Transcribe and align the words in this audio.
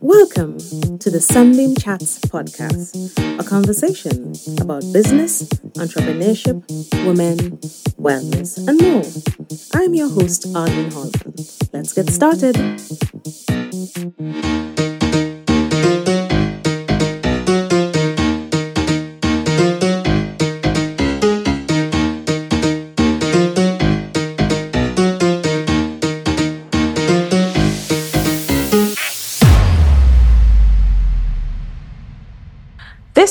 Welcome 0.00 0.58
to 0.98 1.10
the 1.10 1.20
Sunbeam 1.20 1.74
Chats 1.74 2.18
podcast, 2.18 2.94
a 3.38 3.44
conversation 3.44 4.32
about 4.60 4.82
business, 4.92 5.44
entrepreneurship, 5.78 6.66
women, 7.06 7.58
wellness, 7.96 8.58
and 8.66 8.80
more. 8.80 9.04
I'm 9.74 9.94
your 9.94 10.10
host, 10.10 10.46
Arlene 10.54 10.90
Halton. 10.90 11.34
Let's 11.72 11.94
get 11.94 12.10
started. 12.10 12.56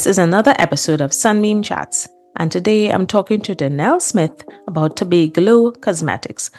Is 0.09 0.17
another 0.17 0.55
episode 0.57 1.01
of 1.01 1.13
Sunbeam 1.13 1.61
Chats, 1.61 2.07
and 2.37 2.51
today 2.51 2.91
I'm 2.91 3.05
talking 3.05 3.41
to 3.41 3.53
Dernelle 3.53 4.01
Smith 4.01 4.43
about 4.67 4.95
Tobaglo 4.95 5.79
Cosmetics. 5.81 6.49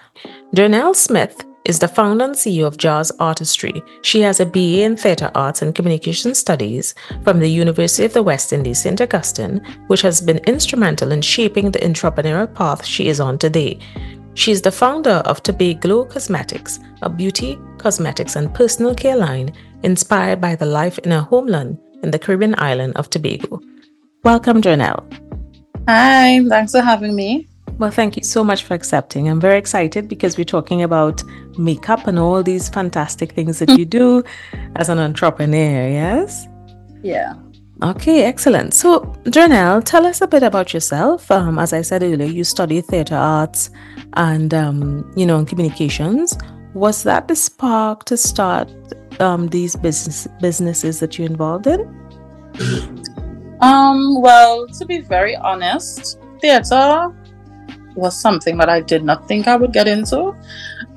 Dernelle 0.55 0.95
Smith 0.95 1.45
is 1.65 1.81
the 1.81 1.89
founder 1.89 2.27
and 2.27 2.35
CEO 2.37 2.65
of 2.69 2.77
Jazz 2.77 3.11
Artistry. 3.19 3.83
She 4.03 4.21
has 4.21 4.39
a 4.39 4.47
BA 4.47 4.85
in 4.85 4.97
Theatre 4.97 5.33
Arts 5.35 5.63
and 5.63 5.75
Communication 5.75 6.33
Studies 6.33 6.95
from 7.25 7.41
the 7.41 7.49
University 7.49 8.05
of 8.05 8.13
the 8.13 8.23
West 8.23 8.53
Indies, 8.53 8.83
St. 8.83 9.01
Augustine, 9.01 9.61
which 9.89 10.03
has 10.03 10.21
been 10.21 10.39
instrumental 10.47 11.11
in 11.11 11.21
shaping 11.21 11.73
the 11.73 11.81
entrepreneurial 11.81 12.55
path 12.55 12.87
she 12.87 13.09
is 13.09 13.19
on 13.19 13.37
today. 13.37 13.81
She 14.35 14.53
is 14.53 14.63
the 14.63 14.71
founder 14.71 15.25
of 15.27 15.43
Tobaglo 15.43 16.09
Cosmetics, 16.09 16.79
a 17.03 17.11
beauty, 17.11 17.59
cosmetics, 17.79 18.37
and 18.37 18.55
personal 18.55 18.95
care 18.95 19.17
line 19.17 19.53
inspired 19.83 20.41
by 20.41 20.55
the 20.55 20.67
life 20.67 21.01
in 21.01 21.11
her 21.11 21.23
homeland 21.23 21.81
in 22.03 22.11
the 22.11 22.19
Caribbean 22.19 22.55
island 22.59 22.95
of 22.97 23.11
Tobago. 23.11 23.61
Welcome, 24.25 24.63
Janelle. 24.63 25.03
Hi, 25.89 26.41
thanks 26.49 26.73
for 26.73 26.81
having 26.81 27.15
me. 27.15 27.49
Well, 27.79 27.91
thank 27.91 28.17
you 28.17 28.23
so 28.23 28.45
much 28.45 28.65
for 28.65 28.75
accepting. 28.75 29.29
I'm 29.29 29.41
very 29.41 29.57
excited 29.57 30.07
because 30.07 30.37
we're 30.37 30.45
talking 30.45 30.83
about 30.83 31.25
makeup 31.57 32.07
and 32.07 32.19
all 32.19 32.43
these 32.43 32.69
fantastic 32.69 33.33
things 33.33 33.59
that 33.59 33.71
you 33.79 33.87
do 33.87 34.23
as 34.77 34.91
an 34.91 34.99
entrepreneur, 34.99 35.89
yes? 35.89 36.47
Yeah. 37.03 37.35
Okay, 37.83 38.25
excellent. 38.25 38.75
So, 38.75 39.01
Janelle, 39.25 39.83
tell 39.83 40.05
us 40.05 40.21
a 40.21 40.27
bit 40.27 40.43
about 40.43 40.75
yourself. 40.75 41.31
Um, 41.31 41.59
as 41.59 41.73
I 41.73 41.81
said 41.81 42.03
earlier, 42.03 42.29
you 42.29 42.45
study 42.45 42.83
theatre 42.83 43.17
arts 43.17 43.71
and, 44.13 44.53
um, 44.53 45.11
you 45.17 45.25
know, 45.25 45.43
communications. 45.47 46.37
Was 46.75 47.03
that 47.05 47.29
the 47.29 47.35
spark 47.35 48.05
to 48.05 48.19
start 48.19 48.71
um, 49.19 49.49
these 49.49 49.77
business 49.77 50.29
businesses 50.41 51.01
that 51.01 51.19
you're 51.19 51.29
involved 51.29 51.67
in? 51.67 51.81
Um, 53.61 54.23
well, 54.23 54.67
to 54.69 54.87
be 54.87 55.01
very 55.01 55.37
honest, 55.37 56.19
theater 56.41 57.13
was 57.95 58.19
something 58.19 58.57
that 58.59 58.69
I 58.69 58.81
did 58.81 59.05
not 59.05 59.29
think 59.29 59.49
I 59.49 59.57
would 59.57 59.73
get 59.73 59.89
into. 59.89 60.19
Um, 60.19 60.37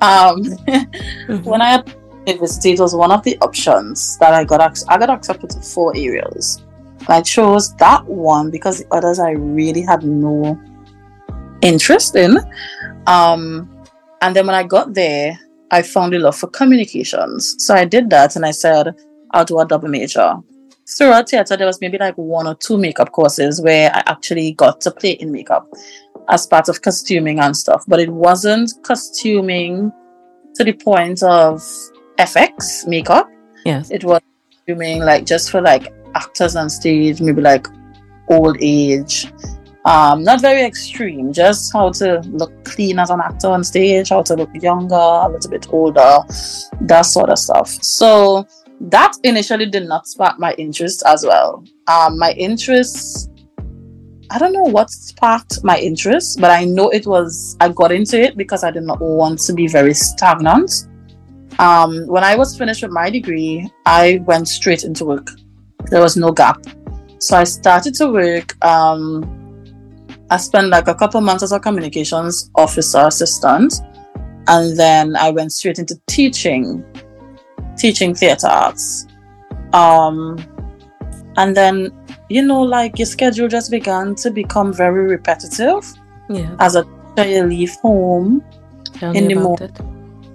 mm-hmm. 0.00 1.42
When 1.42 1.60
I 1.60 1.70
had 1.70 1.96
university, 2.26 2.72
it 2.72 2.80
was 2.80 2.94
one 2.94 3.12
of 3.12 3.22
the 3.22 3.36
options 3.40 4.18
that 4.18 4.32
I 4.32 4.44
got. 4.44 4.60
I 4.88 4.98
got 4.98 5.10
accepted 5.10 5.50
to 5.50 5.60
four 5.60 5.92
areas. 5.96 6.62
I 7.08 7.20
chose 7.20 7.74
that 7.76 8.04
one 8.06 8.50
because 8.50 8.78
the 8.78 8.94
others 8.94 9.18
I 9.18 9.32
really 9.32 9.82
had 9.82 10.04
no 10.04 10.58
interest 11.60 12.16
in. 12.16 12.38
Um, 13.06 13.70
and 14.22 14.34
then 14.34 14.46
when 14.46 14.54
I 14.54 14.62
got 14.62 14.94
there, 14.94 15.38
I 15.74 15.82
found 15.82 16.14
a 16.14 16.20
love 16.20 16.36
for 16.36 16.46
communications. 16.46 17.56
So 17.58 17.74
I 17.74 17.84
did 17.84 18.08
that 18.10 18.36
and 18.36 18.46
I 18.46 18.52
said, 18.52 18.94
I'll 19.32 19.44
do 19.44 19.58
a 19.58 19.66
double 19.66 19.88
major. 19.88 20.36
Throughout 20.88 21.28
theatre, 21.28 21.56
there 21.56 21.66
was 21.66 21.80
maybe 21.80 21.98
like 21.98 22.14
one 22.16 22.46
or 22.46 22.54
two 22.54 22.78
makeup 22.78 23.10
courses 23.10 23.60
where 23.60 23.90
I 23.92 24.04
actually 24.06 24.52
got 24.52 24.80
to 24.82 24.92
play 24.92 25.12
in 25.12 25.32
makeup 25.32 25.68
as 26.28 26.46
part 26.46 26.68
of 26.68 26.80
costuming 26.80 27.40
and 27.40 27.56
stuff. 27.56 27.82
But 27.88 27.98
it 27.98 28.08
wasn't 28.08 28.70
costuming 28.84 29.90
to 30.54 30.62
the 30.62 30.74
point 30.74 31.24
of 31.24 31.60
FX 32.18 32.86
makeup. 32.86 33.28
Yes. 33.64 33.90
It 33.90 34.04
was 34.04 34.20
costuming 34.52 35.00
like 35.00 35.26
just 35.26 35.50
for 35.50 35.60
like 35.60 35.92
actors 36.14 36.54
on 36.54 36.70
stage, 36.70 37.20
maybe 37.20 37.42
like 37.42 37.66
old 38.28 38.58
age 38.60 39.26
um, 39.84 40.22
not 40.22 40.40
very 40.40 40.62
extreme, 40.62 41.32
just 41.32 41.72
how 41.72 41.90
to 41.92 42.20
look 42.20 42.64
clean 42.64 42.98
as 42.98 43.10
an 43.10 43.20
actor 43.20 43.48
on 43.48 43.62
stage, 43.62 44.08
how 44.08 44.22
to 44.22 44.34
look 44.34 44.50
younger, 44.54 44.94
a 44.94 45.28
little 45.28 45.50
bit 45.50 45.66
older, 45.70 46.18
that 46.80 47.02
sort 47.02 47.28
of 47.28 47.38
stuff. 47.38 47.68
So 47.68 48.46
that 48.80 49.12
initially 49.24 49.66
did 49.66 49.86
not 49.86 50.06
spark 50.06 50.38
my 50.38 50.54
interest 50.54 51.02
as 51.06 51.24
well. 51.24 51.64
Um, 51.86 52.18
my 52.18 52.32
interest, 52.32 53.30
I 54.30 54.38
don't 54.38 54.54
know 54.54 54.62
what 54.62 54.90
sparked 54.90 55.62
my 55.62 55.78
interest, 55.78 56.40
but 56.40 56.50
I 56.50 56.64
know 56.64 56.88
it 56.88 57.06
was, 57.06 57.54
I 57.60 57.68
got 57.68 57.92
into 57.92 58.18
it 58.18 58.38
because 58.38 58.64
I 58.64 58.70
did 58.70 58.84
not 58.84 59.00
want 59.00 59.38
to 59.40 59.52
be 59.52 59.68
very 59.68 59.92
stagnant. 59.92 60.88
Um, 61.58 62.06
when 62.06 62.24
I 62.24 62.36
was 62.36 62.56
finished 62.56 62.82
with 62.82 62.90
my 62.90 63.10
degree, 63.10 63.70
I 63.84 64.22
went 64.24 64.48
straight 64.48 64.82
into 64.82 65.04
work. 65.04 65.28
There 65.90 66.00
was 66.00 66.16
no 66.16 66.32
gap. 66.32 66.64
So 67.18 67.36
I 67.36 67.44
started 67.44 67.94
to 67.96 68.10
work. 68.10 68.64
Um, 68.64 69.43
I 70.30 70.36
spent 70.38 70.68
like 70.68 70.88
a 70.88 70.94
couple 70.94 71.20
months 71.20 71.42
as 71.42 71.52
a 71.52 71.60
communications 71.60 72.50
officer 72.54 73.06
assistant, 73.06 73.74
and 74.48 74.78
then 74.78 75.16
I 75.16 75.30
went 75.30 75.52
straight 75.52 75.78
into 75.78 76.00
teaching, 76.06 76.84
teaching 77.76 78.14
theater 78.14 78.46
arts. 78.46 79.06
Um, 79.72 80.38
and 81.36 81.56
then 81.56 81.92
you 82.28 82.42
know, 82.42 82.62
like 82.62 82.98
your 82.98 83.06
schedule 83.06 83.48
just 83.48 83.70
began 83.70 84.14
to 84.16 84.30
become 84.30 84.72
very 84.72 85.06
repetitive. 85.06 85.84
Yeah. 86.28 86.56
As 86.58 86.74
a 86.74 86.84
teacher, 87.16 87.28
you 87.28 87.44
leave 87.44 87.74
home 87.76 88.42
Tell 88.94 89.14
in 89.14 89.28
the 89.28 89.34
morning, 89.34 89.74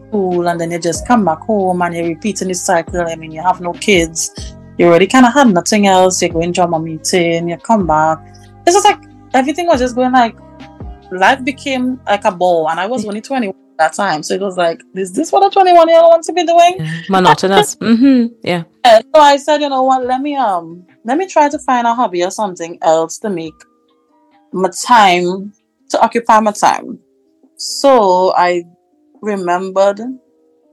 school, 0.07 0.47
and 0.47 0.61
then 0.61 0.71
you 0.71 0.79
just 0.79 1.07
come 1.07 1.25
back 1.25 1.39
home 1.39 1.81
and 1.81 1.95
you're 1.95 2.07
repeating 2.07 2.47
the 2.47 2.53
cycle. 2.53 3.01
I 3.01 3.15
mean, 3.15 3.31
you 3.31 3.41
have 3.41 3.59
no 3.59 3.73
kids. 3.73 4.55
You 4.77 4.87
already 4.87 5.07
kind 5.07 5.25
of 5.25 5.33
had 5.33 5.47
nothing 5.47 5.87
else. 5.87 6.21
You 6.21 6.29
go 6.29 6.41
into 6.41 6.63
a 6.63 6.79
meeting, 6.79 7.49
you 7.49 7.57
come 7.57 7.87
back. 7.87 8.19
It's 8.65 8.75
just 8.75 8.85
like 8.85 9.08
everything 9.33 9.67
was 9.67 9.79
just 9.79 9.95
going 9.95 10.11
like 10.11 10.35
life 11.11 11.43
became 11.43 11.99
like 12.05 12.25
a 12.25 12.31
ball 12.31 12.69
and 12.69 12.79
I 12.79 12.85
was 12.85 13.05
only 13.05 13.21
21 13.21 13.55
at 13.55 13.77
that 13.77 13.93
time. 13.93 14.23
So 14.23 14.33
it 14.33 14.41
was 14.41 14.57
like, 14.57 14.81
is 14.95 15.13
this 15.13 15.31
what 15.31 15.45
a 15.45 15.49
21 15.49 15.89
year 15.89 15.99
old 15.99 16.09
wants 16.09 16.27
to 16.27 16.33
be 16.33 16.45
doing? 16.45 16.75
Yeah. 16.77 17.01
Monotonous. 17.09 17.75
mm-hmm. 17.81 18.33
Yeah. 18.43 18.63
And 18.83 19.03
so 19.13 19.21
I 19.21 19.37
said, 19.37 19.61
you 19.61 19.69
know 19.69 19.83
what, 19.83 20.05
let 20.05 20.21
me 20.21 20.35
um 20.35 20.85
let 21.03 21.17
me 21.17 21.27
try 21.27 21.49
to 21.49 21.59
find 21.59 21.87
a 21.87 21.93
hobby 21.93 22.23
or 22.23 22.31
something 22.31 22.77
else 22.81 23.17
to 23.19 23.29
make 23.29 23.53
my 24.51 24.69
time 24.85 25.53
to 25.89 26.01
occupy 26.01 26.39
my 26.39 26.51
time. 26.51 26.99
So 27.57 28.33
I 28.35 28.63
remembered 29.21 29.99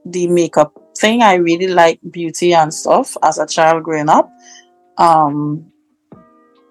the 0.04 0.28
makeup 0.28 0.72
thing. 0.98 1.22
I 1.22 1.34
really 1.34 1.68
like 1.68 1.98
beauty 2.10 2.54
and 2.54 2.72
stuff 2.72 3.16
as 3.22 3.38
a 3.38 3.46
child 3.46 3.84
growing 3.84 4.08
up. 4.08 4.30
Um 4.98 5.72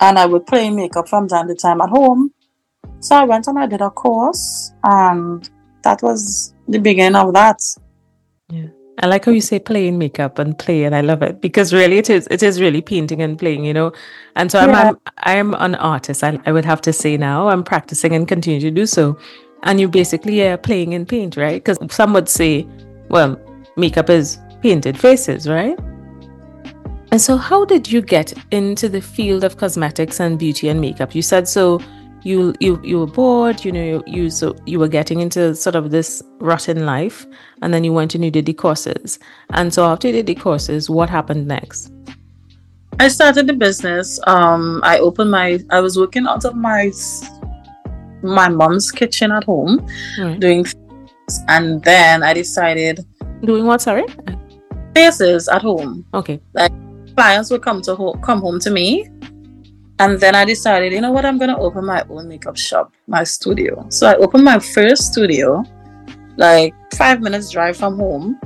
and 0.02 0.20
I 0.20 0.26
would 0.26 0.46
play 0.46 0.70
makeup 0.70 1.08
from 1.08 1.28
time 1.28 1.48
to 1.48 1.56
time 1.56 1.82
at 1.82 1.90
home. 1.90 2.32
So 3.00 3.16
I 3.16 3.24
went 3.24 3.48
and 3.48 3.60
I 3.60 3.68
did 3.68 3.82
a 3.82 3.90
course, 3.90 4.74
and 4.84 5.50
that 5.84 6.02
was 6.02 6.54
the 6.68 6.80
beginning 6.80 7.16
of 7.16 7.34
that. 7.34 7.60
Yeah. 8.50 8.68
I 9.00 9.08
like 9.08 9.26
how 9.26 9.32
you 9.32 9.42
say 9.42 9.60
playing 9.60 9.98
makeup 9.98 10.40
and 10.40 10.58
play, 10.58 10.86
and 10.86 10.96
I 10.96 11.02
love 11.02 11.22
it 11.22 11.42
because 11.42 11.74
really 11.74 11.98
it 11.98 12.10
is 12.10 12.28
it 12.32 12.42
is 12.42 12.62
really 12.62 12.82
painting 12.82 13.22
and 13.22 13.38
playing, 13.38 13.66
you 13.66 13.74
know. 13.74 13.92
And 14.36 14.52
so 14.52 14.60
yeah. 14.60 14.72
I'm, 14.72 14.98
I'm 15.18 15.54
I'm 15.54 15.54
an 15.56 15.76
artist. 15.76 16.24
I, 16.24 16.40
I 16.46 16.52
would 16.52 16.66
have 16.66 16.82
to 16.82 16.94
say 16.94 17.18
now 17.18 17.50
I'm 17.50 17.64
practicing 17.64 18.14
and 18.14 18.28
continue 18.28 18.62
to 18.62 18.72
do 18.72 18.86
so. 18.86 19.18
And 19.64 19.80
you 19.80 19.88
basically 19.90 20.42
are 20.48 20.58
playing 20.58 20.94
in 20.94 21.06
paint, 21.06 21.36
right? 21.38 21.64
Because 21.64 21.78
some 21.94 22.14
would 22.14 22.30
say, 22.30 22.68
well, 23.10 23.40
makeup 23.76 24.10
is 24.10 24.40
painted 24.62 24.98
faces, 24.98 25.50
right? 25.50 25.78
And 27.16 27.22
so, 27.22 27.38
how 27.38 27.64
did 27.64 27.90
you 27.90 28.02
get 28.02 28.34
into 28.52 28.90
the 28.90 29.00
field 29.00 29.46
of 29.46 29.56
cosmetics 29.56 30.20
and 30.20 30.38
beauty 30.38 30.68
and 30.68 30.82
makeup? 30.82 31.16
You 31.16 31.22
said 31.22 31.48
so. 31.48 31.80
You 32.24 32.54
you 32.60 32.78
you 32.84 33.00
were 33.00 33.08
bored. 33.08 33.64
You 33.64 33.72
know 33.72 33.84
you, 33.86 34.04
you 34.06 34.30
so 34.30 34.54
you 34.66 34.80
were 34.80 34.90
getting 34.90 35.22
into 35.22 35.56
sort 35.56 35.78
of 35.78 35.92
this 35.92 36.22
rotten 36.40 36.86
life, 36.86 37.26
and 37.62 37.74
then 37.74 37.86
you 37.86 37.94
went 37.94 38.16
and 38.16 38.26
you 38.26 38.32
did 38.32 38.46
the 38.46 38.52
courses. 38.54 39.18
And 39.52 39.74
so, 39.74 39.86
after 39.86 40.10
you 40.10 40.14
did 40.16 40.26
the 40.26 40.36
courses, 40.36 40.90
what 40.90 41.10
happened 41.10 41.48
next? 41.48 41.94
I 43.00 43.08
started 43.08 43.48
the 43.48 43.54
business. 43.54 44.20
Um, 44.28 44.82
I 44.84 45.00
opened 45.00 45.32
my. 45.32 45.60
I 45.70 45.80
was 45.80 45.98
working 45.98 46.28
out 46.28 46.44
of 46.44 46.54
my 46.54 46.92
my 48.24 48.50
mom's 48.50 48.92
kitchen 48.92 49.32
at 49.32 49.46
home, 49.46 49.88
doing, 50.40 50.66
and 51.48 51.82
then 51.86 52.24
I 52.24 52.34
decided 52.34 53.06
doing 53.42 53.66
what? 53.66 53.82
Sorry, 53.82 54.04
faces 54.94 55.48
at 55.48 55.62
home. 55.62 56.06
Okay, 56.14 56.42
like 56.54 56.74
clients 57.16 57.50
would 57.52 57.62
come 57.62 57.82
to 57.82 57.96
ho- 57.96 58.20
come 58.24 58.42
home 58.42 58.60
to 58.60 58.72
me 58.72 59.10
and 60.00 60.20
then 60.20 60.36
I 60.36 60.44
decided, 60.44 60.92
you 60.92 61.00
know 61.00 61.12
what, 61.12 61.26
I'm 61.26 61.38
gonna 61.38 61.58
open 61.58 61.86
my 61.86 62.04
own 62.10 62.28
makeup 62.28 62.58
shop, 62.58 62.94
my 63.08 63.24
studio. 63.24 63.86
So 63.90 64.08
I 64.08 64.16
opened 64.16 64.44
my 64.44 64.60
first 64.60 65.14
studio, 65.14 65.64
like 66.36 66.74
five 66.96 67.22
minutes 67.22 67.50
drive 67.50 67.78
from 67.78 67.98
home. 67.98 68.40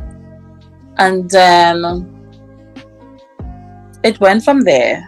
And 0.97 1.29
then 1.29 2.07
it 4.03 4.19
went 4.19 4.43
from 4.43 4.61
there. 4.61 5.07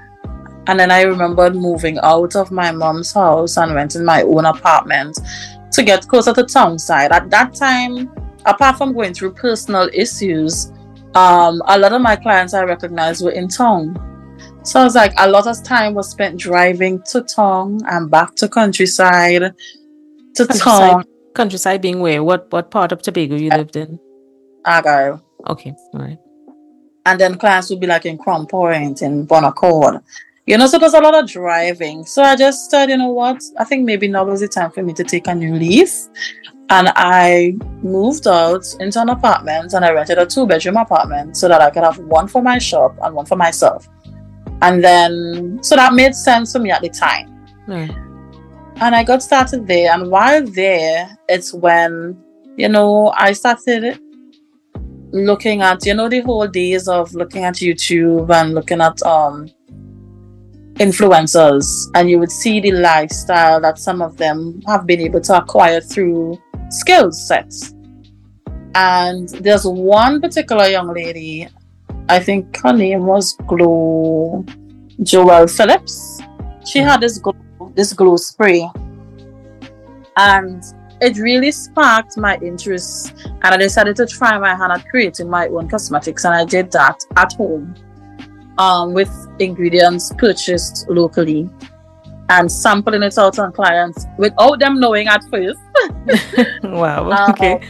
And 0.66 0.80
then 0.80 0.90
I 0.90 1.04
remembered 1.04 1.56
moving 1.56 2.00
out 2.02 2.36
of 2.36 2.50
my 2.50 2.72
mom's 2.72 3.14
house 3.14 3.58
and 3.58 3.76
renting 3.76 4.06
my 4.06 4.24
own 4.24 4.46
apartment 4.46 5.20
to 5.74 5.84
get 5.84 6.08
closer 6.08 6.34
to 6.34 6.44
town 6.44 6.80
side. 6.80 7.12
At 7.12 7.30
that 7.30 7.54
time, 7.54 8.12
apart 8.46 8.78
from 8.78 8.94
going 8.94 9.14
through 9.14 9.34
personal 9.34 9.90
issues, 9.94 10.72
um, 11.16 11.62
a 11.68 11.78
lot 11.78 11.94
of 11.94 12.02
my 12.02 12.16
clients 12.16 12.54
I 12.54 12.64
recognized 12.64 13.24
were 13.24 13.32
in 13.32 13.48
Tong. 13.48 13.98
So 14.64 14.80
I 14.80 14.84
was 14.84 14.96
like, 14.96 15.14
a 15.18 15.30
lot 15.30 15.48
of 15.48 15.64
time 15.64 15.94
was 15.94 16.10
spent 16.10 16.40
driving 16.40 17.02
to 17.12 17.22
Tong 17.22 17.82
and 17.88 18.10
back 18.10 18.36
to 18.36 18.48
countryside 18.48 19.54
to 20.36 20.48
Countryside, 20.48 20.92
town. 20.92 21.04
countryside 21.36 21.82
being 21.82 22.00
where? 22.00 22.24
What 22.24 22.52
what 22.52 22.72
part 22.72 22.92
of 22.92 23.02
Tobago 23.02 23.36
you 23.36 23.50
lived 23.50 23.76
in? 23.76 24.00
Argyle. 24.66 25.22
Okay, 25.48 25.74
all 25.94 26.02
right. 26.02 26.18
and 27.06 27.20
then 27.20 27.38
clients 27.38 27.70
would 27.70 27.80
be 27.80 27.88
like 27.88 28.06
in 28.06 28.18
Crown 28.18 28.46
Point 28.46 29.02
in 29.02 29.26
Bon 29.26 29.44
Accord. 29.44 30.02
You 30.46 30.58
know, 30.58 30.68
so 30.68 30.78
there's 30.80 30.94
a 30.94 31.00
lot 31.00 31.16
of 31.16 31.30
driving. 31.30 32.06
So 32.06 32.24
I 32.24 32.36
just 32.36 32.70
said, 32.72 32.90
you 32.90 32.98
know 32.98 33.10
what? 33.10 33.42
I 33.60 33.64
think 33.64 33.86
maybe 33.86 34.08
now 34.08 34.30
is 34.32 34.42
the 34.42 34.48
time 34.48 34.72
for 34.72 34.84
me 34.84 34.94
to 34.94 35.04
take 35.04 35.28
a 35.28 35.36
new 35.36 35.54
leaf. 35.56 35.92
And 36.72 36.88
I 36.96 37.58
moved 37.84 38.28
out 38.28 38.66
into 38.80 39.02
an 39.02 39.10
apartment 39.10 39.74
and 39.74 39.84
I 39.84 39.92
rented 39.92 40.18
a 40.18 40.26
two 40.26 40.48
bedroom 40.48 40.78
apartment 40.78 41.36
so 41.36 41.50
that 41.50 41.60
I 41.60 41.70
could 41.70 41.84
have 41.84 41.98
one 41.98 42.30
for 42.30 42.42
my 42.42 42.60
shop 42.60 42.96
and 43.04 43.14
one 43.14 43.26
for 43.26 43.36
myself. 43.36 43.90
And 44.62 44.82
then, 44.82 45.60
so 45.62 45.76
that 45.76 45.94
made 45.94 46.16
sense 46.16 46.54
for 46.54 46.60
me 46.60 46.72
at 46.72 46.82
the 46.82 46.88
time. 46.88 47.46
Right. 47.68 47.92
And 48.78 48.96
I 48.96 49.04
got 49.04 49.22
started 49.22 49.68
there. 49.68 49.92
And 49.92 50.10
while 50.10 50.48
there, 50.48 51.18
it's 51.28 51.54
when, 51.54 52.18
you 52.56 52.70
know, 52.70 53.14
I 53.18 53.34
started 53.34 54.00
looking 55.12 55.62
at, 55.62 55.86
you 55.86 55.94
know, 55.94 56.08
the 56.08 56.22
whole 56.22 56.48
days 56.48 56.88
of 56.88 57.14
looking 57.14 57.44
at 57.44 57.56
YouTube 57.56 58.34
and 58.34 58.54
looking 58.54 58.80
at 58.80 59.02
um 59.04 59.50
influencers 60.76 61.92
and 61.96 62.10
you 62.10 62.18
would 62.18 62.32
see 62.32 62.62
the 62.62 62.72
lifestyle 62.72 63.60
that 63.60 63.78
some 63.78 64.02
of 64.02 64.16
them 64.16 64.62
have 64.66 64.88
been 64.88 65.02
able 65.02 65.20
to 65.20 65.38
acquire 65.38 65.82
through 65.82 66.40
skill 66.72 67.12
sets. 67.12 67.74
And 68.74 69.30
there's 69.30 69.66
one 69.66 70.22
particular 70.22 70.66
young 70.68 70.94
lady, 70.94 71.48
I 72.10 72.20
think 72.20 72.58
her 72.62 72.74
name 72.74 73.06
was 73.06 73.36
Glow 73.48 74.46
Joelle 75.02 75.50
Phillips. 75.50 76.22
She 76.66 76.80
had 76.80 77.02
this 77.02 77.18
glow, 77.18 77.36
this 77.76 77.94
glow 77.94 78.18
spray. 78.18 78.70
And 80.18 80.64
it 81.02 81.18
really 81.18 81.52
sparked 81.52 82.18
my 82.18 82.38
interest 82.42 83.14
and 83.26 83.46
I 83.46 83.58
decided 83.58 83.96
to 83.96 84.06
try 84.06 84.38
my 84.38 84.56
hand 84.56 84.72
at 84.72 84.88
creating 84.88 85.30
my 85.30 85.48
own 85.48 85.68
cosmetics 85.68 86.26
and 86.26 86.34
I 86.34 86.46
did 86.46 86.72
that 86.74 87.00
at 87.18 87.34
home 87.34 87.76
um, 88.58 88.94
with 88.94 89.12
ingredients 89.40 90.12
purchased 90.18 90.88
locally 90.90 91.50
and 92.30 92.52
sampling 92.52 93.04
it 93.04 93.18
out 93.18 93.40
on 93.40 93.52
clients 93.52 94.06
without 94.18 94.60
them 94.60 94.80
knowing 94.80 95.08
at 95.08 95.24
first. 95.32 95.60
wow. 96.64 97.10
Um, 97.12 97.30
Okay. 97.32 97.62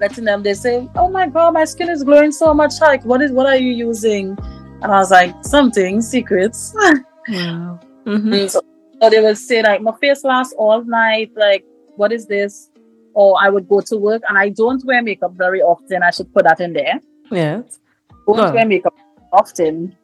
letting 0.00 0.24
them 0.24 0.42
they 0.42 0.54
say, 0.54 0.88
Oh 0.96 1.08
my 1.08 1.28
god, 1.28 1.54
my 1.54 1.64
skin 1.64 1.88
is 1.88 2.02
glowing 2.04 2.32
so 2.32 2.52
much. 2.54 2.74
Like 2.80 3.04
what 3.04 3.22
is 3.22 3.30
what 3.32 3.46
are 3.46 3.56
you 3.56 3.72
using? 3.72 4.36
And 4.82 4.92
I 4.92 4.98
was 4.98 5.10
like, 5.10 5.34
something 5.44 6.00
secrets. 6.02 6.74
Wow. 7.26 7.80
hmm 8.04 8.46
so, 8.48 8.60
so 9.00 9.08
they 9.08 9.22
would 9.22 9.38
say 9.38 9.62
like 9.62 9.80
my 9.80 9.92
face 9.98 10.24
lasts 10.24 10.52
all 10.58 10.84
night, 10.84 11.30
like 11.36 11.64
what 11.96 12.12
is 12.12 12.26
this? 12.26 12.68
Or 13.14 13.38
I 13.40 13.48
would 13.48 13.66
go 13.66 13.80
to 13.80 13.96
work 13.96 14.22
and 14.28 14.36
I 14.36 14.50
don't 14.50 14.84
wear 14.84 15.00
makeup 15.02 15.32
very 15.34 15.62
often. 15.62 16.02
I 16.02 16.10
should 16.10 16.30
put 16.34 16.44
that 16.44 16.60
in 16.60 16.72
there. 16.74 17.00
Yes. 17.30 17.78
Don't 18.26 18.40
Oh. 18.40 18.52
wear 18.52 18.66
makeup 18.66 18.92
often. 19.32 19.96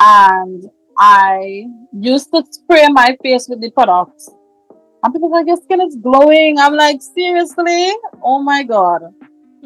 And 0.00 0.70
I 0.98 1.64
used 1.92 2.30
to 2.34 2.44
spray 2.50 2.88
my 2.90 3.16
face 3.22 3.48
with 3.48 3.60
the 3.62 3.70
product. 3.70 4.20
And 5.02 5.12
people 5.14 5.30
like, 5.30 5.46
your 5.46 5.56
skin 5.56 5.80
is 5.80 5.96
glowing. 5.96 6.58
I'm 6.58 6.74
like, 6.74 7.00
seriously? 7.00 7.92
Oh 8.22 8.42
my 8.42 8.62
god. 8.62 9.02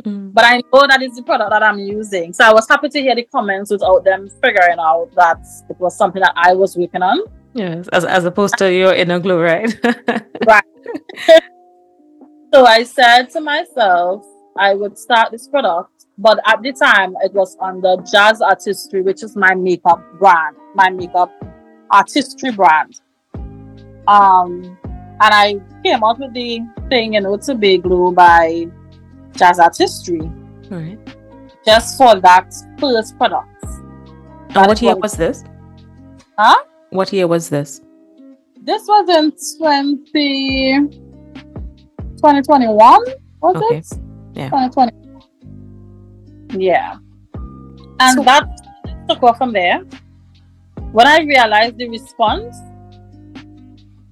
Mm. 0.03 0.33
But 0.33 0.45
I 0.45 0.63
know 0.73 0.87
that 0.89 1.03
is 1.03 1.17
the 1.17 1.23
product 1.23 1.51
that 1.51 1.63
I'm 1.63 1.79
using. 1.79 2.33
So 2.33 2.45
I 2.45 2.53
was 2.53 2.69
happy 2.69 2.89
to 2.89 3.01
hear 3.01 3.15
the 3.15 3.25
comments 3.25 3.71
without 3.71 4.05
them 4.05 4.29
figuring 4.43 4.79
out 4.79 5.11
that 5.17 5.41
it 5.71 5.79
was 5.79 5.97
something 5.97 6.21
that 6.21 6.33
I 6.37 6.55
was 6.55 6.77
working 6.77 7.03
on. 7.03 7.21
Yes. 7.55 7.89
As 7.93 8.05
as 8.05 8.25
opposed 8.25 8.59
to 8.59 8.73
your 8.73 8.93
inner 8.93 9.21
glow, 9.21 9.41
right? 9.41 9.73
right? 10.47 10.65
So 12.55 12.65
I 12.67 12.85
said 12.85 13.31
to 13.31 13.41
myself, 13.41 14.25
I 14.57 14.75
would 14.75 14.97
start 14.97 15.33
this 15.33 15.49
product. 15.49 16.07
But 16.17 16.39
at 16.47 16.63
the 16.63 16.73
time, 16.73 17.17
it 17.21 17.35
was 17.35 17.57
under 17.61 17.97
Jazz 18.09 18.41
Artistry, 18.41 19.03
which 19.03 19.25
is 19.25 19.35
my 19.35 19.57
makeup 19.57 20.01
brand, 20.21 20.55
my 20.73 20.89
makeup 20.89 21.33
artistry 21.91 22.53
brand. 22.53 23.01
Um, 24.07 24.79
and 25.25 25.33
I 25.35 25.55
came 25.83 26.05
out 26.05 26.19
with 26.19 26.35
the 26.35 26.61
thing, 26.91 27.15
you 27.15 27.21
know, 27.21 27.37
to 27.37 27.55
glue 27.79 28.13
by 28.13 28.67
Jazz 29.33 29.59
Artistry, 29.59 30.21
all 30.71 30.79
right. 30.79 30.99
just 31.65 31.97
for 31.99 32.21
that 32.21 32.53
first 32.79 33.17
product. 33.17 33.49
And 34.57 34.67
what 34.69 34.81
year 34.83 34.95
was- 34.95 35.03
was 35.03 35.17
this? 35.17 35.45
Huh? 36.39 36.57
What 36.91 37.13
year 37.13 37.27
was 37.27 37.49
this? 37.49 37.81
This 38.63 38.83
was 38.87 39.09
in 39.09 39.33
20, 39.59 40.89
2021, 42.19 43.01
was 43.43 43.57
Okay. 43.57 43.77
it? 43.79 43.87
Yeah. 44.35 44.49
2020. 44.51 44.93
Yeah. 46.59 46.97
And 48.01 48.19
So- 48.19 48.23
that 48.25 48.45
took 49.09 49.23
off 49.23 49.39
from 49.39 49.53
there. 49.53 49.81
When 50.93 51.07
I 51.07 51.21
realized 51.21 51.79
the 51.79 51.89
response 51.89 52.57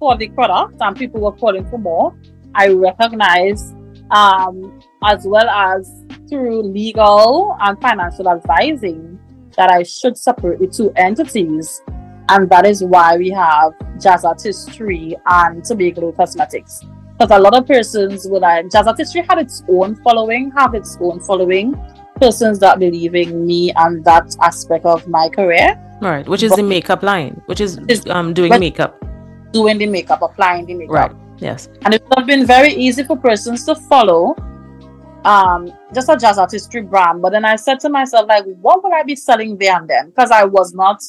for 0.03 0.17
the 0.17 0.27
product 0.29 0.75
and 0.81 0.97
people 0.97 1.21
were 1.21 1.31
calling 1.31 1.65
for 1.69 1.77
more, 1.77 2.13
I 2.53 2.67
recognized, 2.67 3.73
um, 4.11 4.77
as 5.01 5.25
well 5.25 5.47
as 5.49 5.89
through 6.29 6.63
legal 6.63 7.55
and 7.61 7.79
financial 7.81 8.27
advising, 8.27 9.17
that 9.55 9.71
I 9.71 9.83
should 9.83 10.17
separate 10.17 10.59
the 10.59 10.67
two 10.67 10.91
entities. 10.97 11.81
And 12.27 12.49
that 12.49 12.65
is 12.65 12.83
why 12.83 13.15
we 13.15 13.29
have 13.29 13.71
Jazz 14.01 14.25
Artistry 14.25 15.15
and 15.25 15.61
Tobaglo 15.63 16.13
Cosmetics. 16.17 16.81
Because 17.17 17.31
a 17.31 17.39
lot 17.39 17.55
of 17.55 17.65
persons 17.65 18.27
will 18.27 18.41
like 18.41 18.69
Jazz 18.71 18.87
Artistry 18.87 19.21
had 19.29 19.37
its 19.39 19.63
own 19.69 19.95
following, 20.03 20.51
have 20.57 20.73
its 20.73 20.97
own 20.99 21.21
following. 21.21 21.73
Persons 22.19 22.59
that 22.59 22.77
believe 22.79 23.15
in 23.15 23.47
me 23.47 23.71
and 23.77 24.03
that 24.03 24.35
aspect 24.41 24.85
of 24.85 25.07
my 25.07 25.29
career, 25.29 25.79
All 26.01 26.09
right. 26.09 26.27
Which 26.27 26.43
is 26.43 26.49
But- 26.49 26.57
the 26.57 26.63
makeup 26.63 27.01
line, 27.03 27.41
which 27.45 27.61
is 27.61 27.79
Is- 27.87 28.05
um 28.09 28.33
doing 28.33 28.49
but- 28.49 28.59
makeup. 28.59 28.99
Doing 29.53 29.77
the 29.77 29.85
makeup, 29.85 30.21
applying 30.21 30.65
the 30.65 30.73
makeup. 30.73 30.93
Right. 30.93 31.11
Yes. 31.37 31.69
And 31.83 31.93
it 31.93 32.03
would 32.03 32.19
have 32.19 32.27
been 32.27 32.45
very 32.45 32.73
easy 32.73 33.03
for 33.03 33.15
persons 33.17 33.65
to 33.65 33.75
follow 33.75 34.35
um 35.25 35.71
just 35.93 36.09
a 36.09 36.17
jazz 36.17 36.37
artistry 36.37 36.81
brand. 36.81 37.21
But 37.21 37.31
then 37.31 37.45
I 37.45 37.55
said 37.55 37.79
to 37.81 37.89
myself, 37.89 38.27
like, 38.27 38.43
what 38.61 38.83
would 38.83 38.93
I 38.93 39.03
be 39.03 39.15
selling 39.15 39.57
there 39.57 39.77
and 39.77 39.89
then? 39.89 40.09
Because 40.09 40.31
I 40.31 40.43
was 40.43 40.73
not 40.73 41.01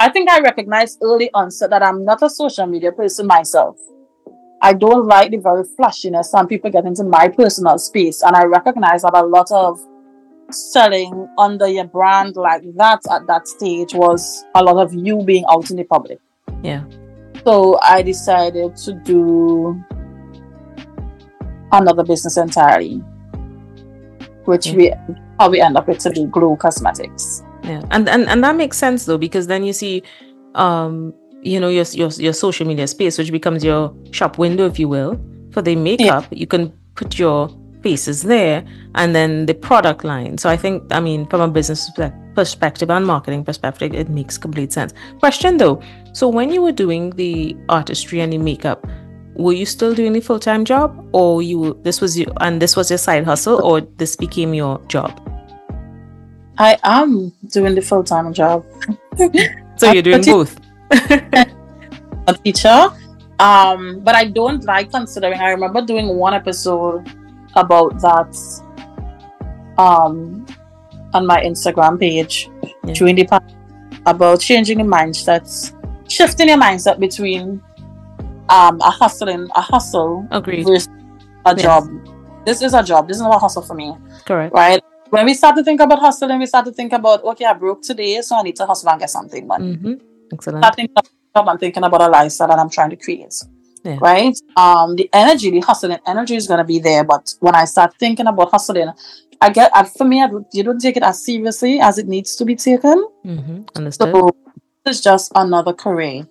I 0.00 0.08
think 0.08 0.30
I 0.30 0.40
recognized 0.40 1.00
early 1.02 1.28
onset 1.34 1.70
that 1.70 1.82
I'm 1.82 2.04
not 2.04 2.22
a 2.22 2.30
social 2.30 2.66
media 2.66 2.92
person 2.92 3.26
myself. 3.26 3.76
I 4.62 4.72
don't 4.72 5.06
like 5.06 5.30
the 5.30 5.38
very 5.38 5.64
flashiness 5.76 6.32
and 6.34 6.48
people 6.48 6.70
get 6.70 6.84
into 6.84 7.04
my 7.04 7.28
personal 7.28 7.78
space. 7.78 8.22
And 8.22 8.36
I 8.36 8.44
recognize 8.44 9.02
that 9.02 9.14
a 9.14 9.24
lot 9.24 9.50
of 9.50 9.80
selling 10.50 11.28
under 11.36 11.68
your 11.68 11.84
brand 11.84 12.36
like 12.36 12.62
that 12.76 13.00
at 13.10 13.26
that 13.26 13.46
stage 13.46 13.92
was 13.92 14.44
a 14.54 14.62
lot 14.62 14.82
of 14.82 14.94
you 14.94 15.22
being 15.22 15.44
out 15.50 15.70
in 15.70 15.76
the 15.76 15.84
public. 15.84 16.18
Yeah. 16.62 16.84
So 17.48 17.78
I 17.82 18.02
decided 18.02 18.76
to 18.84 18.92
do 18.92 19.82
another 21.72 22.04
business 22.04 22.36
entirely, 22.36 23.02
which 24.44 24.66
Yeah. 24.66 24.76
we 24.76 24.92
how 25.40 25.48
we 25.48 25.58
end 25.58 25.78
up 25.78 25.88
with 25.88 25.96
Tobaglo 25.96 26.58
Cosmetics. 26.58 27.42
Yeah. 27.64 27.80
And 27.90 28.06
and 28.06 28.28
and 28.28 28.44
that 28.44 28.54
makes 28.54 28.76
sense 28.76 29.06
though 29.06 29.16
because 29.16 29.46
then 29.46 29.64
you 29.64 29.72
see, 29.72 30.02
um, 30.56 31.14
you 31.40 31.58
know 31.58 31.70
your 31.70 31.86
your 31.92 32.10
your 32.18 32.34
social 32.34 32.66
media 32.66 32.86
space, 32.86 33.16
which 33.16 33.32
becomes 33.32 33.64
your 33.64 33.94
shop 34.10 34.36
window, 34.36 34.66
if 34.66 34.78
you 34.78 34.86
will, 34.88 35.18
for 35.50 35.62
the 35.62 35.74
makeup. 35.74 36.26
You 36.30 36.46
can 36.46 36.70
put 36.96 37.18
your 37.18 37.48
faces 37.82 38.24
there, 38.24 38.62
and 38.94 39.14
then 39.14 39.46
the 39.46 39.54
product 39.54 40.04
line. 40.04 40.36
So 40.36 40.50
I 40.50 40.56
think, 40.58 40.82
I 40.90 41.00
mean, 41.00 41.24
from 41.30 41.40
a 41.40 41.48
business 41.48 41.88
perspe- 41.96 42.12
perspective 42.38 42.88
and 42.88 43.04
marketing 43.04 43.42
perspective, 43.44 43.92
it 43.92 44.08
makes 44.08 44.38
complete 44.38 44.72
sense. 44.72 44.94
Question 45.18 45.56
though, 45.56 45.82
so 46.12 46.28
when 46.28 46.52
you 46.52 46.62
were 46.62 46.76
doing 46.80 47.10
the 47.10 47.56
artistry 47.68 48.20
and 48.20 48.32
the 48.32 48.38
makeup, 48.38 48.86
were 49.34 49.52
you 49.52 49.66
still 49.66 49.92
doing 49.92 50.12
the 50.12 50.20
full 50.20 50.38
time 50.38 50.64
job, 50.64 50.94
or 51.12 51.42
you 51.42 51.76
this 51.82 52.00
was 52.00 52.16
you 52.16 52.26
and 52.40 52.62
this 52.62 52.76
was 52.76 52.92
your 52.92 52.98
side 52.98 53.24
hustle, 53.24 53.60
or 53.62 53.80
this 54.02 54.14
became 54.14 54.54
your 54.54 54.78
job? 54.86 55.10
I 56.58 56.78
am 56.84 57.32
doing 57.48 57.74
the 57.74 57.82
full 57.82 58.04
time 58.04 58.32
job. 58.32 58.64
So 59.78 59.92
you're 59.92 60.02
doing 60.02 60.22
both. 60.22 60.58
a 60.90 62.34
teacher. 62.44 62.90
Um, 63.38 64.00
but 64.00 64.16
I 64.16 64.24
don't 64.24 64.64
like 64.64 64.90
considering. 64.90 65.38
I 65.40 65.50
remember 65.50 65.82
doing 65.82 66.08
one 66.18 66.34
episode 66.34 67.06
about 67.54 68.00
that 68.00 68.34
um 69.78 70.44
on 71.14 71.26
my 71.26 71.40
Instagram 71.42 71.98
page 71.98 72.50
Yeah. 72.84 72.94
during 72.94 73.16
the 73.16 73.24
pandemic. 73.26 73.54
about 74.06 74.40
changing 74.40 74.78
the 74.78 74.84
mindsets, 74.84 75.72
shifting 76.08 76.48
your 76.48 76.56
mindset 76.58 76.98
between 77.00 77.60
um 78.48 78.80
a 78.80 78.90
hustling, 78.90 79.48
a 79.54 79.60
hustle 79.60 80.26
Agreed. 80.30 80.66
versus 80.66 80.88
a 81.44 81.52
Yes. 81.54 81.62
job. 81.62 81.84
This 82.46 82.62
is 82.62 82.72
a 82.74 82.82
job. 82.82 83.08
This 83.08 83.16
is 83.18 83.22
not 83.22 83.34
a 83.34 83.38
hustle 83.38 83.62
for 83.62 83.74
me, 83.74 83.94
Correct. 84.24 84.54
right? 84.54 84.82
When 85.10 85.24
we 85.26 85.34
start 85.34 85.56
to 85.56 85.64
think 85.64 85.80
about 85.80 85.98
hustling, 86.00 86.38
we 86.38 86.46
start 86.46 86.64
to 86.66 86.72
think 86.72 86.92
about 86.92 87.24
okay, 87.24 87.44
I 87.44 87.52
broke 87.54 87.82
today, 87.82 88.20
so 88.22 88.36
I 88.36 88.42
need 88.42 88.56
to 88.56 88.66
hustle 88.66 88.90
and 88.90 89.00
get 89.00 89.10
something. 89.10 89.46
But 89.46 89.60
Mm-hmm. 89.60 89.94
Excellent. 90.32 90.62
start 90.64 90.76
thinking 90.76 90.92
about 90.96 91.06
a 91.06 91.38
job, 91.38 91.48
I'm 91.48 91.58
thinking 91.58 91.84
about 91.84 92.00
a 92.02 92.08
lifestyle 92.08 92.48
that 92.48 92.58
I'm 92.58 92.70
trying 92.70 92.90
to 92.90 92.96
create. 92.96 93.34
Yeah. 93.84 93.98
Right? 94.00 94.36
Um, 94.56 94.96
the 94.96 95.08
energy, 95.12 95.50
the 95.50 95.60
hustling 95.60 95.98
energy 96.06 96.36
is 96.36 96.46
gonna 96.46 96.64
be 96.64 96.78
there, 96.78 97.04
but 97.04 97.34
when 97.40 97.54
I 97.54 97.64
start 97.64 97.94
thinking 97.98 98.26
about 98.26 98.50
hustling, 98.50 98.90
I 99.40 99.50
get 99.50 99.70
uh, 99.74 99.84
for 99.84 100.04
me, 100.04 100.22
I 100.22 100.28
you 100.52 100.62
don't 100.62 100.80
take 100.80 100.96
it 100.96 101.02
as 101.02 101.24
seriously 101.24 101.80
as 101.80 101.98
it 101.98 102.08
needs 102.08 102.36
to 102.36 102.44
be 102.44 102.56
taken. 102.56 103.06
Mm-hmm. 103.24 103.62
Understood. 103.76 104.14
So 104.14 104.36
it's 104.86 105.00
just 105.00 105.32
another 105.34 105.72
career. 105.72 106.26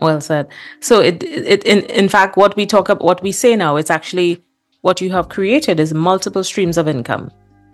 Well 0.00 0.20
said. 0.20 0.48
So 0.80 1.00
it, 1.00 1.22
it 1.22 1.64
in 1.64 1.84
in 1.84 2.08
fact 2.08 2.36
what 2.36 2.56
we 2.56 2.66
talk 2.66 2.88
about 2.88 3.04
what 3.04 3.22
we 3.22 3.32
say 3.32 3.56
now 3.56 3.76
it's 3.76 3.90
actually 3.90 4.42
what 4.82 5.00
you 5.00 5.10
have 5.10 5.28
created 5.28 5.80
is 5.80 5.94
multiple 5.94 6.44
streams 6.44 6.76
of 6.76 6.86
income. 6.88 7.30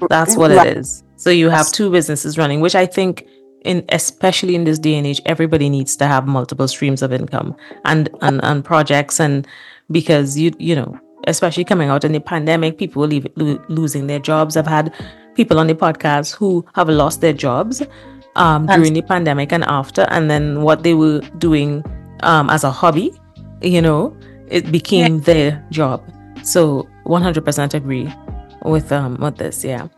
That's 0.09 0.37
what 0.37 0.50
it 0.50 0.76
is. 0.76 1.04
So 1.16 1.30
you 1.30 1.50
have 1.50 1.71
two 1.71 1.90
businesses 1.90 2.38
running, 2.38 2.61
which 2.61 2.75
I 2.75 2.87
think 2.87 3.26
in 3.64 3.85
especially 3.90 4.54
in 4.54 4.64
this 4.64 4.78
day 4.78 4.95
and 4.95 5.07
age 5.07 5.21
everybody 5.26 5.69
needs 5.69 5.97
to 5.97 6.07
have 6.07 6.26
multiple 6.26 6.69
streams 6.69 7.02
of 7.02 7.12
income 7.12 7.54
and 7.85 8.09
and, 8.21 8.42
and 8.45 8.64
projects 8.64 9.21
and 9.21 9.47
because 9.90 10.38
you 10.38 10.52
you 10.59 10.75
know 10.75 10.99
especially 11.26 11.64
coming 11.64 11.88
out 11.88 12.04
in 12.04 12.12
the 12.12 12.21
pandemic 12.21 12.78
people 12.78 13.00
will 13.00 13.09
leave 13.09 13.26
lo- 13.37 13.62
losing 13.69 14.07
their 14.07 14.19
jobs. 14.19 14.57
I've 14.57 14.66
had 14.66 14.92
people 15.35 15.59
on 15.59 15.66
the 15.66 15.75
podcast 15.75 16.35
who 16.35 16.64
have 16.75 16.88
lost 16.88 17.21
their 17.21 17.33
jobs 17.33 17.83
um, 18.37 18.66
during 18.66 18.95
the 18.95 19.02
pandemic 19.02 19.52
and 19.52 19.64
after, 19.64 20.02
and 20.11 20.31
then 20.31 20.62
what 20.62 20.83
they 20.83 20.95
were 20.95 21.21
doing 21.38 21.85
um, 22.23 22.50
as 22.50 22.64
a 22.64 22.71
hobby, 22.71 23.12
you 23.61 23.81
know, 23.81 24.16
it 24.49 24.71
became 24.73 25.21
their 25.21 25.64
job. 25.71 26.02
So 26.42 26.88
100% 27.07 27.75
agree 27.75 28.12
with 28.64 28.92
um 28.92 29.16
with 29.16 29.37
this, 29.37 29.64
yeah. 29.64 29.88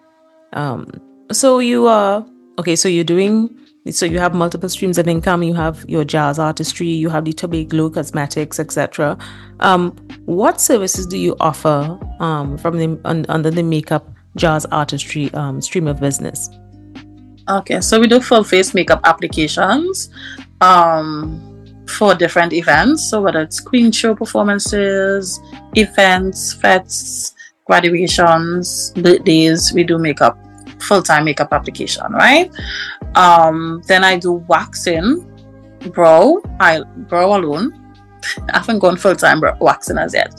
Um, 0.52 0.90
so 1.32 1.58
you 1.58 1.86
are 1.86 2.24
okay. 2.58 2.76
So 2.76 2.88
you're 2.88 3.04
doing. 3.04 3.56
So 3.90 4.06
you 4.06 4.18
have 4.18 4.34
multiple 4.34 4.70
streams 4.70 4.96
of 4.96 5.06
income. 5.08 5.42
You 5.42 5.52
have 5.54 5.84
your 5.86 6.04
jazz 6.04 6.38
artistry. 6.38 6.88
You 6.88 7.10
have 7.10 7.26
the 7.26 7.34
Tobaglo 7.34 7.92
cosmetics, 7.92 8.58
etc. 8.58 9.18
Um, 9.60 9.90
what 10.24 10.60
services 10.60 11.06
do 11.06 11.18
you 11.18 11.36
offer 11.38 11.98
um, 12.18 12.56
from 12.56 12.78
the 12.78 12.98
un, 13.04 13.26
under 13.28 13.50
the 13.50 13.62
makeup 13.62 14.10
jazz 14.36 14.64
artistry 14.66 15.32
um, 15.34 15.60
stream 15.60 15.86
of 15.86 16.00
business? 16.00 16.48
Okay, 17.48 17.80
so 17.82 18.00
we 18.00 18.06
do 18.06 18.20
full 18.20 18.42
face 18.42 18.72
makeup 18.72 19.00
applications 19.04 20.08
um, 20.62 21.84
for 21.86 22.14
different 22.14 22.54
events. 22.54 23.10
So 23.10 23.20
whether 23.20 23.42
it's 23.42 23.60
queen 23.60 23.92
show 23.92 24.14
performances, 24.14 25.40
events, 25.74 26.54
fetes, 26.54 27.34
graduations, 27.66 28.92
birthdays, 28.96 29.72
we 29.74 29.84
do 29.84 29.98
makeup, 29.98 30.38
full 30.80 31.02
time 31.02 31.24
makeup 31.24 31.48
application, 31.52 32.12
right? 32.12 32.50
Um, 33.14 33.82
then 33.86 34.04
I 34.04 34.18
do 34.18 34.32
waxing, 34.32 35.26
brow, 35.92 36.40
I 36.60 36.82
brow 37.08 37.38
alone. 37.38 37.80
I 38.52 38.58
haven't 38.58 38.78
gone 38.78 38.96
full 38.96 39.16
time 39.16 39.42
waxing 39.60 39.98
as 39.98 40.14
yet. 40.14 40.34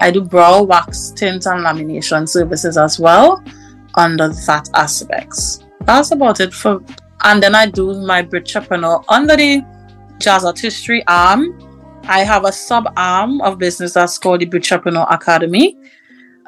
I 0.00 0.10
do 0.10 0.22
brow 0.22 0.62
wax, 0.62 1.10
tint, 1.10 1.46
and 1.46 1.64
lamination 1.64 2.28
services 2.28 2.76
as 2.76 2.98
well 2.98 3.42
under 3.94 4.28
that 4.28 4.70
aspects 4.72 5.62
that's 5.84 6.12
about 6.12 6.40
it 6.40 6.52
for 6.52 6.80
and 7.24 7.42
then 7.42 7.54
I 7.54 7.66
do 7.66 7.94
my 8.02 8.22
Bridgepreneur 8.22 9.04
under 9.08 9.36
the 9.36 9.64
jazz 10.18 10.44
artistry 10.44 11.04
arm. 11.06 11.56
I 12.04 12.24
have 12.24 12.44
a 12.44 12.50
sub 12.50 12.92
arm 12.96 13.40
of 13.42 13.58
business 13.58 13.92
that's 13.92 14.18
called 14.18 14.40
the 14.40 14.46
Bridgepreneur 14.46 15.06
Academy. 15.08 15.76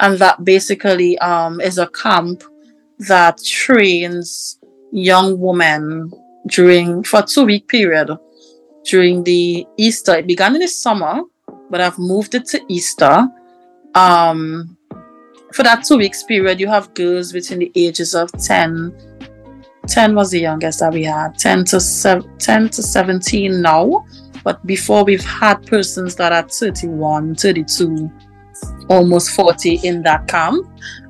And 0.01 0.19
that 0.19 0.45
basically 0.45 1.17
um, 1.19 1.61
is 1.61 1.79
a 1.79 1.87
camp 1.87 2.43
that 3.01 3.43
trains 3.45 4.59
young 4.93 5.39
women 5.39 6.13
during 6.49 7.03
for 7.03 7.21
a 7.21 7.23
two 7.23 7.45
week 7.45 7.69
period 7.69 8.11
during 8.85 9.25
the 9.25 9.67
Easter. 9.77 10.17
It 10.17 10.27
began 10.27 10.55
in 10.55 10.61
the 10.61 10.69
summer, 10.69 11.23
but 11.71 11.81
I've 11.81 11.99
moved 11.99 12.35
it 12.35 12.47
to 12.47 12.61
Easter. 12.69 13.27
Um, 13.95 14.77
for 15.53 15.63
that 15.63 15.85
two 15.85 15.97
weeks 15.97 16.23
period, 16.23 16.61
you 16.61 16.69
have 16.69 16.93
girls 16.95 17.33
between 17.33 17.61
the 17.61 17.73
ages 17.75 18.15
of 18.15 18.31
10 18.33 19.15
10 19.87 20.15
was 20.15 20.31
the 20.31 20.41
youngest 20.41 20.81
that 20.81 20.93
we 20.93 21.05
had 21.05 21.39
10 21.39 21.65
to 21.65 21.81
7 21.81 22.39
10 22.39 22.69
to 22.71 22.83
17 22.83 23.61
now 23.61 24.05
but 24.43 24.65
before 24.67 25.05
we've 25.05 25.25
had 25.25 25.65
persons 25.67 26.17
that 26.17 26.33
are 26.33 26.49
31 26.49 27.35
32 27.35 28.11
almost 28.89 29.31
40 29.31 29.81
in 29.85 30.03
that 30.03 30.27
camp 30.29 30.67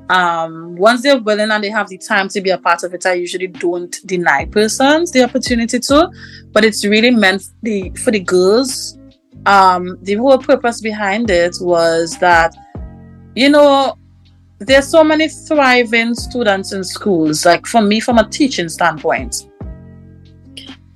um 0.09 0.75
once 0.75 1.01
they're 1.01 1.17
willing 1.19 1.49
and 1.49 1.63
they 1.63 1.69
have 1.69 1.89
the 1.89 1.97
time 1.97 2.27
to 2.29 2.39
be 2.39 2.51
a 2.51 2.57
part 2.57 2.83
of 2.83 2.93
it 2.93 3.05
i 3.07 3.13
usually 3.13 3.47
don't 3.47 3.97
deny 4.05 4.45
persons 4.45 5.11
the 5.11 5.23
opportunity 5.23 5.79
to 5.79 6.07
but 6.51 6.63
it's 6.63 6.85
really 6.85 7.11
meant 7.11 7.43
the 7.63 7.89
for 8.03 8.11
the 8.11 8.19
girls. 8.19 8.97
Um 9.47 9.97
the 10.03 10.15
whole 10.15 10.37
purpose 10.37 10.81
behind 10.81 11.29
it 11.29 11.55
was 11.59 12.17
that 12.19 12.55
you 13.35 13.49
know 13.49 13.97
there's 14.59 14.87
so 14.87 15.03
many 15.03 15.27
thriving 15.27 16.15
students 16.15 16.71
in 16.71 16.83
schools 16.83 17.45
like 17.45 17.65
for 17.65 17.81
me 17.81 17.99
from 17.99 18.17
a 18.17 18.29
teaching 18.29 18.69
standpoint. 18.69 19.47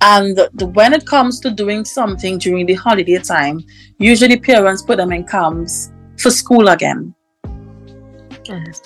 And 0.00 0.36
the- 0.54 0.66
when 0.66 0.94
it 0.94 1.04
comes 1.04 1.40
to 1.40 1.50
doing 1.50 1.84
something 1.84 2.38
during 2.38 2.64
the 2.66 2.74
holiday 2.74 3.18
time 3.18 3.60
usually 3.98 4.38
parents 4.38 4.82
put 4.82 4.96
them 4.96 5.12
in 5.12 5.24
camps 5.26 5.90
for 6.16 6.30
school 6.30 6.68
again 6.68 7.14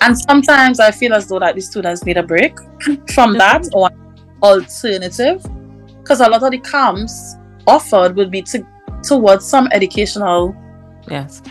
and 0.01 0.17
sometimes 0.17 0.79
i 0.79 0.91
feel 0.91 1.13
as 1.13 1.27
though 1.27 1.39
that 1.39 1.55
the 1.55 1.61
students 1.61 2.03
need 2.05 2.17
a 2.17 2.23
break 2.23 2.57
from 3.13 3.33
that 3.33 3.63
or 3.73 3.89
alternative 4.43 5.43
because 5.99 6.21
a 6.21 6.27
lot 6.29 6.43
of 6.43 6.51
the 6.51 6.59
camps 6.59 7.35
offered 7.67 8.15
would 8.15 8.29
be 8.29 8.41
to, 8.41 8.65
towards 9.03 9.45
some 9.45 9.67
educational 9.71 10.55
Yes. 11.09 11.41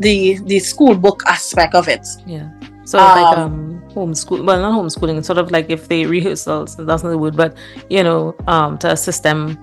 the 0.00 0.38
the 0.46 0.58
school 0.58 0.94
book 0.94 1.22
aspect 1.26 1.74
of 1.74 1.88
it 1.88 2.06
Yeah. 2.26 2.48
So 2.84 2.98
like 2.98 3.36
Um, 3.36 3.52
um 3.52 3.82
homeschool 3.94 4.44
well 4.46 4.60
not 4.62 4.72
homeschooling, 4.80 5.24
sort 5.24 5.38
of 5.38 5.50
like 5.50 5.68
if 5.68 5.88
they 5.88 6.06
rehearsals, 6.06 6.76
that's 6.76 7.02
not 7.02 7.10
the 7.10 7.18
word, 7.18 7.36
but 7.36 7.56
you 7.90 8.02
know, 8.02 8.34
um 8.46 8.78
to 8.78 8.90
assist 8.90 9.22
them 9.24 9.58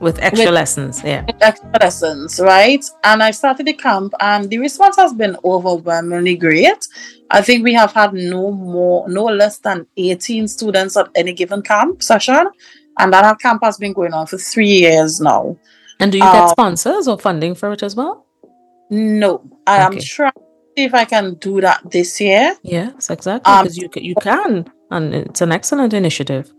with 0.00 0.18
extra 0.22 0.46
With- 0.46 0.54
lessons. 0.54 1.02
Yeah. 1.04 1.24
extra 1.40 1.70
lessons, 1.80 2.38
right? 2.40 2.84
And 3.04 3.22
I 3.22 3.30
started 3.30 3.66
the 3.66 3.72
camp, 3.72 4.12
and 4.20 4.48
the 4.50 4.58
response 4.58 4.96
has 4.96 5.12
been 5.14 5.36
overwhelmingly 5.44 6.36
great. 6.36 6.86
I 7.30 7.40
think 7.42 7.64
we 7.64 7.74
have 7.74 7.92
had 7.92 8.12
no 8.12 8.52
more, 8.52 9.08
no 9.08 9.24
less 9.24 9.58
than 9.58 9.86
18 9.96 10.48
students 10.48 10.96
at 10.96 11.08
any 11.14 11.32
given 11.32 11.62
camp 11.62 12.02
session, 12.02 12.46
and 12.98 13.12
that 13.12 13.40
camp 13.40 13.62
has 13.64 13.78
been 13.78 13.92
going 13.92 14.12
on 14.12 14.26
for 14.26 14.38
three 14.38 14.68
years 14.86 15.20
now. 15.20 15.56
And 15.98 16.12
do 16.12 16.18
you 16.18 16.24
get 16.24 16.34
Um, 16.42 16.48
sponsors 16.50 17.08
or 17.08 17.18
funding 17.18 17.54
for 17.54 17.72
it 17.72 17.82
as 17.82 17.96
well? 17.96 18.26
No, 18.90 19.42
I 19.66 19.78
am 19.78 19.98
trying 19.98 20.32
to 20.32 20.40
see 20.76 20.84
if 20.84 20.94
I 20.94 21.04
can 21.06 21.34
do 21.34 21.60
that 21.62 21.80
this 21.90 22.20
year. 22.20 22.54
Yes, 22.62 23.10
exactly. 23.10 23.50
um, 23.52 23.64
Because 23.64 23.78
you 23.78 23.88
you 23.96 24.14
can, 24.20 24.70
and 24.90 25.14
it's 25.14 25.40
an 25.40 25.52
excellent 25.52 25.92
initiative. 25.94 26.52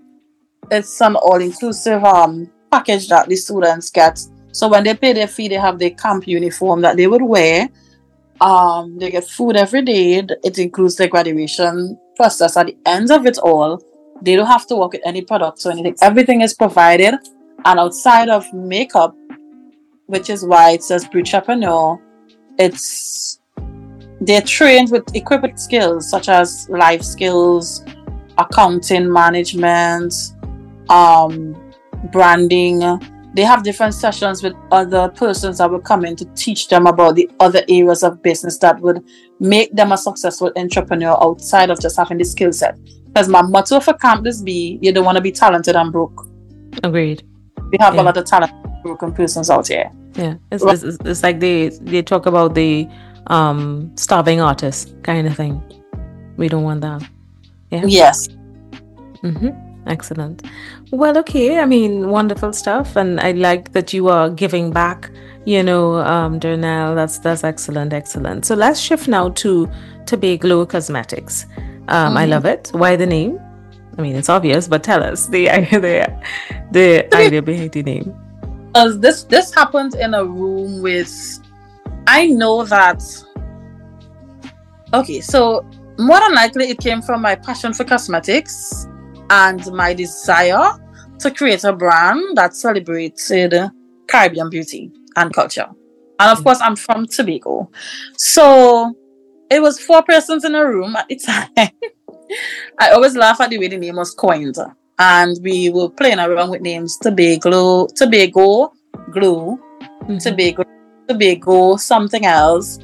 It's 0.72 1.00
an 1.02 1.16
all-inclusive 1.16 2.04
um 2.04 2.50
package 2.72 3.08
that 3.10 3.28
the 3.28 3.36
students 3.36 3.90
get. 3.90 4.20
So 4.52 4.68
when 4.68 4.84
they 4.84 4.96
pay 4.96 5.14
their 5.14 5.28
fee, 5.28 5.48
they 5.48 5.56
have 5.56 5.80
their 5.80 5.92
camp 5.92 6.28
uniform 6.28 6.82
that 6.82 6.98
they 6.98 7.08
would 7.08 7.22
wear. 7.22 7.70
Um, 8.42 8.98
they 9.00 9.12
get 9.12 9.26
food 9.26 9.56
every 9.56 9.82
day. 9.82 10.26
It 10.44 10.60
includes 10.60 10.96
their 10.96 11.08
graduation 11.08 11.98
process. 12.16 12.58
At 12.58 12.68
the 12.68 12.78
end 12.86 13.12
of 13.12 13.26
it 13.26 13.38
all, 13.38 13.82
they 14.22 14.36
don't 14.36 14.48
have 14.48 14.68
to 14.68 14.76
work 14.76 14.94
with 14.94 15.02
any 15.06 15.22
products 15.22 15.66
or 15.66 15.72
anything. 15.72 15.96
Everything 16.02 16.42
is 16.42 16.54
provided. 16.54 17.16
And 17.66 17.80
outside 17.80 18.30
of 18.30 18.52
makeup, 18.54 19.16
which 20.06 20.30
is 20.30 20.46
why 20.46 20.72
it 20.72 20.84
says 20.84 21.06
Bridgepreneur, 21.06 22.00
it's 22.58 23.40
they're 24.22 24.42
trained 24.42 24.92
with 24.92 25.04
equipped 25.16 25.60
skills 25.60 26.10
such 26.10 26.28
as 26.28 26.68
life 26.70 27.04
skills, 27.04 27.84
accounting 28.38 29.12
management, 29.12 30.14
um, 30.90 31.56
branding. 32.12 32.82
They 33.34 33.44
have 33.44 33.62
different 33.64 33.94
sessions 33.94 34.42
with 34.42 34.54
other 34.72 35.10
persons 35.10 35.60
that 35.60 35.70
will 35.70 35.80
come 35.82 36.06
in 36.06 36.16
to 36.16 36.26
teach 36.34 36.70
them 36.70 36.88
about 36.88 37.16
the 37.16 37.30
other 37.40 37.62
areas 37.70 38.02
of 38.04 38.22
business 38.24 38.58
that 38.60 38.80
would 38.80 39.04
make 39.40 39.76
them 39.76 39.92
a 39.92 39.98
successful 39.98 40.52
entrepreneur 40.56 41.16
outside 41.22 41.70
of 41.70 41.80
just 41.80 41.98
having 41.98 42.18
the 42.18 42.24
skill 42.26 42.52
set. 42.52 42.78
Because 43.06 43.28
my 43.28 43.42
motto 43.42 43.80
for 43.80 43.94
Camp 43.94 44.24
This 44.24 44.42
Be, 44.42 44.80
you 44.82 44.92
don't 44.92 45.06
want 45.06 45.18
to 45.18 45.22
be 45.22 45.32
talented 45.32 45.76
and 45.76 45.92
broke. 45.92 46.28
Agreed. 46.84 47.24
We 47.72 47.78
have 47.80 47.96
Yeah. 47.96 48.02
a 48.02 48.04
lot 48.04 48.18
of 48.18 48.26
talented 48.26 48.56
broken 48.82 49.12
persons 49.14 49.50
out 49.50 49.68
here. 49.68 49.92
Yeah. 50.16 50.36
It's, 50.52 50.64
Right. 50.64 50.74
it's, 50.74 50.84
it's- 50.84 50.98
it's 51.06 51.24
like 51.24 51.40
they 51.40 51.70
they 51.82 52.02
talk 52.02 52.26
about 52.26 52.56
the 52.56 52.88
um 53.28 53.92
starving 53.98 54.42
artist 54.42 54.96
kind 55.04 55.28
of 55.28 55.36
thing. 55.36 55.62
We 56.38 56.48
don't 56.48 56.64
want 56.64 56.82
that. 56.82 57.04
Yeah. 57.72 57.84
Yes. 57.86 58.30
Mm-hmm. 59.24 59.50
Excellent. 59.88 60.44
Well, 60.92 61.18
okay. 61.20 61.60
I 61.60 61.66
mean, 61.66 62.10
wonderful 62.10 62.54
stuff, 62.54 62.96
and 62.96 63.20
I 63.20 63.32
like 63.32 63.72
that 63.72 63.94
you 63.94 64.10
are 64.10 64.30
giving 64.30 64.72
back. 64.72 65.10
You 65.46 65.64
know, 65.64 65.96
um, 66.00 66.40
Dernelle, 66.40 66.94
that's 66.96 67.20
that's 67.20 67.44
excellent, 67.44 67.94
excellent. 67.94 68.46
So 68.46 68.56
let's 68.56 68.80
shift 68.80 69.08
now 69.08 69.30
to 69.30 69.70
be 70.20 70.38
Glow 70.38 70.66
Cosmetics. 70.66 71.46
Um, 71.88 72.10
mm-hmm. 72.10 72.18
I 72.18 72.26
love 72.26 72.46
it. 72.46 72.70
Why 72.74 72.96
the 72.96 73.06
name? 73.06 73.40
I 73.98 74.02
mean, 74.02 74.16
it's 74.16 74.30
obvious, 74.30 74.68
but 74.68 74.84
tell 74.84 75.04
us 75.04 75.28
the 75.28 75.46
the 75.72 76.14
the 76.72 77.16
idea 77.16 77.42
behind 77.42 77.72
the 77.72 77.84
name. 77.84 78.14
Because 78.68 79.00
this 79.00 79.24
this 79.24 79.54
happened 79.54 79.96
in 79.96 80.14
a 80.14 80.24
room 80.24 80.82
with, 80.82 81.40
I 82.08 82.28
know 82.28 82.66
that. 82.66 83.02
Okay, 84.94 85.22
so 85.22 85.66
more 85.98 86.20
than 86.20 86.36
likely 86.36 86.70
it 86.70 86.80
came 86.80 87.02
from 87.02 87.22
my 87.22 87.36
passion 87.36 87.74
for 87.74 87.84
cosmetics 87.84 88.88
and 89.30 89.66
my 89.74 89.94
desire 89.94 90.72
to 91.20 91.32
create 91.32 91.64
a 91.64 91.74
brand 91.74 92.38
that 92.38 92.56
celebrated 92.56 93.54
Caribbean 94.08 94.50
beauty 94.50 94.92
and 95.16 95.34
culture. 95.34 95.68
And 96.20 96.32
of 96.32 96.40
mm. 96.40 96.44
course, 96.44 96.60
I'm 96.62 96.76
from 96.76 97.08
Tobago. 97.08 97.70
So 98.18 98.96
it 99.50 99.62
was 99.62 99.80
four 99.80 100.04
persons 100.04 100.46
in 100.46 100.56
a 100.56 100.66
room 100.66 100.96
at 100.96 101.08
the 101.08 101.16
time. 101.18 101.50
I 102.80 102.92
always 102.92 103.16
laugh 103.16 103.40
at 103.40 103.50
the 103.50 103.58
way 103.58 103.68
the 103.68 103.78
name 103.78 103.96
was 103.96 104.14
coined. 104.14 104.58
And 105.00 105.38
we 105.42 105.70
were 105.70 105.90
playing 105.90 106.20
around 106.20 106.50
with 106.50 106.62
names 106.62 106.98
Tobago, 106.98 107.88
Tobago, 107.88 108.74
Glue, 109.12 109.60
mm-hmm. 109.82 110.18
Tobago, 110.18 110.64
Tobago, 111.08 111.78
something 111.78 112.26
else. 112.26 112.80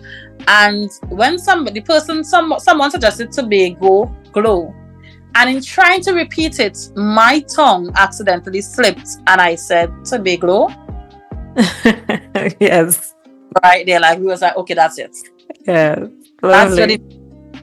And 0.47 0.89
when 1.09 1.39
somebody, 1.39 1.81
person, 1.81 2.23
some, 2.23 2.53
someone 2.59 2.91
suggested 2.91 3.31
Tobago 3.31 4.05
Glow, 4.31 4.73
and 5.35 5.49
in 5.49 5.61
trying 5.61 6.01
to 6.01 6.13
repeat 6.13 6.59
it, 6.59 6.77
my 6.95 7.39
tongue 7.53 7.91
accidentally 7.95 8.61
slipped 8.61 9.07
and 9.27 9.41
I 9.41 9.55
said 9.55 9.89
Tobaglo. 10.03 10.69
yes. 12.59 13.15
Right 13.63 13.85
there, 13.85 13.99
like 13.99 14.19
we 14.19 14.25
was 14.25 14.41
like, 14.41 14.55
okay, 14.57 14.73
that's 14.73 14.97
it. 14.97 15.15
Yeah. 15.65 16.07
That's 16.41 16.77
really 16.77 16.99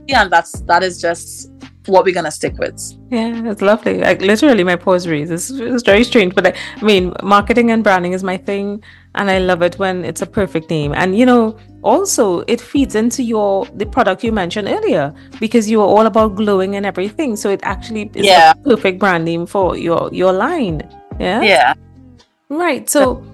and 0.08 0.30
that's 0.30 0.60
that 0.62 0.82
is 0.82 1.00
just 1.00 1.50
what 1.86 2.04
we're 2.04 2.14
gonna 2.14 2.30
stick 2.30 2.56
with. 2.58 2.78
Yeah, 3.10 3.50
it's 3.50 3.62
lovely. 3.62 3.98
Like 3.98 4.20
literally, 4.20 4.64
my 4.64 4.76
pause 4.76 5.08
reads. 5.08 5.30
It's, 5.30 5.50
it's 5.50 5.82
very 5.82 6.04
strange, 6.04 6.34
but 6.34 6.46
I, 6.48 6.54
I 6.76 6.84
mean, 6.84 7.12
marketing 7.22 7.70
and 7.70 7.82
branding 7.82 8.12
is 8.12 8.22
my 8.22 8.36
thing, 8.36 8.82
and 9.14 9.30
I 9.30 9.38
love 9.38 9.62
it 9.62 9.78
when 9.78 10.04
it's 10.04 10.22
a 10.22 10.26
perfect 10.26 10.70
name. 10.70 10.92
And 10.94 11.16
you 11.16 11.26
know, 11.26 11.58
also 11.82 12.40
it 12.40 12.60
feeds 12.60 12.94
into 12.94 13.22
your 13.22 13.66
the 13.74 13.86
product 13.86 14.22
you 14.22 14.32
mentioned 14.32 14.68
earlier 14.68 15.14
because 15.38 15.70
you 15.70 15.80
are 15.80 15.86
all 15.86 16.06
about 16.06 16.36
glowing 16.36 16.76
and 16.76 16.84
everything. 16.84 17.36
So 17.36 17.50
it 17.50 17.60
actually 17.62 18.10
is 18.14 18.26
yeah. 18.26 18.52
a 18.52 18.54
perfect 18.56 18.98
brand 18.98 19.24
name 19.24 19.46
for 19.46 19.76
your 19.76 20.10
your 20.12 20.32
line. 20.32 20.88
Yeah. 21.18 21.42
Yeah. 21.42 21.74
Right. 22.48 22.88
So 22.88 23.24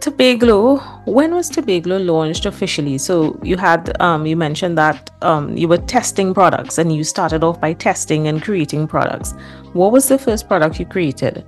Tobaglo, 0.00 1.06
when 1.06 1.34
was 1.34 1.50
Tobaglo 1.50 2.04
launched 2.04 2.46
officially? 2.46 2.98
So 2.98 3.38
you 3.42 3.56
had 3.56 4.00
um, 4.00 4.26
you 4.26 4.36
mentioned 4.36 4.78
that 4.78 5.10
um, 5.22 5.56
you 5.56 5.68
were 5.68 5.78
testing 5.78 6.32
products 6.32 6.78
and 6.78 6.94
you 6.94 7.04
started 7.04 7.42
off 7.42 7.60
by 7.60 7.72
testing 7.72 8.28
and 8.28 8.42
creating 8.42 8.86
products. 8.86 9.34
What 9.72 9.92
was 9.92 10.08
the 10.08 10.18
first 10.18 10.48
product 10.48 10.78
you 10.78 10.86
created? 10.86 11.44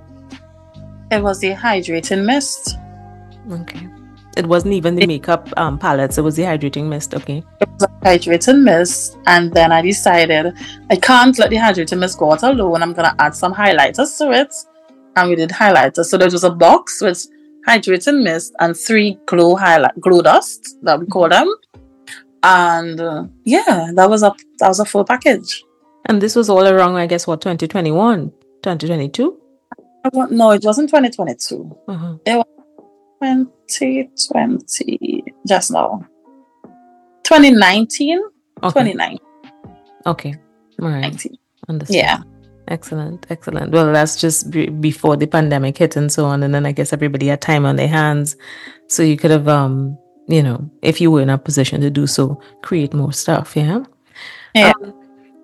It 1.11 1.23
was 1.23 1.39
the 1.39 1.51
hydrating 1.51 2.25
mist. 2.25 2.77
Okay. 3.49 3.87
It 4.37 4.45
wasn't 4.45 4.73
even 4.73 4.95
the 4.95 5.05
makeup 5.05 5.49
um, 5.57 5.77
palettes, 5.77 6.17
it 6.17 6.21
was 6.21 6.35
the 6.35 6.43
hydrating 6.43 6.85
mist, 6.85 7.13
okay. 7.13 7.43
It 7.59 7.69
was 7.69 7.83
a 7.83 7.87
hydrating 8.05 8.63
mist, 8.63 9.17
and 9.27 9.53
then 9.53 9.71
I 9.71 9.81
decided 9.81 10.53
I 10.89 10.95
can't 10.95 11.37
let 11.37 11.49
the 11.49 11.57
hydrating 11.57 11.99
mist 11.99 12.17
go 12.17 12.31
out 12.31 12.43
alone. 12.43 12.81
I'm 12.81 12.93
gonna 12.93 13.15
add 13.19 13.35
some 13.35 13.53
highlighters 13.53 14.17
to 14.19 14.31
it. 14.31 14.53
And 15.17 15.29
we 15.29 15.35
did 15.35 15.49
highlighters. 15.49 16.05
So 16.05 16.17
there 16.17 16.29
was 16.29 16.45
a 16.45 16.49
box 16.49 17.01
with 17.01 17.27
hydrating 17.67 18.23
mist 18.23 18.53
and 18.59 18.75
three 18.75 19.17
glow 19.25 19.55
highlight 19.55 19.99
glow 19.99 20.21
dust 20.21 20.77
that 20.81 20.99
we 20.99 21.05
call 21.05 21.29
them 21.29 21.53
and 22.43 22.99
uh, 22.99 23.23
yeah 23.43 23.91
that 23.93 24.09
was 24.09 24.23
a 24.23 24.33
that 24.59 24.67
was 24.67 24.79
a 24.79 24.85
full 24.85 25.05
package 25.05 25.63
and 26.07 26.21
this 26.21 26.35
was 26.35 26.49
all 26.49 26.67
around 26.67 26.95
i 26.95 27.05
guess 27.05 27.27
what 27.27 27.41
2021 27.41 28.29
2022 28.63 29.37
no 30.31 30.51
it 30.51 30.63
wasn't 30.63 30.89
2022 30.89 31.77
uh-huh. 31.87 32.15
it 32.25 32.35
was 32.35 32.45
2020 33.21 35.23
just 35.47 35.71
now 35.71 36.05
2019 37.23 38.19
okay. 38.63 38.67
2019 38.67 39.19
okay 40.05 40.35
all 40.81 40.89
right 40.89 41.01
19. 41.01 41.37
Understand. 41.69 41.95
yeah 41.95 42.21
Excellent, 42.67 43.25
excellent. 43.29 43.71
Well, 43.73 43.91
that's 43.91 44.15
just 44.15 44.49
b- 44.49 44.69
before 44.69 45.17
the 45.17 45.27
pandemic 45.27 45.77
hit 45.77 45.97
and 45.97 46.09
so 46.09 46.23
on, 46.23 46.41
and 46.41 46.55
then 46.55 46.65
I 46.65 46.71
guess 46.71 46.93
everybody 46.93 47.27
had 47.27 47.41
time 47.41 47.65
on 47.65 47.75
their 47.75 47.89
hands, 47.89 48.37
so 48.87 49.03
you 49.03 49.17
could 49.17 49.31
have, 49.31 49.49
um, 49.49 49.97
you 50.29 50.41
know, 50.41 50.69
if 50.81 51.01
you 51.01 51.11
were 51.11 51.21
in 51.21 51.29
a 51.29 51.37
position 51.37 51.81
to 51.81 51.89
do 51.89 52.07
so, 52.07 52.39
create 52.61 52.93
more 52.93 53.11
stuff. 53.11 53.57
Yeah. 53.57 53.83
Yeah. 54.55 54.71
Um, 54.81 54.93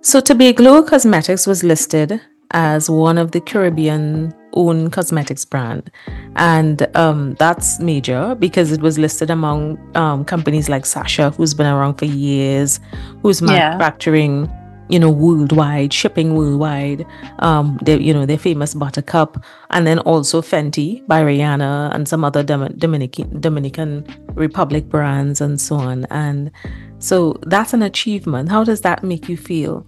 so, 0.01 0.21
Tobaglo 0.21 0.87
Cosmetics 0.87 1.45
was 1.45 1.65
listed 1.65 2.21
as 2.51 2.89
one 2.89 3.17
of 3.17 3.31
the 3.31 3.41
Caribbean 3.41 4.33
own 4.53 4.89
cosmetics 4.89 5.45
brand, 5.45 5.91
and 6.35 6.87
um, 6.95 7.35
that's 7.35 7.79
major 7.79 8.35
because 8.35 8.71
it 8.71 8.81
was 8.81 8.97
listed 8.97 9.29
among 9.29 9.77
um, 9.95 10.25
companies 10.25 10.69
like 10.69 10.85
Sacha, 10.85 11.31
who's 11.31 11.53
been 11.53 11.67
around 11.67 11.95
for 11.95 12.05
years, 12.05 12.79
who's 13.21 13.41
manufacturing. 13.41 14.45
Yeah 14.45 14.63
you 14.89 14.99
know, 14.99 15.09
worldwide, 15.09 15.91
shipping 15.91 16.35
worldwide. 16.35 17.05
Um, 17.39 17.77
they, 17.81 17.99
you 17.99 18.13
know, 18.13 18.25
their 18.25 18.37
famous 18.37 18.73
Buttercup, 18.73 19.43
and 19.69 19.85
then 19.85 19.99
also 19.99 20.41
Fenty 20.41 21.05
by 21.07 21.21
Rihanna 21.21 21.93
and 21.93 22.07
some 22.07 22.23
other 22.23 22.43
Dominican 22.43 23.39
Dominican 23.39 24.05
Republic 24.33 24.87
brands 24.87 25.41
and 25.41 25.59
so 25.59 25.75
on. 25.75 26.05
And 26.05 26.51
so 26.99 27.37
that's 27.45 27.73
an 27.73 27.83
achievement. 27.83 28.49
How 28.49 28.63
does 28.63 28.81
that 28.81 29.03
make 29.03 29.27
you 29.27 29.37
feel? 29.37 29.85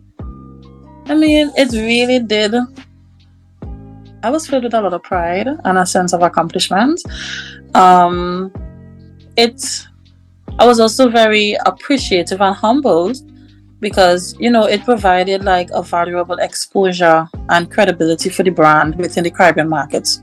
I 1.10 1.15
mean, 1.15 1.52
it 1.58 1.72
really 1.72 2.19
did. 2.19 2.54
I 4.22 4.30
was 4.30 4.48
filled 4.48 4.63
with 4.63 4.76
a 4.76 4.82
lot 4.82 4.93
of 4.93 5.02
pride 5.02 5.48
and 5.48 5.78
a 5.78 5.86
sense 5.86 6.13
of 6.13 6.22
accomplishment. 6.22 7.02
Um, 7.74 8.54
it. 9.36 9.88
I 10.60 10.67
was 10.67 10.80
also 10.80 11.10
very 11.10 11.56
appreciative 11.65 12.41
and 12.41 12.56
humbled 12.56 13.17
because 13.80 14.36
you 14.39 14.52
know 14.52 14.65
it 14.65 14.84
provided 14.84 15.43
like 15.43 15.69
a 15.72 15.82
valuable 15.82 16.36
exposure 16.36 17.28
and 17.50 17.72
credibility 17.72 18.30
for 18.30 18.43
the 18.43 18.52
brand 18.52 18.95
within 18.95 19.24
the 19.24 19.32
Caribbean 19.32 19.69
markets. 19.69 20.22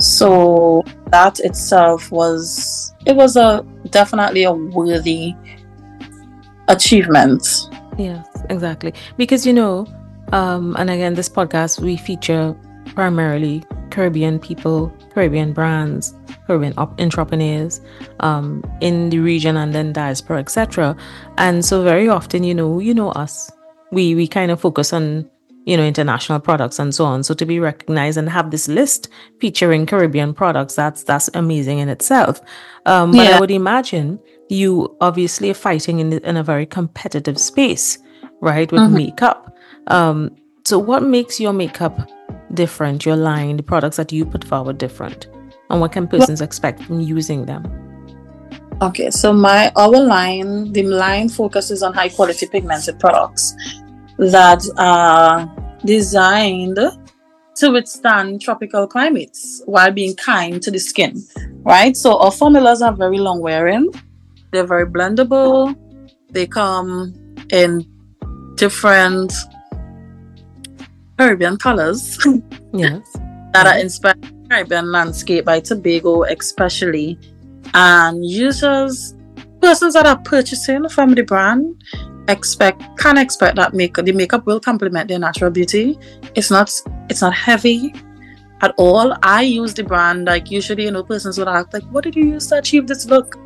So 0.00 0.82
that 1.10 1.40
itself 1.40 2.10
was 2.10 2.94
it 3.06 3.16
was 3.16 3.36
a 3.36 3.66
definitely 3.90 4.44
a 4.44 4.52
worthy 4.52 5.34
achievement. 6.68 7.68
Yes, 7.98 8.26
exactly. 8.48 8.94
Because 9.16 9.46
you 9.46 9.52
know, 9.52 9.86
um, 10.32 10.74
and 10.78 10.90
again, 10.90 11.14
this 11.14 11.28
podcast 11.28 11.78
we 11.80 11.96
feature 11.96 12.56
primarily 12.94 13.62
Caribbean 13.90 14.38
people, 14.38 14.92
Caribbean 15.12 15.52
brands, 15.52 16.14
Caribbean 16.46 16.74
entrepreneurs 16.76 17.80
um, 18.20 18.64
in 18.80 19.10
the 19.10 19.18
region 19.18 19.56
and 19.56 19.74
then 19.74 19.92
diaspora, 19.92 20.38
etc. 20.38 20.96
And 21.38 21.64
so 21.64 21.82
very 21.82 22.08
often, 22.08 22.42
you 22.42 22.54
know, 22.54 22.78
you 22.78 22.94
know 22.94 23.10
us, 23.10 23.50
we 23.92 24.14
we 24.14 24.26
kind 24.26 24.50
of 24.50 24.60
focus 24.60 24.92
on 24.92 25.28
you 25.64 25.76
know 25.76 25.84
international 25.84 26.40
products 26.40 26.78
and 26.78 26.94
so 26.94 27.04
on. 27.04 27.22
So 27.22 27.34
to 27.34 27.46
be 27.46 27.60
recognized 27.60 28.18
and 28.18 28.28
have 28.28 28.50
this 28.50 28.68
list 28.68 29.08
featuring 29.40 29.86
Caribbean 29.86 30.34
products, 30.34 30.74
that's 30.74 31.04
that's 31.04 31.28
amazing 31.34 31.78
in 31.78 31.88
itself. 31.88 32.40
Um, 32.86 33.12
but 33.12 33.28
yeah. 33.28 33.36
I 33.36 33.40
would 33.40 33.50
imagine 33.50 34.18
you 34.48 34.96
obviously 35.00 35.50
are 35.50 35.54
fighting 35.54 36.00
in 36.00 36.12
in 36.12 36.36
a 36.36 36.42
very 36.42 36.66
competitive 36.66 37.38
space, 37.38 37.98
right, 38.40 38.70
with 38.72 38.80
mm-hmm. 38.80 38.94
makeup. 38.94 39.54
Um, 39.88 40.36
so 40.64 40.78
what 40.78 41.02
makes 41.02 41.40
your 41.40 41.52
makeup 41.52 42.08
different, 42.54 43.04
your 43.04 43.16
line, 43.16 43.56
the 43.56 43.62
products 43.62 43.96
that 43.96 44.12
you 44.12 44.24
put 44.24 44.44
forward 44.44 44.78
different? 44.78 45.26
And 45.70 45.80
what 45.80 45.92
can 45.92 46.06
persons 46.06 46.40
well, 46.40 46.46
expect 46.46 46.82
from 46.82 47.00
using 47.00 47.46
them? 47.46 47.66
Okay, 48.82 49.10
so 49.10 49.32
my 49.32 49.70
our 49.76 49.88
line, 49.88 50.72
the 50.72 50.82
line 50.82 51.28
focuses 51.28 51.82
on 51.82 51.94
high 51.94 52.08
quality 52.08 52.46
pigmented 52.46 52.98
products 53.00 53.54
that 54.18 54.62
are 54.76 55.50
designed 55.84 56.78
to 57.54 57.70
withstand 57.70 58.40
tropical 58.40 58.86
climates 58.86 59.62
while 59.66 59.90
being 59.90 60.14
kind 60.16 60.62
to 60.62 60.70
the 60.70 60.78
skin, 60.78 61.22
right? 61.62 61.96
So 61.96 62.18
our 62.18 62.32
formulas 62.32 62.82
are 62.82 62.94
very 62.94 63.18
long 63.18 63.40
wearing, 63.40 63.90
they're 64.52 64.66
very 64.66 64.86
blendable, 64.86 65.76
they 66.30 66.46
come 66.46 67.14
in 67.50 67.86
different 68.56 69.32
Caribbean 71.18 71.56
colors. 71.56 72.18
yes. 72.72 73.12
that 73.52 73.66
are 73.66 73.78
inspired 73.78 74.16
Caribbean 74.48 74.90
landscape 74.90 75.44
by 75.44 75.60
Tobago, 75.60 76.24
especially. 76.24 77.18
And 77.74 78.24
users, 78.24 79.14
persons 79.60 79.94
that 79.94 80.06
are 80.06 80.18
purchasing 80.18 80.88
from 80.88 81.14
the 81.14 81.22
brand, 81.22 81.82
expect 82.28 82.82
can 82.98 83.18
expect 83.18 83.56
that 83.56 83.74
make 83.74 83.94
the 83.94 84.12
makeup 84.12 84.46
will 84.46 84.60
complement 84.60 85.08
their 85.08 85.18
natural 85.18 85.50
beauty. 85.50 85.98
It's 86.34 86.50
not 86.50 86.72
it's 87.08 87.20
not 87.20 87.34
heavy 87.34 87.94
at 88.60 88.74
all. 88.78 89.16
I 89.22 89.42
use 89.42 89.74
the 89.74 89.84
brand 89.84 90.26
like 90.26 90.50
usually 90.50 90.84
you 90.84 90.90
know 90.90 91.02
persons 91.02 91.38
would 91.38 91.48
ask 91.48 91.72
like 91.72 91.84
what 91.84 92.04
did 92.04 92.16
you 92.16 92.24
use 92.24 92.46
to 92.48 92.58
achieve 92.58 92.86
this 92.86 93.06
look? 93.06 93.36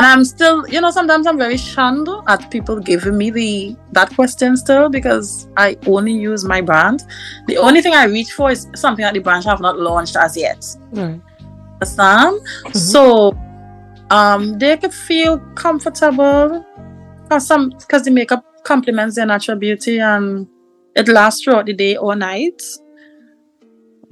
And 0.00 0.06
I'm 0.06 0.24
still, 0.24 0.66
you 0.66 0.80
know, 0.80 0.90
sometimes 0.90 1.26
I'm 1.26 1.36
very 1.36 1.58
shunned 1.58 2.08
at 2.26 2.50
people 2.50 2.80
giving 2.80 3.18
me 3.18 3.28
the 3.28 3.76
that 3.92 4.08
question 4.14 4.56
still 4.56 4.88
because 4.88 5.46
I 5.58 5.76
only 5.86 6.14
use 6.14 6.42
my 6.42 6.62
brand. 6.62 7.04
The 7.48 7.58
only 7.58 7.82
thing 7.82 7.92
I 7.92 8.04
reach 8.04 8.30
for 8.32 8.50
is 8.50 8.66
something 8.74 9.02
that 9.02 9.12
the 9.12 9.20
brand 9.20 9.44
have 9.44 9.60
not 9.60 9.78
launched 9.78 10.16
as 10.16 10.38
yet. 10.38 10.64
Right. 10.92 11.20
Understand? 11.74 12.40
Mm-hmm. 12.40 12.78
So 12.78 13.36
um 14.10 14.58
they 14.58 14.78
could 14.78 14.94
feel 14.94 15.38
comfortable 15.54 16.64
because 17.24 17.46
some 17.46 17.68
because 17.68 18.04
the 18.04 18.10
makeup 18.10 18.42
complements 18.64 19.16
their 19.16 19.26
natural 19.26 19.58
beauty 19.58 20.00
and 20.00 20.48
it 20.96 21.08
lasts 21.08 21.44
throughout 21.44 21.66
the 21.66 21.74
day 21.74 21.98
or 21.98 22.16
night. 22.16 22.62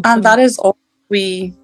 And 0.04 0.22
that 0.22 0.38
is 0.38 0.58
all 0.58 0.76
we 1.08 1.54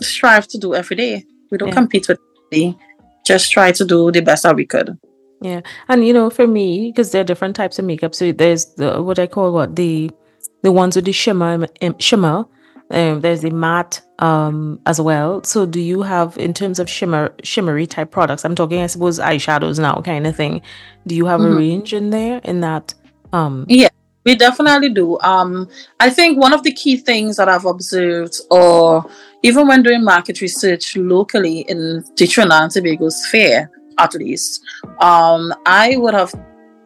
strive 0.00 0.48
to 0.48 0.56
do 0.56 0.74
every 0.74 0.96
day. 0.96 1.26
We 1.50 1.58
don't 1.58 1.68
yeah. 1.68 1.74
compete 1.74 2.08
with 2.08 2.20
anybody. 2.50 2.85
Just 3.26 3.52
try 3.52 3.72
to 3.72 3.84
do 3.84 4.10
the 4.10 4.20
best 4.20 4.44
that 4.44 4.56
we 4.56 4.64
could. 4.64 4.98
Yeah. 5.42 5.60
And 5.88 6.06
you 6.06 6.12
know, 6.12 6.30
for 6.30 6.46
me, 6.46 6.90
because 6.90 7.10
there 7.10 7.20
are 7.20 7.24
different 7.24 7.56
types 7.56 7.78
of 7.78 7.84
makeup. 7.84 8.14
So 8.14 8.32
there's 8.32 8.74
the 8.74 9.02
what 9.02 9.18
I 9.18 9.26
call 9.26 9.52
what 9.52 9.76
the 9.76 10.10
the 10.62 10.72
ones 10.72 10.96
with 10.96 11.04
the 11.04 11.12
shimmer 11.12 11.66
shimmer 11.98 12.46
um, 12.90 13.20
there's 13.20 13.42
a 13.44 13.50
matte 13.50 14.00
um, 14.20 14.80
as 14.86 15.00
well. 15.00 15.42
So, 15.42 15.66
do 15.66 15.80
you 15.80 16.02
have, 16.02 16.38
in 16.38 16.54
terms 16.54 16.78
of 16.78 16.88
shimmer, 16.88 17.34
shimmery 17.42 17.86
type 17.86 18.10
products? 18.10 18.44
I'm 18.44 18.54
talking, 18.54 18.80
I 18.80 18.86
suppose, 18.86 19.18
eyeshadows 19.18 19.78
now, 19.78 20.00
kind 20.02 20.26
of 20.26 20.36
thing. 20.36 20.62
Do 21.06 21.14
you 21.14 21.26
have 21.26 21.40
mm-hmm. 21.40 21.52
a 21.52 21.56
range 21.56 21.92
in 21.92 22.10
there 22.10 22.40
in 22.44 22.60
that? 22.60 22.94
Um, 23.32 23.66
yeah, 23.68 23.88
we 24.26 24.34
definitely 24.34 24.90
do. 24.90 25.18
Um, 25.20 25.68
I 26.00 26.10
think 26.10 26.38
one 26.38 26.52
of 26.52 26.64
the 26.64 26.72
key 26.72 26.96
things 26.96 27.36
that 27.36 27.48
I've 27.48 27.64
observed, 27.64 28.40
or 28.50 29.08
even 29.42 29.68
when 29.68 29.84
doing 29.84 30.02
market 30.04 30.40
research 30.40 30.96
locally 30.96 31.60
in 31.60 32.04
the 32.16 32.26
Trinidad 32.26 32.62
and 32.64 32.72
Tobago 32.72 33.08
sphere, 33.08 33.70
at 33.98 34.12
least, 34.14 34.62
um, 35.00 35.54
I 35.64 35.96
would 35.96 36.12
have. 36.12 36.34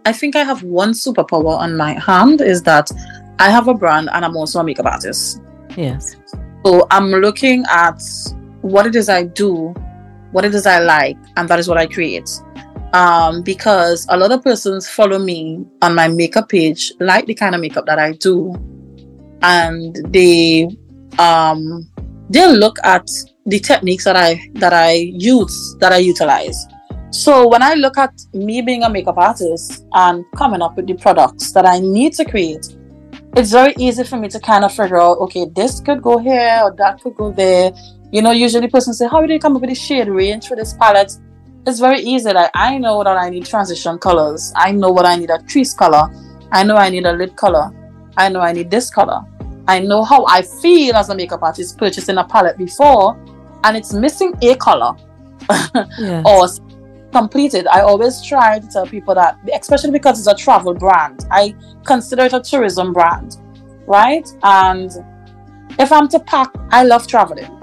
I 0.06 0.12
think 0.12 0.36
I 0.36 0.44
have 0.44 0.62
one 0.62 0.92
superpower 0.92 1.58
on 1.58 1.76
my 1.76 1.92
hand 1.92 2.40
is 2.40 2.62
that 2.62 2.90
I 3.38 3.50
have 3.50 3.68
a 3.68 3.74
brand 3.74 4.08
and 4.12 4.24
I'm 4.24 4.36
also 4.36 4.60
a 4.60 4.64
makeup 4.64 4.86
artist. 4.86 5.42
Yes. 5.76 6.16
So 6.64 6.86
I'm 6.90 7.10
looking 7.10 7.64
at 7.70 8.00
what 8.60 8.86
it 8.86 8.96
is 8.96 9.08
I 9.08 9.24
do, 9.24 9.74
what 10.32 10.44
it 10.44 10.54
is 10.54 10.66
I 10.66 10.78
like, 10.78 11.18
and 11.36 11.48
that 11.48 11.58
is 11.58 11.68
what 11.68 11.78
I 11.78 11.86
create. 11.86 12.30
Um, 12.92 13.42
because 13.42 14.04
a 14.08 14.16
lot 14.16 14.32
of 14.32 14.42
persons 14.42 14.88
follow 14.88 15.18
me 15.18 15.64
on 15.80 15.94
my 15.94 16.08
makeup 16.08 16.48
page, 16.48 16.92
like 16.98 17.26
the 17.26 17.34
kind 17.34 17.54
of 17.54 17.60
makeup 17.60 17.86
that 17.86 18.00
I 18.00 18.12
do, 18.12 18.52
and 19.42 19.96
they 20.12 20.68
um 21.18 21.88
they 22.30 22.50
look 22.52 22.78
at 22.82 23.06
the 23.46 23.60
techniques 23.60 24.04
that 24.04 24.16
I 24.16 24.40
that 24.54 24.72
I 24.72 24.92
use 24.92 25.76
that 25.78 25.92
I 25.92 25.98
utilize. 25.98 26.66
So 27.10 27.48
when 27.48 27.62
I 27.62 27.74
look 27.74 27.98
at 27.98 28.12
me 28.32 28.62
being 28.62 28.84
a 28.84 28.90
makeup 28.90 29.18
artist 29.18 29.84
and 29.92 30.24
coming 30.36 30.62
up 30.62 30.76
with 30.76 30.86
the 30.86 30.94
products 30.94 31.52
that 31.52 31.66
I 31.66 31.80
need 31.80 32.12
to 32.14 32.24
create, 32.24 32.76
it's 33.36 33.50
very 33.50 33.74
easy 33.78 34.04
for 34.04 34.16
me 34.16 34.28
to 34.28 34.38
kind 34.38 34.64
of 34.64 34.72
figure 34.72 35.00
out, 35.00 35.18
okay, 35.18 35.46
this 35.54 35.80
could 35.80 36.02
go 36.02 36.18
here 36.18 36.60
or 36.62 36.74
that 36.76 37.00
could 37.02 37.16
go 37.16 37.32
there. 37.32 37.72
You 38.12 38.22
know, 38.22 38.30
usually 38.30 38.68
person 38.68 38.94
say, 38.94 39.08
how 39.08 39.20
did 39.20 39.30
you 39.30 39.40
come 39.40 39.56
up 39.56 39.60
with 39.60 39.70
the 39.70 39.74
shade 39.74 40.08
range 40.08 40.46
for 40.46 40.56
this 40.56 40.74
palette? 40.74 41.12
It's 41.66 41.78
very 41.78 42.00
easy. 42.00 42.32
Like 42.32 42.50
I 42.54 42.78
know 42.78 43.02
that 43.04 43.16
I 43.16 43.30
need 43.30 43.46
transition 43.46 43.98
colors. 43.98 44.52
I 44.56 44.72
know 44.72 44.90
what 44.90 45.06
I 45.06 45.16
need 45.16 45.30
a 45.30 45.42
crease 45.44 45.74
color. 45.74 46.08
I 46.52 46.64
know 46.64 46.76
I 46.76 46.90
need 46.90 47.06
a 47.06 47.12
lid 47.12 47.36
color. 47.36 47.70
I 48.16 48.28
know 48.28 48.40
I 48.40 48.52
need 48.52 48.70
this 48.70 48.90
color. 48.90 49.22
I 49.68 49.78
know 49.78 50.02
how 50.02 50.24
I 50.26 50.42
feel 50.42 50.96
as 50.96 51.10
a 51.10 51.14
makeup 51.14 51.42
artist 51.42 51.78
purchasing 51.78 52.18
a 52.18 52.24
palette 52.24 52.58
before 52.58 53.16
and 53.64 53.76
it's 53.76 53.92
missing 53.92 54.34
a 54.42 54.56
color 54.56 54.96
yes. 55.98 56.24
or 56.26 56.48
completed, 57.12 57.66
I 57.66 57.80
always 57.80 58.22
try 58.22 58.58
to 58.58 58.66
tell 58.66 58.86
people 58.86 59.14
that, 59.14 59.38
especially 59.58 59.90
because 59.90 60.18
it's 60.18 60.28
a 60.28 60.34
travel 60.34 60.74
brand, 60.74 61.26
I 61.30 61.54
consider 61.84 62.24
it 62.24 62.32
a 62.32 62.40
tourism 62.40 62.92
brand, 62.92 63.36
right? 63.86 64.28
And 64.42 64.90
if 65.78 65.92
I'm 65.92 66.08
to 66.08 66.20
pack, 66.20 66.54
I 66.70 66.84
love 66.84 67.06
traveling. 67.06 67.56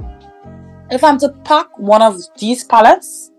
If 0.90 1.04
I'm 1.04 1.18
to 1.20 1.30
pack 1.44 1.78
one 1.78 2.02
of 2.02 2.18
these 2.38 2.64
palettes, 2.64 3.32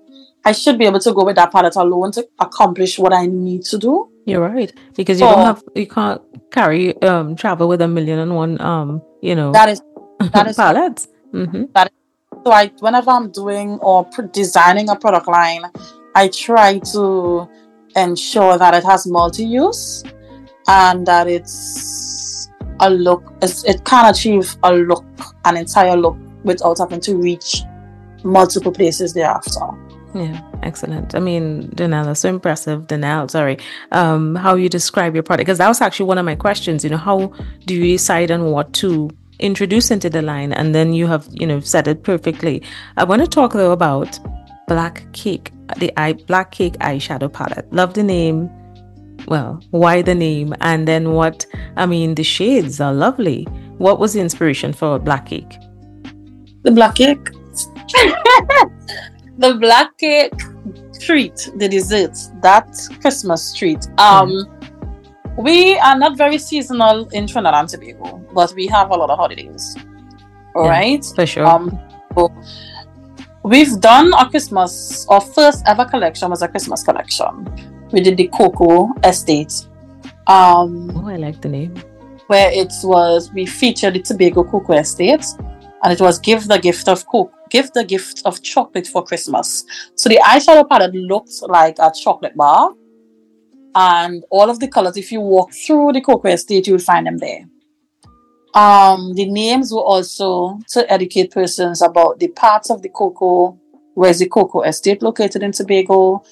I 0.44 0.52
should 0.52 0.78
be 0.78 0.86
able 0.86 1.00
to 1.00 1.12
go 1.12 1.24
with 1.24 1.36
that 1.36 1.52
palette 1.52 1.76
alone 1.76 2.12
to 2.12 2.26
accomplish 2.38 2.98
what 2.98 3.12
I 3.12 3.26
need 3.26 3.64
to 3.66 3.78
do. 3.78 4.10
You're 4.24 4.40
right 4.40 4.72
because 4.94 5.20
you 5.20 5.26
don't 5.26 5.44
have 5.44 5.62
you 5.74 5.86
can't 5.86 6.20
carry 6.50 7.00
um 7.02 7.34
travel 7.36 7.68
with 7.68 7.80
a 7.80 7.88
million 7.88 8.18
and 8.18 8.34
one 8.34 8.60
um 8.60 9.02
you 9.22 9.34
know 9.34 9.52
that 9.52 9.68
is 9.68 9.82
that 10.32 10.46
is 10.50 10.56
palettes. 10.56 11.08
Mm-hmm. 11.32 11.64
That 11.74 11.88
is, 11.88 12.42
so 12.44 12.52
I 12.52 12.70
whenever 12.80 13.10
I'm 13.10 13.30
doing 13.30 13.78
or 13.80 14.08
designing 14.32 14.88
a 14.90 14.96
product 14.96 15.28
line, 15.28 15.62
I 16.14 16.28
try 16.28 16.78
to 16.92 17.48
ensure 17.96 18.58
that 18.58 18.74
it 18.74 18.84
has 18.84 19.06
multi-use 19.06 20.04
and 20.68 21.06
that 21.06 21.26
it's 21.26 22.48
a 22.80 22.90
look 22.90 23.32
it 23.42 23.84
can 23.84 24.10
achieve 24.10 24.56
a 24.62 24.72
look 24.72 25.04
an 25.44 25.56
entire 25.56 25.96
look 25.96 26.16
without 26.44 26.78
having 26.78 27.00
to 27.00 27.16
reach 27.16 27.62
multiple 28.22 28.70
places 28.70 29.14
thereafter 29.14 29.66
yeah 30.14 30.40
excellent 30.62 31.14
i 31.14 31.20
mean 31.20 31.68
danelle 31.74 32.16
so 32.16 32.28
impressive 32.28 32.86
danelle 32.86 33.30
sorry 33.30 33.58
um 33.92 34.34
how 34.34 34.54
you 34.54 34.68
describe 34.68 35.14
your 35.14 35.22
product 35.22 35.46
because 35.46 35.58
that 35.58 35.68
was 35.68 35.80
actually 35.80 36.06
one 36.06 36.18
of 36.18 36.24
my 36.24 36.34
questions 36.34 36.82
you 36.82 36.90
know 36.90 36.96
how 36.96 37.32
do 37.66 37.74
you 37.74 37.82
decide 37.92 38.30
on 38.30 38.50
what 38.50 38.72
to 38.72 39.10
introduce 39.38 39.90
into 39.90 40.10
the 40.10 40.22
line 40.22 40.52
and 40.52 40.74
then 40.74 40.92
you 40.92 41.06
have 41.06 41.28
you 41.30 41.46
know 41.46 41.60
said 41.60 41.86
it 41.86 42.02
perfectly 42.02 42.62
i 42.96 43.04
want 43.04 43.20
to 43.20 43.28
talk 43.28 43.52
though 43.52 43.72
about 43.72 44.18
black 44.66 45.06
cake 45.12 45.52
the 45.76 45.92
eye 45.96 46.14
black 46.14 46.50
cake 46.50 46.74
eyeshadow 46.74 47.32
palette. 47.32 47.70
Love 47.72 47.94
the 47.94 48.02
name. 48.02 48.50
Well, 49.26 49.62
why 49.70 50.02
the 50.02 50.14
name? 50.14 50.54
And 50.60 50.88
then 50.88 51.12
what? 51.12 51.46
I 51.76 51.86
mean, 51.86 52.14
the 52.14 52.24
shades 52.24 52.80
are 52.80 52.94
lovely. 52.94 53.44
What 53.78 53.98
was 53.98 54.14
the 54.14 54.20
inspiration 54.20 54.72
for 54.72 54.98
black 54.98 55.26
cake? 55.26 55.56
The 56.62 56.70
black 56.70 56.94
cake. 56.96 57.28
the 59.38 59.54
black 59.54 59.96
cake 59.98 60.32
treat, 61.00 61.50
the 61.56 61.68
dessert, 61.68 62.16
that 62.42 62.68
Christmas 63.00 63.54
treat. 63.54 63.86
Um, 63.98 64.30
mm. 64.30 65.36
we 65.38 65.78
are 65.78 65.98
not 65.98 66.16
very 66.16 66.38
seasonal 66.38 67.08
in 67.08 67.26
Trinidad 67.26 67.54
and 67.54 67.68
Tobago, 67.68 68.18
but 68.34 68.52
we 68.54 68.66
have 68.66 68.90
a 68.90 68.94
lot 68.94 69.10
of 69.10 69.18
holidays. 69.18 69.76
All 70.54 70.64
yeah, 70.64 70.70
right, 70.70 71.04
for 71.14 71.24
sure. 71.24 71.46
Um, 71.46 71.78
so 72.16 72.32
We've 73.48 73.80
done 73.80 74.12
a 74.12 74.28
Christmas, 74.28 75.06
our 75.08 75.22
first 75.22 75.62
ever 75.66 75.86
collection 75.86 76.28
was 76.28 76.42
a 76.42 76.48
Christmas 76.48 76.82
collection. 76.82 77.46
We 77.92 78.00
did 78.00 78.18
the 78.18 78.28
Cocoa 78.28 78.92
Estate. 79.02 79.52
Um, 80.26 80.90
oh, 80.94 81.08
I 81.08 81.16
like 81.16 81.40
the 81.40 81.48
name. 81.48 81.74
Where 82.26 82.50
it 82.52 82.72
was, 82.82 83.32
we 83.32 83.46
featured 83.46 83.94
the 83.94 84.02
Tobago 84.02 84.44
Cocoa 84.44 84.74
Estate, 84.74 85.24
and 85.82 85.92
it 85.92 85.98
was 85.98 86.18
give 86.18 86.46
the 86.46 86.58
gift 86.58 86.88
of 86.88 87.06
coke, 87.06 87.32
give 87.50 87.72
the 87.72 87.84
gift 87.84 88.22
of 88.24 88.42
chocolate 88.42 88.86
for 88.86 89.04
Christmas. 89.04 89.64
So 89.94 90.08
the 90.08 90.20
eyeshadow 90.24 90.68
palette 90.68 90.94
looked 90.94 91.42
like 91.42 91.76
a 91.78 91.92
chocolate 91.92 92.36
bar, 92.36 92.74
and 93.74 94.24
all 94.30 94.50
of 94.50 94.58
the 94.60 94.68
colors. 94.68 94.96
If 94.96 95.12
you 95.12 95.20
walk 95.20 95.52
through 95.52 95.92
the 95.92 96.00
Cocoa 96.00 96.28
Estate, 96.28 96.66
you 96.66 96.74
will 96.74 96.80
find 96.80 97.06
them 97.06 97.18
there. 97.18 97.44
Um, 98.54 99.14
the 99.14 99.26
names 99.26 99.72
were 99.72 99.82
also 99.82 100.58
to 100.70 100.90
educate 100.90 101.30
persons 101.30 101.82
about 101.82 102.18
the 102.18 102.28
parts 102.28 102.70
of 102.70 102.82
the 102.82 102.88
cocoa, 102.88 103.58
where's 103.94 104.18
the 104.18 104.28
cocoa 104.28 104.62
estate 104.62 105.02
located 105.02 105.42
in 105.42 105.52
Tobago, 105.52 106.24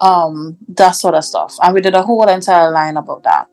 um, 0.00 0.56
that 0.68 0.92
sort 0.92 1.14
of 1.14 1.24
stuff. 1.24 1.54
And 1.62 1.74
we 1.74 1.80
did 1.80 1.94
a 1.94 2.02
whole 2.02 2.28
entire 2.28 2.70
line 2.70 2.96
about 2.96 3.24
that. 3.24 3.48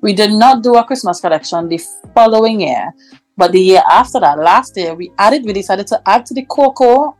We 0.00 0.14
did 0.14 0.30
not 0.30 0.62
do 0.62 0.76
a 0.76 0.84
Christmas 0.84 1.20
collection 1.20 1.68
the 1.68 1.80
following 2.14 2.60
year, 2.60 2.94
but 3.38 3.52
the 3.52 3.60
year 3.60 3.82
after 3.88 4.18
that, 4.18 4.36
last 4.38 4.76
year, 4.76 4.94
we 4.94 5.12
added, 5.16 5.44
we 5.44 5.52
decided 5.52 5.86
to 5.86 6.02
add 6.06 6.26
to 6.26 6.34
the 6.34 6.44
cocoa 6.46 7.16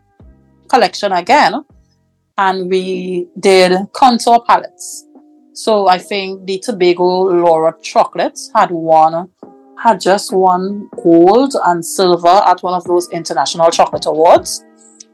collection 0.68 1.12
again, 1.12 1.64
and 2.36 2.68
we 2.68 3.28
did 3.38 3.72
contour 3.92 4.40
palettes. 4.40 5.06
So 5.54 5.86
I 5.86 5.98
think 5.98 6.44
the 6.44 6.58
Tobago 6.58 7.04
Laura 7.04 7.72
chocolates 7.82 8.50
had 8.52 8.72
one 8.72 9.30
had 9.80 10.00
just 10.00 10.32
won 10.32 10.90
gold 11.04 11.54
and 11.66 11.84
silver 11.84 12.42
at 12.46 12.60
one 12.64 12.74
of 12.74 12.82
those 12.82 13.08
international 13.10 13.70
chocolate 13.70 14.06
awards. 14.06 14.64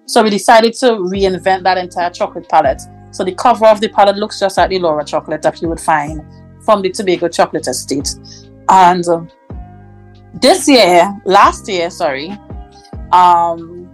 So 0.07 0.23
we 0.23 0.31
decided 0.31 0.73
to 0.75 0.93
reinvent 0.93 1.65
that 1.65 1.77
entire 1.77 2.09
chocolate 2.09 2.49
palette. 2.49 2.81
So 3.11 3.25
the 3.25 3.35
cover 3.35 3.67
of 3.67 3.81
the 3.83 3.91
palette 3.91 4.17
looks 4.17 4.41
just 4.41 4.57
like 4.57 4.71
the 4.71 4.79
Laura 4.79 5.05
chocolate 5.05 5.43
that 5.43 5.61
you 5.61 5.69
would 5.69 5.81
find 5.81 6.23
from 6.65 6.81
the 6.81 6.91
Tobago 6.91 7.29
Chocolate 7.29 7.69
Estate. 7.69 8.15
And 8.71 9.07
uh, 9.07 9.25
this 10.41 10.69
year, 10.69 11.13
last 11.25 11.69
year, 11.69 11.91
sorry, 11.91 12.31
um, 13.13 13.91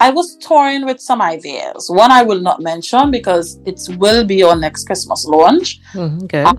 I 0.00 0.10
was 0.10 0.36
touring 0.36 0.84
with 0.84 1.00
some 1.00 1.20
ideas. 1.20 1.90
One 1.90 2.12
I 2.12 2.22
will 2.22 2.40
not 2.40 2.60
mention 2.60 3.10
because 3.10 3.58
it 3.64 3.80
will 3.96 4.24
be 4.24 4.42
our 4.42 4.54
next 4.54 4.84
Christmas 4.84 5.24
launch. 5.24 5.80
Mm, 5.92 6.24
okay. 6.24 6.42
Uh, 6.42 6.54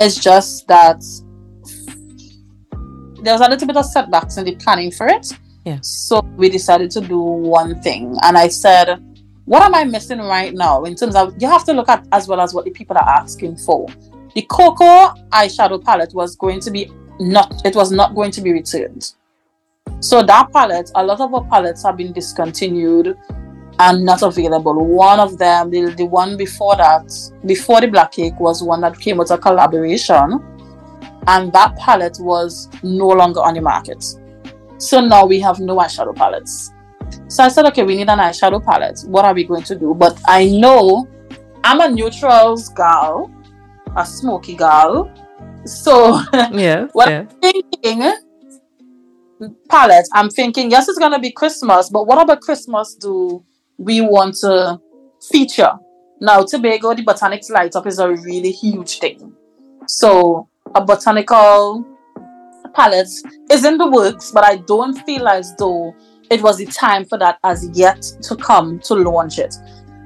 it's 0.00 0.18
just 0.18 0.66
that 0.68 1.00
there 3.22 3.34
was 3.34 3.40
a 3.40 3.48
little 3.48 3.66
bit 3.66 3.76
of 3.76 3.86
setbacks 3.86 4.36
in 4.36 4.44
the 4.44 4.56
planning 4.56 4.90
for 4.90 5.06
it. 5.06 5.32
Yeah. 5.64 5.78
So 5.82 6.20
we 6.36 6.48
decided 6.48 6.90
to 6.92 7.00
do 7.00 7.20
one 7.20 7.80
thing. 7.82 8.16
And 8.22 8.36
I 8.36 8.48
said, 8.48 9.00
what 9.44 9.62
am 9.62 9.74
I 9.74 9.84
missing 9.84 10.18
right 10.18 10.52
now 10.52 10.84
in 10.84 10.96
terms 10.96 11.14
of 11.14 11.34
you 11.40 11.48
have 11.48 11.64
to 11.66 11.72
look 11.72 11.88
at 11.88 12.06
as 12.10 12.26
well 12.26 12.40
as 12.40 12.52
what 12.52 12.64
the 12.64 12.70
people 12.72 12.96
are 12.96 13.08
asking 13.08 13.58
for. 13.58 13.86
The 14.34 14.42
cocoa 14.42 15.14
eyeshadow 15.30 15.84
palette 15.84 16.14
was 16.14 16.36
going 16.36 16.60
to 16.60 16.70
be 16.70 16.90
not 17.22 17.64
it 17.64 17.74
was 17.74 17.90
not 17.90 18.14
going 18.14 18.30
to 18.32 18.40
be 18.40 18.52
returned. 18.52 19.14
So 20.00 20.22
that 20.22 20.52
palette, 20.52 20.90
a 20.94 21.04
lot 21.04 21.20
of 21.20 21.32
our 21.32 21.44
palettes 21.44 21.82
have 21.84 21.96
been 21.96 22.12
discontinued 22.12 23.16
and 23.78 24.04
not 24.04 24.22
available. 24.22 24.74
One 24.84 25.20
of 25.20 25.38
them, 25.38 25.70
the, 25.70 25.94
the 25.96 26.04
one 26.04 26.36
before 26.36 26.76
that, 26.76 27.10
before 27.46 27.80
the 27.80 27.86
black 27.86 28.12
cake, 28.12 28.38
was 28.38 28.62
one 28.62 28.80
that 28.82 28.98
came 28.98 29.16
with 29.16 29.30
a 29.30 29.38
collaboration, 29.38 30.40
and 31.26 31.52
that 31.52 31.76
palette 31.76 32.18
was 32.20 32.68
no 32.82 33.08
longer 33.08 33.40
on 33.40 33.54
the 33.54 33.60
market. 33.60 34.04
So 34.78 35.00
now 35.00 35.24
we 35.24 35.40
have 35.40 35.60
no 35.60 35.76
eyeshadow 35.76 36.14
palettes. 36.14 36.72
So 37.28 37.44
I 37.44 37.48
said, 37.48 37.64
okay, 37.66 37.84
we 37.84 37.96
need 37.96 38.08
an 38.08 38.18
eyeshadow 38.18 38.64
palette. 38.64 39.00
What 39.06 39.24
are 39.24 39.34
we 39.34 39.44
going 39.44 39.62
to 39.64 39.74
do? 39.74 39.94
But 39.94 40.20
I 40.26 40.46
know 40.46 41.08
I'm 41.64 41.80
a 41.80 41.88
neutrals 41.88 42.68
gal, 42.70 43.30
a 43.96 44.04
smoky 44.04 44.56
gal. 44.56 45.12
So 45.64 46.20
yeah, 46.52 46.88
what 46.92 47.08
yeah. 47.08 47.20
I'm 47.20 47.28
thinking 47.40 48.12
palette, 49.68 50.06
I'm 50.12 50.30
thinking, 50.30 50.70
yes, 50.70 50.88
it's 50.88 50.98
gonna 50.98 51.18
be 51.18 51.30
Christmas, 51.30 51.88
but 51.90 52.06
what 52.06 52.20
about 52.20 52.40
Christmas 52.40 52.94
do 52.94 53.44
we 53.78 54.00
want 54.00 54.36
to 54.36 54.80
feature? 55.30 55.72
Now, 56.20 56.44
Tobago, 56.44 56.94
the 56.94 57.02
botanics 57.02 57.50
light 57.50 57.74
up 57.74 57.86
is 57.86 57.98
a 57.98 58.08
really 58.08 58.52
huge 58.52 58.98
thing. 59.00 59.34
So 59.88 60.48
a 60.74 60.84
botanical 60.84 61.84
palette 62.74 63.10
is 63.50 63.64
in 63.64 63.76
the 63.76 63.90
works, 63.90 64.30
but 64.30 64.44
I 64.44 64.56
don't 64.58 64.94
feel 65.04 65.26
as 65.26 65.54
though 65.56 65.94
it 66.30 66.42
was 66.42 66.58
the 66.58 66.66
time 66.66 67.04
for 67.04 67.18
that 67.18 67.38
as 67.44 67.68
yet 67.76 68.02
to 68.22 68.36
come 68.36 68.78
to 68.80 68.94
launch 68.94 69.38
it. 69.38 69.54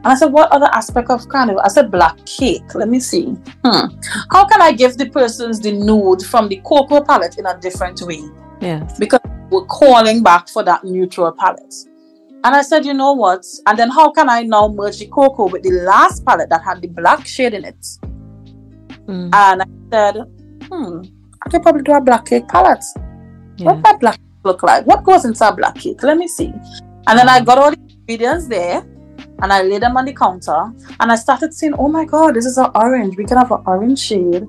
And 0.06 0.12
I 0.12 0.14
said, 0.14 0.26
what 0.32 0.52
other 0.52 0.66
aspect 0.72 1.10
of 1.10 1.28
carnival? 1.28 1.60
I 1.64 1.68
said, 1.68 1.90
black 1.90 2.24
cake. 2.26 2.76
Let 2.76 2.88
me 2.88 3.00
see. 3.00 3.24
Hmm. 3.64 3.88
How 4.30 4.46
can 4.46 4.62
I 4.62 4.70
give 4.70 4.96
the 4.96 5.10
persons 5.10 5.58
the 5.58 5.72
nude 5.72 6.22
from 6.22 6.48
the 6.48 6.58
cocoa 6.64 7.00
palette 7.02 7.38
in 7.38 7.46
a 7.46 7.58
different 7.58 8.00
way? 8.02 8.22
Yes. 8.60 8.96
Because 9.00 9.18
we're 9.50 9.64
calling 9.66 10.22
back 10.22 10.48
for 10.48 10.62
that 10.62 10.84
neutral 10.84 11.32
palette. 11.32 11.74
And 12.44 12.54
I 12.54 12.62
said, 12.62 12.86
you 12.86 12.94
know 12.94 13.14
what? 13.14 13.44
And 13.66 13.76
then 13.76 13.90
how 13.90 14.12
can 14.12 14.28
I 14.30 14.42
now 14.44 14.68
merge 14.68 15.00
the 15.00 15.08
cocoa 15.08 15.48
with 15.48 15.64
the 15.64 15.72
last 15.72 16.24
palette 16.24 16.50
that 16.50 16.62
had 16.62 16.80
the 16.82 16.86
black 16.86 17.26
shade 17.26 17.54
in 17.54 17.64
it? 17.64 17.84
Mm, 19.08 19.30
And 19.34 19.62
I 19.62 19.66
said, 19.90 20.16
hmm, 20.70 21.00
I 21.44 21.50
could 21.50 21.62
probably 21.64 21.82
do 21.82 21.94
a 21.94 22.00
black 22.00 22.26
cake 22.26 22.46
palette. 22.46 22.84
yeah. 23.56 23.72
What 23.72 23.82
that 23.82 23.98
black 23.98 24.14
cake 24.18 24.44
look 24.44 24.62
like? 24.62 24.86
What 24.86 25.02
goes 25.02 25.24
into 25.24 25.48
a 25.48 25.52
black 25.52 25.74
cake? 25.74 26.00
Let 26.04 26.16
me 26.16 26.28
see. 26.28 26.52
And 27.08 27.18
then 27.18 27.28
I 27.28 27.40
got 27.40 27.58
all 27.58 27.72
the 27.72 27.78
ingredients 27.80 28.46
there 28.46 28.86
and 29.42 29.52
I 29.52 29.62
laid 29.62 29.82
them 29.82 29.96
on 29.96 30.04
the 30.06 30.14
counter 30.14 30.72
and 31.00 31.12
I 31.12 31.16
started 31.16 31.52
saying, 31.52 31.74
oh 31.78 31.88
my 31.88 32.04
god, 32.04 32.34
this 32.34 32.46
is 32.46 32.58
an 32.58 32.70
orange. 32.74 33.16
We 33.16 33.24
can 33.24 33.36
have 33.36 33.52
an 33.52 33.62
orange 33.66 33.98
shade. 33.98 34.44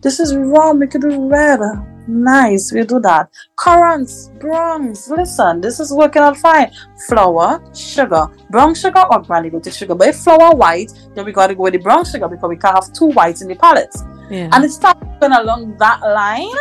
This 0.00 0.18
is 0.18 0.34
rum. 0.34 0.80
We 0.80 0.88
could 0.88 1.02
do 1.02 1.28
red. 1.28 1.60
Nice. 2.08 2.72
We'll 2.72 2.84
do 2.84 2.98
that. 3.00 3.30
Currants, 3.56 4.30
bronze. 4.40 5.08
Listen, 5.08 5.60
this 5.60 5.78
is 5.78 5.92
working 5.92 6.22
out 6.22 6.36
fine. 6.36 6.72
Flour, 7.06 7.62
sugar, 7.72 8.26
brown 8.50 8.74
sugar 8.74 9.04
or 9.10 9.22
granulated 9.22 9.72
sugar. 9.72 9.94
But 9.94 10.08
if 10.08 10.16
flour 10.16 10.56
white, 10.56 10.90
then 11.14 11.24
we 11.24 11.30
got 11.32 11.46
to 11.46 11.54
go 11.54 11.62
with 11.62 11.74
the 11.74 11.78
brown 11.78 12.04
sugar 12.04 12.26
because 12.26 12.48
we 12.48 12.56
can't 12.56 12.74
have 12.74 12.92
two 12.92 13.10
whites 13.10 13.42
in 13.42 13.48
the 13.48 13.54
palette. 13.54 13.94
yeah. 14.28 14.48
And 14.52 14.64
it 14.64 14.70
started 14.70 15.08
going 15.20 15.32
along 15.32 15.76
that 15.78 16.00
line. 16.00 16.56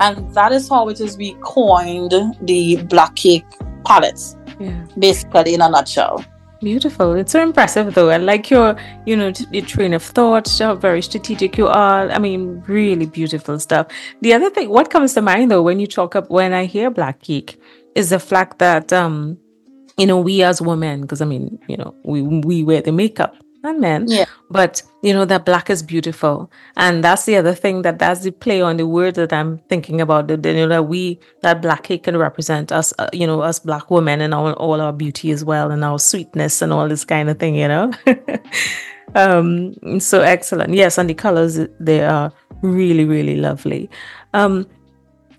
And 0.00 0.34
that 0.34 0.50
is 0.50 0.68
how 0.68 0.88
it 0.88 1.00
is 1.00 1.16
we 1.16 1.36
coined 1.42 2.12
the 2.40 2.82
black 2.88 3.14
cake 3.14 3.44
palettes, 3.84 4.36
yeah. 4.58 4.84
basically 4.98 5.54
in 5.54 5.60
a 5.60 5.68
nutshell. 5.68 6.24
Beautiful. 6.62 7.14
It's 7.14 7.32
so 7.32 7.42
impressive, 7.42 7.92
though. 7.92 8.10
I 8.10 8.18
like 8.18 8.48
your, 8.48 8.76
you 9.04 9.16
know, 9.16 9.32
your 9.50 9.66
train 9.66 9.92
of 9.94 10.02
thought, 10.02 10.48
how 10.60 10.76
very 10.76 11.02
strategic 11.02 11.58
you 11.58 11.66
are. 11.66 12.08
I 12.08 12.20
mean, 12.20 12.62
really 12.68 13.06
beautiful 13.06 13.58
stuff. 13.58 13.88
The 14.20 14.32
other 14.32 14.48
thing, 14.48 14.68
what 14.68 14.88
comes 14.88 15.12
to 15.14 15.22
mind, 15.22 15.50
though, 15.50 15.62
when 15.62 15.80
you 15.80 15.88
talk 15.88 16.14
up, 16.14 16.30
when 16.30 16.52
I 16.52 16.66
hear 16.66 16.88
black 16.88 17.20
cake, 17.20 17.60
is 17.96 18.10
the 18.10 18.20
fact 18.20 18.60
that, 18.60 18.92
um, 18.92 19.38
you 19.98 20.06
know, 20.06 20.20
we 20.20 20.44
as 20.44 20.62
women, 20.62 21.00
because 21.00 21.20
I 21.20 21.24
mean, 21.24 21.58
you 21.66 21.76
know, 21.76 21.96
we 22.04 22.22
we 22.22 22.62
wear 22.62 22.80
the 22.80 22.92
makeup 22.92 23.34
and 23.64 23.80
men, 23.80 24.06
Yeah. 24.08 24.24
but 24.50 24.82
you 25.02 25.12
know 25.12 25.24
that 25.24 25.44
black 25.44 25.70
is 25.70 25.82
beautiful, 25.82 26.50
and 26.76 27.02
that's 27.02 27.24
the 27.24 27.36
other 27.36 27.54
thing 27.54 27.82
that 27.82 27.98
that's 27.98 28.20
the 28.22 28.30
play 28.30 28.60
on 28.60 28.76
the 28.76 28.86
word 28.86 29.14
that 29.16 29.32
I'm 29.32 29.58
thinking 29.68 30.00
about. 30.00 30.28
That 30.28 30.44
you 30.44 30.54
know 30.54 30.68
that 30.68 30.88
we 30.88 31.18
that 31.42 31.62
black 31.62 31.84
cake 31.84 32.04
can 32.04 32.16
represent 32.16 32.72
us, 32.72 32.92
uh, 32.98 33.08
you 33.12 33.26
know, 33.26 33.40
us 33.40 33.58
black 33.58 33.90
women 33.90 34.20
and 34.20 34.34
all 34.34 34.52
all 34.54 34.80
our 34.80 34.92
beauty 34.92 35.30
as 35.30 35.44
well, 35.44 35.70
and 35.70 35.84
our 35.84 35.98
sweetness 35.98 36.62
and 36.62 36.72
all 36.72 36.88
this 36.88 37.04
kind 37.04 37.28
of 37.30 37.38
thing, 37.38 37.54
you 37.56 37.68
know. 37.68 37.92
um, 39.14 40.00
so 40.00 40.20
excellent. 40.20 40.74
Yes, 40.74 40.98
and 40.98 41.08
the 41.08 41.14
colors 41.14 41.58
they 41.80 42.02
are 42.04 42.32
really 42.62 43.04
really 43.04 43.36
lovely. 43.36 43.90
Um, 44.34 44.66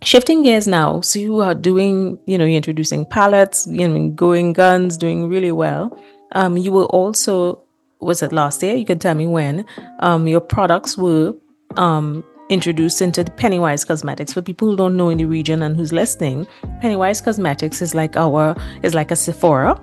shifting 0.04 0.44
gears 0.44 0.68
now 0.68 1.00
so 1.00 1.18
you 1.18 1.40
are 1.40 1.56
doing 1.56 2.20
you 2.26 2.38
know 2.38 2.44
you're 2.44 2.58
introducing 2.58 3.06
palettes 3.06 3.66
you 3.68 3.88
know 3.88 4.10
going 4.10 4.52
guns 4.52 4.98
doing 4.98 5.30
really 5.30 5.54
well 5.54 5.98
um 6.34 6.58
you 6.58 6.74
were 6.74 6.84
also 6.88 7.63
was 8.06 8.22
it 8.22 8.32
last 8.32 8.62
year 8.64 8.76
you 8.76 8.86
can 8.86 9.00
tell 9.00 9.16
me 9.16 9.28
when 9.28 9.66
um 10.00 10.28
your 10.28 10.42
products 10.42 10.98
were 10.98 11.34
um 11.78 12.24
introduced 12.50 13.02
into 13.02 13.24
the 13.24 13.32
pennywise 13.32 13.84
cosmetics 13.86 14.34
for 14.34 14.42
people 14.42 14.70
who 14.70 14.76
don't 14.76 14.96
know 14.98 15.10
in 15.10 15.18
the 15.18 15.26
region 15.26 15.62
and 15.64 15.76
who's 15.76 15.94
listening 15.94 16.46
pennywise 16.82 17.22
cosmetics 17.22 17.82
is 17.82 17.96
like 17.96 18.16
our 18.18 18.56
is 18.84 18.94
like 18.94 19.12
a 19.12 19.16
sephora 19.16 19.80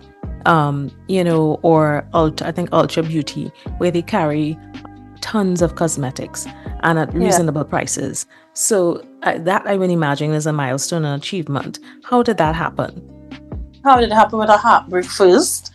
um 0.47 0.91
you 1.09 1.25
know 1.25 1.59
or 1.63 2.07
ultra 2.15 2.47
i 2.47 2.53
think 2.53 2.69
ultra 2.73 3.03
beauty 3.03 3.51
where 3.79 3.91
they 3.91 4.03
carry 4.03 4.59
tons 5.21 5.63
of 5.63 5.75
cosmetics 5.75 6.47
and 6.83 6.99
at 6.99 7.13
Yeah. 7.15 7.25
reasonable 7.25 7.65
prices 7.65 8.27
so 8.55 9.03
uh, 9.23 9.39
that 9.39 9.67
I 9.67 9.77
would 9.77 9.91
imagine 9.91 10.33
is 10.33 10.47
a 10.47 10.53
milestone 10.53 11.05
and 11.05 11.21
achievement. 11.23 11.79
How 12.05 12.23
did 12.23 12.37
that 12.39 12.55
happen? 12.55 12.91
How 13.85 13.97
did 14.01 14.11
it 14.11 14.15
happen 14.15 14.39
with 14.39 14.49
a 14.49 14.57
heartbreak 14.57 15.07
first? 15.07 15.73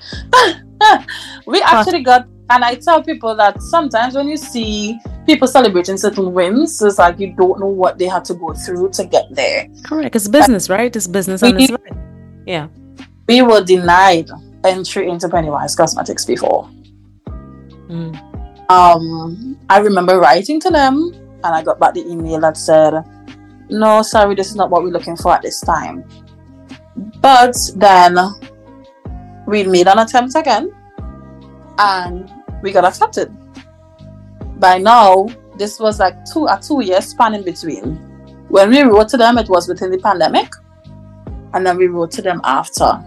we 1.46 1.62
actually 1.62 2.04
got, 2.04 2.28
and 2.50 2.64
I 2.64 2.76
tell 2.76 3.02
people 3.02 3.36
that 3.36 3.62
sometimes 3.62 4.16
when 4.16 4.28
you 4.28 4.38
see 4.38 5.00
people 5.26 5.48
celebrating 5.48 5.98
certain 5.98 6.32
wins, 6.32 6.82
it's 6.82 7.00
like 7.00 7.20
you 7.20 7.34
don't 7.34 7.60
know 7.60 7.68
what 7.68 7.98
they 7.98 8.06
had 8.06 8.24
to 8.26 8.36
go 8.36 8.54
through 8.54 8.92
to 8.92 9.06
get 9.06 9.26
there. 9.32 9.68
Correct. 9.84 10.16
It's 10.16 10.28
business, 10.28 10.70
right? 10.70 10.96
It's 10.96 11.08
business 11.08 11.42
and 11.42 11.60
it's 11.60 11.72
life. 11.72 11.82
Yeah. 12.46 12.68
We 13.28 13.42
were 13.42 13.64
denied 13.64 14.30
entry 14.64 15.10
into 15.10 15.28
Pennywise 15.28 15.76
Cosmetics 15.76 16.26
before. 16.26 16.70
Mm. 17.88 18.18
um 18.70 19.60
I 19.70 19.78
remember 19.80 20.20
writing 20.20 20.60
to 20.62 20.72
them 20.72 21.14
and 21.44 21.54
I 21.54 21.62
got 21.62 21.80
back 21.80 21.94
the 21.94 22.06
email 22.08 22.40
that 22.42 22.58
said, 22.58 22.94
No, 23.70 24.02
sorry, 24.02 24.36
this 24.36 24.50
is 24.50 24.56
not 24.56 24.70
what 24.70 24.84
we're 24.84 24.90
looking 24.90 25.16
for 25.16 25.34
at 25.34 25.42
this 25.42 25.62
time. 25.62 26.04
But 27.22 27.56
then 27.76 28.18
we 29.48 29.64
made 29.64 29.88
an 29.88 30.00
attempt 30.00 30.36
again 30.36 30.72
and 31.78 32.32
we 32.66 32.72
got 32.72 32.84
accepted. 32.84 33.32
By 34.60 34.80
now, 34.80 35.28
this 35.58 35.80
was 35.80 36.00
like 36.00 36.16
two 36.26 36.48
a 36.48 36.60
two 36.60 36.84
year 36.84 37.00
span 37.00 37.36
in 37.36 37.44
between. 37.44 37.96
When 38.50 38.72
we 38.72 38.82
wrote 38.82 39.08
to 39.10 39.18
them, 39.18 39.38
it 39.38 39.48
was 39.48 39.68
within 39.68 39.92
the 39.92 40.00
pandemic, 40.00 40.50
and 41.54 41.66
then 41.66 41.78
we 41.78 41.88
wrote 41.88 42.12
to 42.12 42.22
them 42.22 42.42
after. 42.44 43.02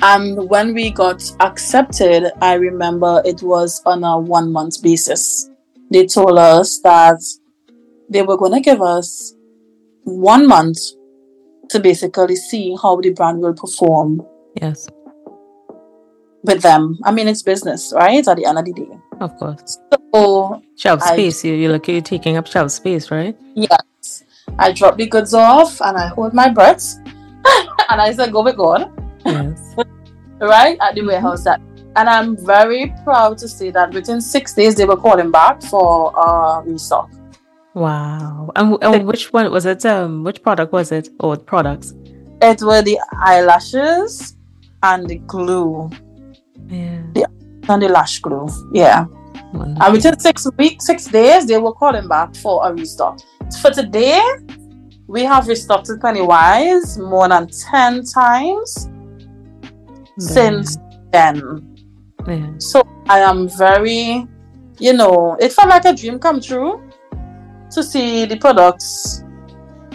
And 0.00 0.48
when 0.48 0.74
we 0.74 0.90
got 0.90 1.20
accepted, 1.40 2.30
I 2.40 2.54
remember 2.54 3.20
it 3.24 3.42
was 3.42 3.82
on 3.84 4.04
a 4.04 4.16
one 4.16 4.52
month 4.52 4.80
basis. 4.80 5.50
They 5.90 6.06
told 6.06 6.38
us 6.38 6.78
that 6.84 7.20
they 8.08 8.22
were 8.22 8.36
going 8.36 8.52
to 8.52 8.60
give 8.60 8.80
us 8.80 9.34
one 10.04 10.46
month 10.46 10.78
to 11.70 11.80
basically 11.80 12.36
see 12.36 12.76
how 12.80 13.00
the 13.00 13.10
brand 13.10 13.40
will 13.40 13.54
perform 13.54 14.22
Yes, 14.60 14.88
with 16.42 16.62
them. 16.62 16.98
I 17.04 17.10
mean, 17.12 17.28
it's 17.28 17.42
business, 17.42 17.92
right? 17.94 18.26
At 18.26 18.36
the 18.36 18.46
end 18.46 18.58
of 18.58 18.64
the 18.64 18.72
day. 18.72 18.88
of 19.20 19.36
course. 19.38 19.78
So, 20.14 20.62
Shelf 20.76 21.02
I- 21.02 21.12
space. 21.14 21.44
You, 21.44 21.54
you 21.54 21.68
look, 21.70 21.88
you're 21.88 22.00
taking 22.00 22.36
up 22.36 22.46
shelf 22.46 22.70
space, 22.70 23.10
right? 23.10 23.36
yes, 23.54 24.24
I 24.58 24.72
drop 24.72 24.96
the 24.96 25.06
goods 25.06 25.34
off 25.34 25.80
and 25.82 25.96
I 25.96 26.08
hold 26.08 26.32
my 26.34 26.48
breath 26.48 26.96
and 27.90 28.00
I 28.00 28.12
said, 28.12 28.32
go 28.32 28.42
with 28.42 28.56
God. 28.56 28.90
Yes. 29.26 29.74
right 30.40 30.78
at 30.80 30.94
the 30.94 31.02
warehouse 31.02 31.42
that 31.42 31.60
and 31.96 32.08
i'm 32.08 32.36
very 32.46 32.94
proud 33.02 33.36
to 33.36 33.48
say 33.48 33.72
that 33.72 33.90
within 33.92 34.20
six 34.20 34.54
days 34.54 34.76
they 34.76 34.84
were 34.84 34.96
calling 34.96 35.32
back 35.32 35.60
for 35.64 36.12
uh 36.16 36.62
restock 36.62 37.10
Wow. 37.74 38.50
And, 38.56 38.78
and 38.82 39.06
which 39.06 39.32
one 39.32 39.50
was 39.52 39.66
it? 39.66 39.84
Um, 39.86 40.24
which 40.24 40.42
product 40.42 40.72
was 40.72 40.90
it? 40.92 41.10
Or 41.20 41.36
products? 41.36 41.92
it 42.42 42.60
were 42.62 42.82
the 42.82 42.98
eyelashes 43.20 44.36
and 44.82 45.08
the 45.08 45.16
glue. 45.16 45.90
Yeah. 46.68 47.26
And 47.68 47.82
the 47.82 47.88
lash 47.88 48.20
glue. 48.20 48.48
Yeah. 48.72 49.04
Wonderful. 49.52 49.82
And 49.82 49.92
within 49.92 50.18
six 50.18 50.46
weeks, 50.56 50.86
six 50.86 51.06
days, 51.06 51.46
they 51.46 51.58
were 51.58 51.72
calling 51.72 52.08
back 52.08 52.34
for 52.36 52.66
a 52.68 52.72
restock. 52.74 53.20
For 53.60 53.70
today, 53.70 54.20
we 55.06 55.24
have 55.24 55.48
restocked 55.48 55.90
Pennywise 56.00 56.98
more 56.98 57.28
than 57.28 57.48
10 57.48 58.04
times 58.04 58.88
since 60.18 60.76
then. 61.12 61.76
Yeah. 62.26 62.50
So 62.58 62.82
I 63.08 63.20
am 63.20 63.48
very, 63.48 64.26
you 64.78 64.92
know, 64.92 65.36
it 65.40 65.52
felt 65.52 65.68
like 65.68 65.84
a 65.86 65.94
dream 65.94 66.18
come 66.18 66.40
true 66.40 66.82
to 67.70 67.82
see 67.82 68.24
the 68.26 68.36
products 68.36 69.22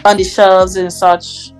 on 0.05 0.17
the 0.17 0.23
shelves 0.23 0.75
and 0.77 0.91
such. 0.91 1.53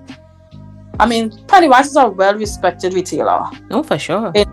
I 0.98 1.06
mean, 1.06 1.30
Pennywise 1.46 1.88
is 1.88 1.96
a 1.96 2.08
well 2.08 2.34
respected 2.34 2.94
retailer 2.94 3.44
Oh, 3.70 3.82
for 3.82 3.98
sure. 3.98 4.30
It- 4.34 4.48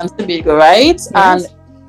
In 0.00 0.08
Tobago, 0.08 0.56
right? 0.56 0.96
Yes. 0.98 1.12
And 1.14 1.48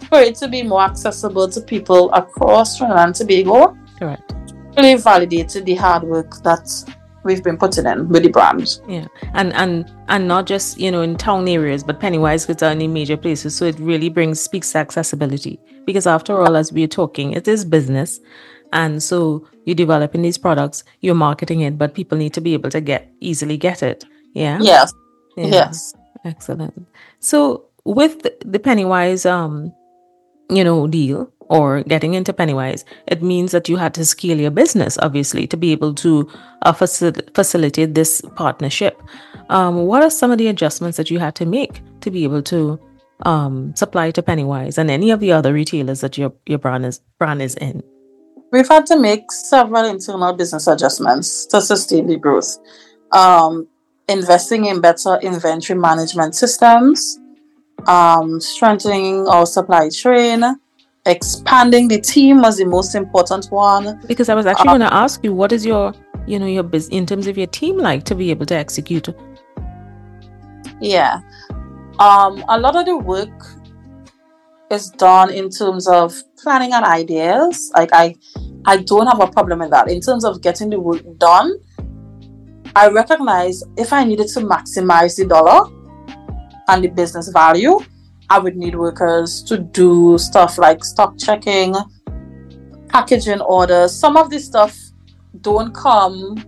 for 0.09 0.19
it 0.19 0.35
to 0.35 0.47
be 0.47 0.63
more 0.63 0.81
accessible 0.81 1.47
to 1.49 1.61
people 1.61 2.11
across 2.13 2.77
Trinidad 2.77 3.05
and 3.07 3.15
Tobago, 3.15 3.77
Correct. 3.97 4.33
really 4.77 4.95
validated 4.95 5.65
the 5.65 5.75
hard 5.75 6.03
work 6.03 6.41
that 6.43 6.67
we've 7.23 7.43
been 7.43 7.57
putting 7.57 7.85
in 7.85 8.09
with 8.09 8.23
the 8.23 8.29
brand. 8.29 8.79
Yeah. 8.87 9.05
And 9.33 9.53
and 9.53 9.89
and 10.07 10.27
not 10.27 10.47
just 10.47 10.79
you 10.79 10.91
know 10.91 11.01
in 11.01 11.15
town 11.17 11.47
areas 11.47 11.83
but 11.83 11.99
pennywise 11.99 12.49
are 12.49 12.71
in 12.71 12.79
the 12.79 12.87
major 12.87 13.15
places 13.15 13.55
so 13.55 13.65
it 13.65 13.77
really 13.79 14.09
brings 14.09 14.41
speaks 14.41 14.71
to 14.71 14.79
accessibility 14.79 15.59
because 15.85 16.07
after 16.07 16.41
all 16.41 16.57
as 16.57 16.73
we're 16.73 16.87
talking 16.87 17.33
it 17.33 17.47
is 17.47 17.63
business 17.63 18.19
and 18.73 19.03
so 19.03 19.47
you're 19.65 19.75
developing 19.75 20.23
these 20.23 20.37
products 20.39 20.83
you're 21.01 21.13
marketing 21.13 21.61
it 21.61 21.77
but 21.77 21.93
people 21.93 22.17
need 22.17 22.33
to 22.33 22.41
be 22.41 22.53
able 22.55 22.71
to 22.71 22.81
get 22.81 23.07
easily 23.19 23.55
get 23.55 23.83
it 23.83 24.03
yeah 24.33 24.57
Yes, 24.59 24.91
Yeah. 25.37 25.45
yes. 25.47 25.93
excellent 26.25 26.87
so 27.19 27.65
with 27.85 28.21
the- 28.23 28.59
pennywise 28.59 29.25
um 29.25 29.73
you 30.49 30.63
know 30.63 30.87
deal 30.87 31.31
or 31.49 31.83
getting 31.83 32.13
into 32.13 32.33
pennywise 32.33 32.85
it 33.07 33.21
means 33.21 33.51
that 33.51 33.67
you 33.67 33.77
had 33.77 33.93
to 33.93 34.05
scale 34.05 34.39
your 34.39 34.51
business 34.51 34.97
obviously 35.01 35.47
to 35.47 35.57
be 35.57 35.71
able 35.71 35.93
to 35.93 36.29
uh, 36.63 36.73
facil- 36.73 37.33
facilitate 37.35 37.93
this 37.93 38.21
partnership 38.35 39.01
um, 39.49 39.85
what 39.85 40.03
are 40.03 40.09
some 40.09 40.31
of 40.31 40.37
the 40.37 40.47
adjustments 40.47 40.97
that 40.97 41.09
you 41.09 41.19
had 41.19 41.35
to 41.35 41.45
make 41.45 41.81
to 42.01 42.11
be 42.11 42.23
able 42.23 42.41
to 42.41 42.79
um, 43.25 43.75
supply 43.75 44.11
to 44.11 44.23
pennywise 44.23 44.77
and 44.77 44.89
any 44.89 45.11
of 45.11 45.19
the 45.19 45.31
other 45.31 45.53
retailers 45.53 46.01
that 46.01 46.17
your 46.17 46.33
your 46.45 46.57
brand 46.59 46.85
is 46.85 46.99
brand 47.17 47.41
is 47.41 47.55
in 47.55 47.83
We've 48.51 48.67
had 48.67 48.85
to 48.87 48.99
make 48.99 49.31
several 49.31 49.85
internal 49.85 50.33
business 50.33 50.67
adjustments 50.67 51.45
to 51.47 51.61
sustain 51.61 52.07
the 52.07 52.17
growth. 52.17 52.57
Um, 53.13 53.67
investing 54.09 54.65
in 54.65 54.81
better 54.81 55.15
inventory 55.21 55.79
management 55.79 56.35
systems, 56.35 57.17
um, 57.87 58.39
strengthening 58.39 59.27
our 59.27 59.45
supply 59.45 59.89
chain, 59.89 60.43
expanding 61.05 61.87
the 61.87 61.99
team 61.99 62.41
was 62.41 62.57
the 62.57 62.65
most 62.65 62.93
important 62.95 63.47
one. 63.51 63.99
because 64.07 64.29
i 64.29 64.35
was 64.35 64.45
actually 64.45 64.67
going 64.67 64.79
to 64.79 64.93
ask 64.93 65.23
you 65.23 65.33
what 65.33 65.51
is 65.51 65.65
your 65.65 65.93
you 66.27 66.37
know 66.37 66.45
your 66.45 66.61
business 66.61 66.95
in 66.95 67.07
terms 67.07 67.25
of 67.25 67.37
your 67.37 67.47
team 67.47 67.77
like 67.77 68.03
to 68.03 68.13
be 68.13 68.29
able 68.29 68.45
to 68.45 68.53
execute 68.55 69.09
Yeah. 70.81 71.21
Um, 71.99 72.43
a 72.49 72.59
lot 72.59 72.75
of 72.75 72.85
the 72.85 72.97
work 72.97 73.45
is 74.71 74.89
done 74.89 75.29
in 75.31 75.49
terms 75.49 75.87
of 75.87 76.15
planning 76.41 76.73
and 76.73 76.83
ideas. 76.83 77.71
Like 77.75 77.89
I 77.93 78.15
I 78.65 78.77
don't 78.77 79.07
have 79.07 79.21
a 79.21 79.27
problem 79.27 79.59
with 79.59 79.69
that. 79.71 79.89
In 79.89 80.01
terms 80.01 80.25
of 80.25 80.41
getting 80.41 80.69
the 80.71 80.79
work 80.79 81.03
done, 81.17 81.53
I 82.75 82.89
recognize 82.89 83.63
if 83.77 83.93
I 83.93 84.03
needed 84.03 84.27
to 84.29 84.39
maximize 84.41 85.15
the 85.17 85.25
dollar 85.25 85.69
and 86.67 86.83
the 86.83 86.87
business 86.87 87.29
value, 87.29 87.79
I 88.29 88.39
would 88.39 88.55
need 88.55 88.75
workers 88.75 89.43
to 89.43 89.57
do 89.57 90.17
stuff 90.17 90.57
like 90.57 90.83
stock 90.83 91.17
checking, 91.17 91.75
packaging 92.87 93.41
orders. 93.41 93.97
Some 93.97 94.17
of 94.17 94.29
this 94.29 94.45
stuff 94.45 94.77
don't 95.41 95.73
come 95.73 96.43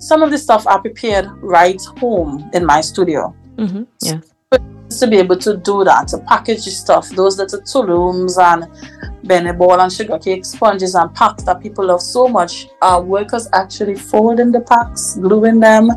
some 0.00 0.22
of 0.22 0.30
the 0.30 0.38
stuff 0.38 0.66
I 0.66 0.78
prepared 0.78 1.26
right 1.40 1.80
home 1.98 2.48
in 2.52 2.64
my 2.64 2.80
studio 2.80 3.34
mm-hmm. 3.56 3.82
yeah 4.00 4.20
to 4.90 5.06
be 5.06 5.16
able 5.18 5.36
to 5.36 5.56
do 5.56 5.84
that, 5.84 6.08
to 6.08 6.18
package 6.18 6.64
the 6.64 6.70
stuff, 6.70 7.08
those 7.10 7.38
little 7.38 7.60
tulums 7.60 8.38
and 8.38 8.66
Benny 9.26 9.52
ball 9.52 9.80
and 9.80 9.92
sugar 9.92 10.18
cake 10.18 10.44
sponges 10.44 10.94
and 10.94 11.14
packs 11.14 11.42
that 11.44 11.60
people 11.60 11.86
love 11.86 12.00
so 12.00 12.28
much. 12.28 12.68
Our 12.80 13.02
workers 13.02 13.48
actually 13.52 13.96
folding 13.96 14.52
the 14.52 14.60
packs, 14.60 15.16
gluing 15.16 15.60
them, 15.60 15.90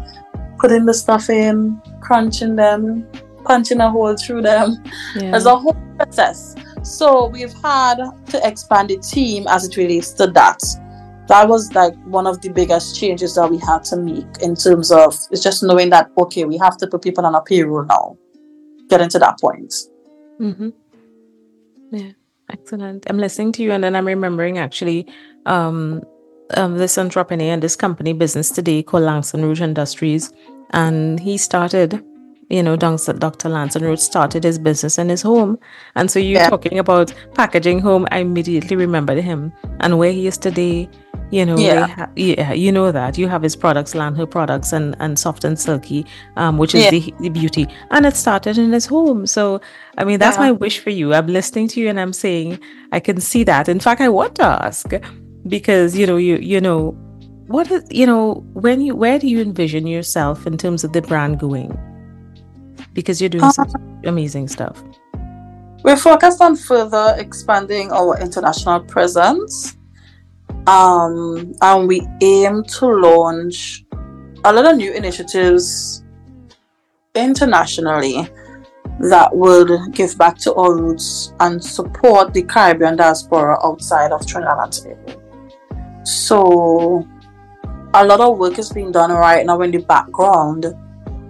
putting 0.62 0.86
the 0.86 0.94
stuff 0.94 1.30
in, 1.30 1.82
crunching 2.02 2.56
them, 2.56 3.08
punching 3.44 3.82
a 3.82 3.90
hole 3.90 4.16
through 4.16 4.44
them. 4.44 4.78
yeah 5.16 5.32
There's 5.32 5.48
a 5.48 5.56
whole 5.56 5.76
process. 5.98 6.56
So 6.84 7.28
we've 7.28 7.54
had 7.64 7.98
to 8.28 8.48
expand 8.48 8.90
the 8.90 8.98
team 8.98 9.46
as 9.48 9.66
it 9.66 9.76
relates 9.76 10.12
to 10.14 10.28
that. 10.28 10.60
That 11.28 11.50
was 11.50 11.74
like 11.74 11.96
one 12.04 12.28
of 12.28 12.42
the 12.42 12.50
biggest 12.50 13.00
changes 13.00 13.36
that 13.36 13.50
we 13.50 13.58
had 13.58 13.84
to 13.86 13.98
make 13.98 14.42
in 14.42 14.56
terms 14.56 14.92
of 14.92 15.16
it's 15.32 15.44
just 15.44 15.64
knowing 15.64 15.90
that 15.90 16.12
okay, 16.18 16.46
we 16.46 16.58
have 16.58 16.78
to 16.78 16.88
put 16.88 17.02
people 17.02 17.26
on 17.26 17.36
a 17.36 17.42
payroll 17.42 17.86
now. 17.86 18.18
Getting 18.90 19.10
to 19.10 19.20
that 19.20 19.40
point. 19.40 19.74
Mm-hmm. 20.40 20.70
Yeah, 21.92 22.12
excellent. 22.50 23.06
I'm 23.10 23.18
listening 23.18 23.54
to 23.54 23.64
you, 23.64 23.72
and 23.72 23.84
then 23.84 23.96
I'm 23.96 24.06
remembering 24.06 24.58
actually 24.58 25.08
um, 25.46 26.04
um, 26.58 26.78
this 26.78 26.98
entrepreneur 26.98 27.52
and 27.54 27.62
this 27.64 27.76
company, 27.76 28.14
Business 28.14 28.50
Today, 28.50 28.84
called 28.84 29.04
Langston 29.04 29.44
Roach 29.46 29.62
Industries, 29.62 30.32
and 30.72 31.20
he 31.20 31.38
started. 31.38 32.04
You 32.50 32.62
know, 32.62 32.76
Dr. 32.76 33.14
Dr. 33.14 33.48
Langston 33.48 33.82
Roach 33.86 34.00
started 34.00 34.44
his 34.44 34.60
business 34.60 34.98
in 34.98 35.08
his 35.08 35.22
home. 35.22 35.58
And 35.96 36.12
so 36.12 36.20
you 36.20 36.34
Yeah. 36.36 36.50
talking 36.50 36.80
about 36.80 37.14
packaging 37.34 37.80
home, 37.80 38.06
I 38.12 38.18
immediately 38.20 38.76
remembered 38.76 39.20
him 39.20 39.54
and 39.80 39.98
where 39.98 40.12
he 40.12 40.28
is 40.28 40.38
today. 40.38 40.90
You 41.30 41.46
know, 41.46 41.58
Yeah. 41.58 41.88
ha- 41.88 42.10
yeah, 42.18 42.52
you 42.52 42.74
know 42.74 42.92
that 42.92 43.18
you 43.18 43.30
have 43.30 43.42
his 43.42 43.56
products, 43.56 43.96
Landher 43.96 44.26
products, 44.26 44.74
and 44.74 44.98
and 45.00 45.18
soft 45.18 45.46
and 45.46 45.58
silky, 45.58 46.06
um, 46.36 46.58
which 46.58 46.76
is 46.76 46.84
Yeah. 46.84 46.90
the 46.92 47.14
the 47.22 47.30
beauty, 47.30 47.68
and 47.90 48.06
it 48.06 48.18
started 48.18 48.58
in 48.58 48.74
his 48.74 48.86
home. 48.88 49.26
So 49.28 49.62
I 49.98 50.04
mean, 50.04 50.20
that's 50.20 50.36
Yeah. 50.36 50.48
my 50.48 50.52
wish 50.52 50.80
for 50.80 50.90
you. 50.90 51.14
I'm 51.14 51.28
listening 51.28 51.70
to 51.70 51.80
you 51.80 51.88
and 51.88 51.98
I'm 52.02 52.12
saying 52.12 52.60
I 52.92 53.00
can 53.00 53.22
see 53.22 53.46
that. 53.46 53.70
In 53.70 53.80
fact, 53.80 54.02
I 54.02 54.10
want 54.10 54.36
to 54.36 54.44
ask 54.44 54.92
because 55.48 55.98
you 55.98 56.06
know, 56.06 56.18
you 56.18 56.38
you 56.38 56.62
know, 56.62 56.92
what 57.48 57.70
is 57.72 57.84
you 57.90 58.06
know, 58.06 58.46
when 58.54 58.82
you 58.82 58.96
where 58.96 59.20
do 59.20 59.28
you 59.28 59.42
envision 59.42 59.88
yourself 59.88 60.48
in 60.48 60.58
terms 60.58 60.84
of 60.84 60.94
the 60.94 61.02
brand 61.02 61.40
going? 61.40 61.78
Because 62.94 63.22
you're 63.22 63.30
doing 63.30 63.50
some 63.52 64.02
amazing 64.06 64.48
stuff. 64.48 64.84
We're 65.84 65.98
focused 65.98 66.42
on 66.42 66.56
further 66.56 67.16
expanding 67.18 67.92
our 67.92 68.20
international 68.20 68.82
presence. 68.82 69.78
Um, 70.68 71.56
and 71.62 71.88
we 71.88 72.08
aim 72.22 72.64
to 72.64 72.86
launch 72.86 73.84
a 74.44 74.54
lot 74.54 74.66
of 74.66 74.78
new 74.78 74.94
initiatives 74.94 76.04
internationally 77.16 78.30
that 79.00 79.36
would 79.36 79.72
give 79.92 80.18
back 80.18 80.38
to 80.40 80.54
our 80.54 80.76
roots 80.76 81.34
and 81.40 81.64
support 81.64 82.34
the 82.34 82.44
Caribbean 82.44 82.96
diaspora 82.96 83.58
outside 83.64 84.12
of 84.12 84.26
Trinidad 84.28 84.58
and 84.60 84.72
Tobago. 84.72 85.21
So, 86.04 87.08
a 87.94 88.06
lot 88.06 88.22
of 88.22 88.38
work 88.38 88.58
is 88.60 88.72
being 88.72 88.92
done 88.92 89.12
right 89.12 89.46
now 89.46 89.62
in 89.62 89.72
the 89.72 89.80
background 89.80 90.66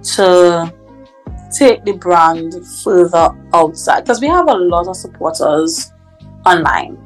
to 0.04 0.74
take 1.52 1.84
the 1.84 1.94
brand 1.94 2.54
further 2.84 3.30
outside 3.54 4.02
because 4.02 4.22
we 4.22 4.28
have 4.28 4.48
a 4.48 4.54
lot 4.54 4.88
of 4.88 4.96
supporters 4.96 5.92
online. 6.46 6.98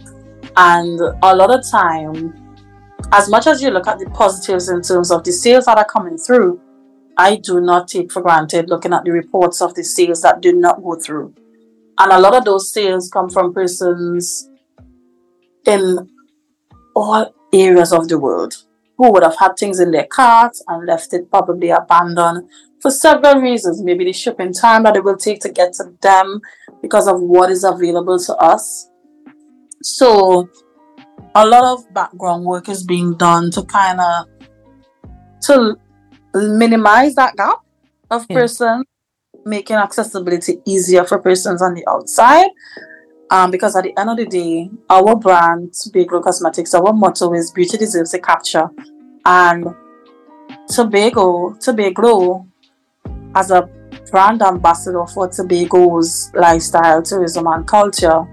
And 0.57 0.99
a 1.23 1.35
lot 1.35 1.53
of 1.53 1.69
time 1.69 2.45
as 3.11 3.29
much 3.29 3.47
as 3.47 3.61
you 3.61 3.69
look 3.69 3.87
at 3.87 3.99
the 3.99 4.09
positives 4.11 4.69
in 4.69 4.81
terms 4.81 5.11
of 5.11 5.23
the 5.23 5.31
sales 5.31 5.65
that 5.65 5.77
are 5.77 5.85
coming 5.85 6.17
through 6.17 6.59
i 7.17 7.35
do 7.35 7.61
not 7.61 7.87
take 7.87 8.11
for 8.11 8.21
granted 8.21 8.69
looking 8.69 8.93
at 8.93 9.03
the 9.03 9.11
reports 9.11 9.61
of 9.61 9.73
the 9.75 9.83
sales 9.83 10.21
that 10.21 10.41
do 10.41 10.53
not 10.53 10.81
go 10.83 10.95
through. 10.95 11.33
And 11.97 12.11
a 12.11 12.19
lot 12.19 12.35
of 12.35 12.43
those 12.43 12.71
sales 12.71 13.09
come 13.09 13.29
from 13.29 13.53
persons 13.53 14.49
in 15.65 16.09
all 16.95 17.33
areas 17.53 17.91
of 17.91 18.07
the 18.07 18.17
world 18.17 18.55
who 18.97 19.11
would 19.11 19.23
have 19.23 19.37
had 19.37 19.57
things 19.57 19.79
in 19.79 19.91
their 19.91 20.07
cart 20.07 20.55
and 20.67 20.85
left 20.85 21.13
it 21.13 21.29
probably 21.29 21.69
abandoned 21.69 22.49
for 22.81 22.89
several 22.89 23.41
reasons. 23.41 23.83
Maybe 23.83 24.05
the 24.05 24.13
shipping 24.13 24.53
time 24.53 24.83
that 24.83 24.95
it 24.95 25.03
will 25.03 25.17
take 25.17 25.41
to 25.41 25.49
get 25.49 25.73
to 25.73 25.93
them 26.01 26.41
because 26.81 27.07
of 27.07 27.19
what 27.19 27.51
is 27.51 27.63
available 27.63 28.19
to 28.19 28.35
us. 28.35 28.89
So, 29.81 30.49
a 31.35 31.45
lot 31.45 31.63
of 31.63 31.93
background 31.93 32.45
work 32.45 32.69
is 32.69 32.83
being 32.83 33.15
done 33.15 33.51
to 33.51 33.63
kind 33.63 33.99
of 33.99 34.27
to 35.43 35.75
minimize 36.33 37.15
that 37.15 37.35
gap 37.35 37.59
of 38.09 38.25
Yeah. 38.29 38.37
persons, 38.37 38.85
making 39.45 39.75
accessibility 39.75 40.61
easier 40.65 41.03
for 41.03 41.19
persons 41.19 41.61
on 41.61 41.73
the 41.73 41.85
outside. 41.87 42.49
Um, 43.31 43.49
because 43.49 43.75
at 43.75 43.83
the 43.83 43.99
end 43.99 44.09
of 44.09 44.17
the 44.17 44.25
day, 44.25 44.69
our 44.89 45.15
brand, 45.15 45.73
Glow 45.91 46.21
Cosmetics, 46.21 46.73
our 46.73 46.93
motto 46.93 47.33
is 47.33 47.51
beauty 47.51 47.77
deserves 47.77 48.13
a 48.13 48.19
capture. 48.19 48.69
And 49.25 49.65
Tobaglo, 50.69 51.57
Tobaglo, 51.63 52.47
as 53.33 53.51
a 53.51 53.67
brand 54.11 54.41
ambassador 54.41 55.05
for 55.07 55.27
Tobago's 55.27 56.31
lifestyle, 56.35 57.01
tourism, 57.01 57.47
and 57.47 57.67
culture. 57.67 58.25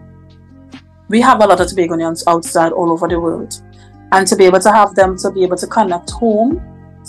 We 1.08 1.20
have 1.20 1.42
a 1.42 1.46
lot 1.46 1.60
of 1.60 1.66
Tobagonians 1.68 2.22
outside 2.26 2.72
all 2.72 2.90
over 2.92 3.08
the 3.08 3.18
world. 3.18 3.62
And 4.12 4.26
to 4.26 4.36
be 4.36 4.44
able 4.44 4.60
to 4.60 4.70
have 4.70 4.94
them 4.94 5.16
to 5.18 5.30
be 5.30 5.42
able 5.42 5.56
to 5.56 5.66
connect 5.66 6.10
home 6.10 6.60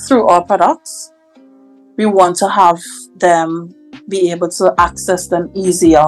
through 0.07 0.27
our 0.27 0.43
products, 0.43 1.11
we 1.97 2.05
want 2.05 2.37
to 2.37 2.49
have 2.49 2.79
them 3.17 3.73
be 4.09 4.31
able 4.31 4.49
to 4.49 4.73
access 4.77 5.27
them 5.27 5.51
easier 5.53 6.05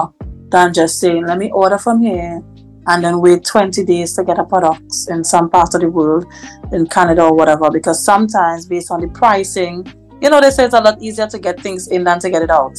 than 0.50 0.72
just 0.72 1.00
saying, 1.00 1.26
let 1.26 1.38
me 1.38 1.50
order 1.50 1.78
from 1.78 2.02
here 2.02 2.42
and 2.88 3.04
then 3.04 3.20
wait 3.20 3.44
20 3.44 3.84
days 3.84 4.14
to 4.14 4.24
get 4.24 4.38
a 4.38 4.44
product 4.44 4.92
in 5.08 5.24
some 5.24 5.50
part 5.50 5.74
of 5.74 5.80
the 5.80 5.88
world, 5.88 6.24
in 6.72 6.86
Canada 6.86 7.24
or 7.24 7.34
whatever. 7.34 7.70
Because 7.70 8.04
sometimes, 8.04 8.66
based 8.66 8.90
on 8.90 9.00
the 9.00 9.08
pricing, 9.08 9.84
you 10.20 10.30
know, 10.30 10.40
they 10.40 10.50
say 10.50 10.64
it's 10.64 10.74
a 10.74 10.80
lot 10.80 11.02
easier 11.02 11.26
to 11.26 11.38
get 11.38 11.60
things 11.60 11.88
in 11.88 12.04
than 12.04 12.20
to 12.20 12.30
get 12.30 12.42
it 12.42 12.50
out, 12.50 12.78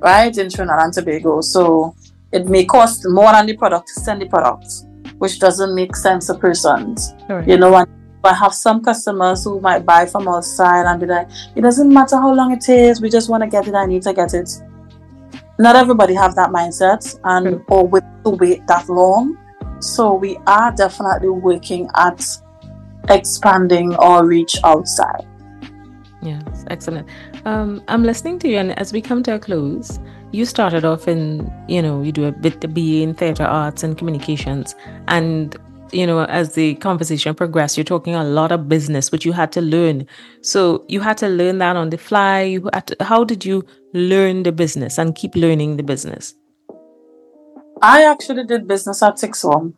right? 0.00 0.36
In 0.36 0.50
Trinidad 0.50 0.80
and 0.80 0.92
Tobago. 0.92 1.40
So 1.40 1.94
it 2.30 2.46
may 2.46 2.64
cost 2.64 3.02
more 3.08 3.32
than 3.32 3.46
the 3.46 3.56
product 3.56 3.88
to 3.88 4.00
send 4.00 4.20
the 4.20 4.26
product, 4.26 4.66
which 5.16 5.40
doesn't 5.40 5.74
make 5.74 5.96
sense 5.96 6.26
to 6.26 6.34
persons. 6.34 7.14
Right. 7.28 7.48
You 7.48 7.56
know, 7.56 7.74
and 7.74 7.88
I 8.24 8.34
have 8.34 8.52
some 8.52 8.84
customers 8.84 9.44
who 9.44 9.60
might 9.60 9.86
buy 9.86 10.04
from 10.04 10.28
outside 10.28 10.84
and 10.84 11.00
be 11.00 11.06
like, 11.06 11.28
it 11.56 11.62
doesn't 11.62 11.92
matter 11.92 12.16
how 12.16 12.34
long 12.34 12.52
it 12.52 12.68
is, 12.68 13.00
we 13.00 13.08
just 13.08 13.30
want 13.30 13.42
to 13.44 13.48
get 13.48 13.66
it, 13.66 13.74
I 13.74 13.86
need 13.86 14.02
to 14.02 14.12
get 14.12 14.34
it. 14.34 14.50
Not 15.58 15.74
everybody 15.76 16.14
have 16.14 16.34
that 16.36 16.50
mindset 16.50 17.18
and 17.24 17.62
or 17.68 17.86
with 17.86 18.04
to 18.24 18.30
wait 18.30 18.66
that 18.68 18.88
long. 18.88 19.36
So 19.80 20.14
we 20.14 20.36
are 20.46 20.72
definitely 20.72 21.30
working 21.30 21.88
at 21.96 22.24
expanding 23.08 23.94
our 23.96 24.26
reach 24.26 24.56
outside. 24.64 25.26
Yes, 26.22 26.64
excellent. 26.68 27.08
Um, 27.44 27.82
I'm 27.88 28.02
listening 28.02 28.38
to 28.40 28.48
you, 28.48 28.58
and 28.58 28.78
as 28.78 28.92
we 28.92 29.00
come 29.00 29.22
to 29.24 29.34
a 29.34 29.38
close, 29.38 30.00
you 30.32 30.44
started 30.44 30.84
off 30.84 31.08
in, 31.08 31.50
you 31.68 31.80
know, 31.80 32.02
you 32.02 32.12
do 32.12 32.24
a 32.24 32.32
bit 32.32 32.60
the 32.60 32.68
BA 32.68 33.02
in 33.02 33.14
theater 33.14 33.44
arts 33.44 33.82
and 33.82 33.96
communications, 33.96 34.74
and 35.06 35.56
you 35.92 36.06
know, 36.06 36.24
as 36.24 36.54
the 36.54 36.74
conversation 36.76 37.34
progressed, 37.34 37.76
you're 37.76 37.84
talking 37.84 38.14
a 38.14 38.24
lot 38.24 38.52
of 38.52 38.68
business, 38.68 39.10
which 39.10 39.24
you 39.24 39.32
had 39.32 39.50
to 39.52 39.60
learn. 39.60 40.06
So 40.42 40.84
you 40.88 41.00
had 41.00 41.16
to 41.18 41.28
learn 41.28 41.58
that 41.58 41.76
on 41.76 41.90
the 41.90 41.96
fly. 41.96 42.42
You 42.42 42.68
had 42.74 42.88
to, 42.88 42.96
how 43.04 43.24
did 43.24 43.44
you 43.44 43.64
learn 43.92 44.42
the 44.42 44.52
business 44.52 44.98
and 44.98 45.14
keep 45.14 45.34
learning 45.34 45.76
the 45.76 45.82
business? 45.82 46.34
I 47.80 48.04
actually 48.04 48.44
did 48.44 48.66
business 48.66 49.02
at 49.02 49.18
six 49.18 49.44
one. 49.44 49.74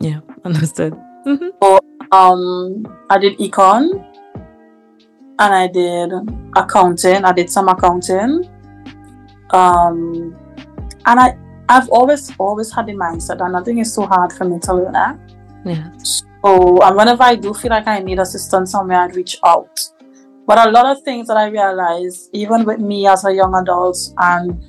Yeah, 0.00 0.20
understood. 0.44 0.94
Mm-hmm. 1.26 1.48
So, 1.62 1.80
um, 2.12 2.86
I 3.10 3.18
did 3.18 3.38
econ, 3.38 4.04
and 5.38 5.54
I 5.54 5.66
did 5.66 6.12
accounting. 6.56 7.24
I 7.24 7.32
did 7.32 7.50
some 7.50 7.68
accounting. 7.68 8.48
Um, 9.50 10.36
and 11.06 11.20
I 11.20 11.36
I've 11.68 11.88
always 11.90 12.32
always 12.38 12.72
had 12.72 12.86
the 12.86 12.92
mindset 12.92 13.38
that 13.38 13.50
nothing 13.50 13.78
is 13.78 13.94
too 13.94 14.02
hard 14.02 14.32
for 14.32 14.44
me 14.44 14.58
to 14.60 14.74
learn. 14.74 14.96
Eh? 14.96 15.14
Yeah. 15.64 15.90
So 15.98 16.82
and 16.82 16.96
whenever 16.96 17.22
I 17.22 17.34
do 17.34 17.52
feel 17.54 17.70
like 17.70 17.86
I 17.86 18.00
need 18.00 18.18
assistance 18.18 18.72
somewhere, 18.72 19.00
I 19.00 19.06
reach 19.06 19.38
out. 19.44 19.80
But 20.48 20.66
a 20.66 20.70
lot 20.70 20.86
of 20.86 21.02
things 21.02 21.28
that 21.28 21.36
I 21.36 21.48
realized, 21.48 22.30
even 22.32 22.64
with 22.64 22.80
me 22.80 23.06
as 23.06 23.26
a 23.26 23.34
young 23.34 23.54
adult 23.54 23.98
and 24.16 24.64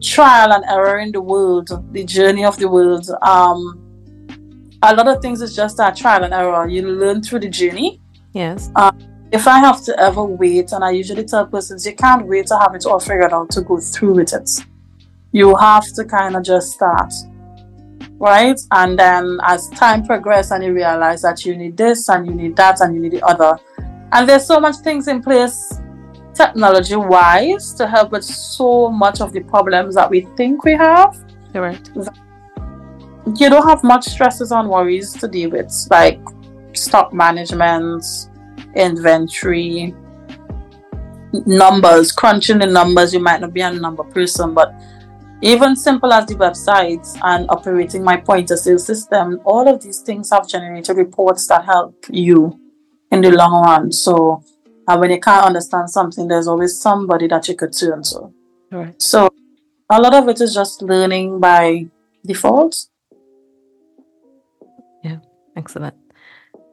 trial 0.00 0.52
and 0.52 0.64
error 0.66 1.00
in 1.00 1.10
the 1.10 1.20
world, 1.20 1.70
the 1.92 2.04
journey 2.04 2.44
of 2.44 2.56
the 2.56 2.68
world, 2.68 3.10
um, 3.20 3.58
a 4.80 4.94
lot 4.94 5.08
of 5.08 5.20
things 5.20 5.42
is 5.42 5.56
just 5.56 5.76
that 5.78 5.96
trial 5.96 6.22
and 6.22 6.32
error. 6.32 6.68
You 6.68 6.82
learn 6.88 7.20
through 7.20 7.40
the 7.40 7.48
journey. 7.48 8.00
Yes. 8.32 8.70
Um, 8.76 8.96
if 9.32 9.48
I 9.48 9.58
have 9.58 9.82
to 9.86 9.98
ever 9.98 10.22
wait, 10.22 10.70
and 10.70 10.84
I 10.84 10.90
usually 10.90 11.24
tell 11.24 11.46
persons, 11.48 11.84
you 11.84 11.96
can't 11.96 12.28
wait 12.28 12.46
to 12.46 12.56
have 12.56 12.72
it 12.76 12.86
all 12.86 13.00
figured 13.00 13.32
out 13.32 13.50
to 13.50 13.62
go 13.62 13.80
through 13.80 14.14
with 14.14 14.32
it. 14.34 14.48
You 15.32 15.56
have 15.56 15.92
to 15.94 16.04
kind 16.04 16.36
of 16.36 16.44
just 16.44 16.74
start, 16.74 17.12
right? 18.20 18.60
And 18.70 18.96
then 18.96 19.38
as 19.42 19.68
time 19.70 20.06
progresses, 20.06 20.52
and 20.52 20.62
you 20.62 20.72
realize 20.72 21.22
that 21.22 21.44
you 21.44 21.56
need 21.56 21.76
this, 21.76 22.08
and 22.08 22.24
you 22.24 22.34
need 22.34 22.54
that, 22.54 22.80
and 22.82 22.94
you 22.94 23.00
need 23.00 23.12
the 23.12 23.26
other, 23.26 23.58
and 24.14 24.28
there's 24.28 24.46
so 24.46 24.60
much 24.60 24.76
things 24.76 25.08
in 25.08 25.22
place 25.22 25.80
technology 26.34 26.96
wise 26.96 27.72
to 27.74 27.86
help 27.86 28.12
with 28.12 28.24
so 28.24 28.90
much 28.90 29.20
of 29.20 29.32
the 29.32 29.40
problems 29.40 29.94
that 29.94 30.10
we 30.10 30.22
think 30.36 30.64
we 30.64 30.72
have. 30.72 31.16
Correct. 31.52 31.90
You 31.94 33.48
don't 33.48 33.66
have 33.66 33.82
much 33.82 34.04
stresses 34.04 34.50
and 34.52 34.68
worries 34.68 35.12
to 35.14 35.28
deal 35.28 35.50
with, 35.50 35.72
like 35.90 36.20
stock 36.74 37.12
management, 37.12 38.04
inventory, 38.74 39.94
numbers, 41.46 42.12
crunching 42.12 42.58
the 42.58 42.66
numbers. 42.66 43.14
You 43.14 43.20
might 43.20 43.40
not 43.40 43.52
be 43.52 43.60
a 43.62 43.72
number 43.72 44.04
person, 44.04 44.54
but 44.54 44.74
even 45.40 45.74
simple 45.76 46.12
as 46.12 46.26
the 46.26 46.34
websites 46.34 47.18
and 47.22 47.46
operating 47.48 48.02
my 48.02 48.16
point 48.16 48.50
of 48.50 48.58
sale 48.58 48.78
system, 48.78 49.40
all 49.44 49.68
of 49.68 49.82
these 49.82 50.00
things 50.00 50.30
have 50.30 50.48
generated 50.48 50.96
reports 50.96 51.46
that 51.48 51.64
help 51.64 51.94
you 52.10 52.58
in 53.14 53.20
the 53.22 53.30
long 53.30 53.64
run. 53.64 53.92
So, 53.92 54.42
and 54.86 55.00
when 55.00 55.10
you 55.10 55.20
can't 55.20 55.46
understand 55.46 55.90
something, 55.90 56.28
there's 56.28 56.46
always 56.46 56.78
somebody 56.78 57.26
that 57.28 57.48
you 57.48 57.56
could 57.56 57.72
turn 57.72 58.02
to. 58.02 58.32
Right. 58.70 59.00
So, 59.00 59.30
a 59.90 60.00
lot 60.00 60.14
of 60.14 60.28
it 60.28 60.40
is 60.40 60.54
just 60.54 60.82
learning 60.82 61.40
by 61.40 61.86
default. 62.24 62.86
Yeah, 65.02 65.18
excellent. 65.56 65.94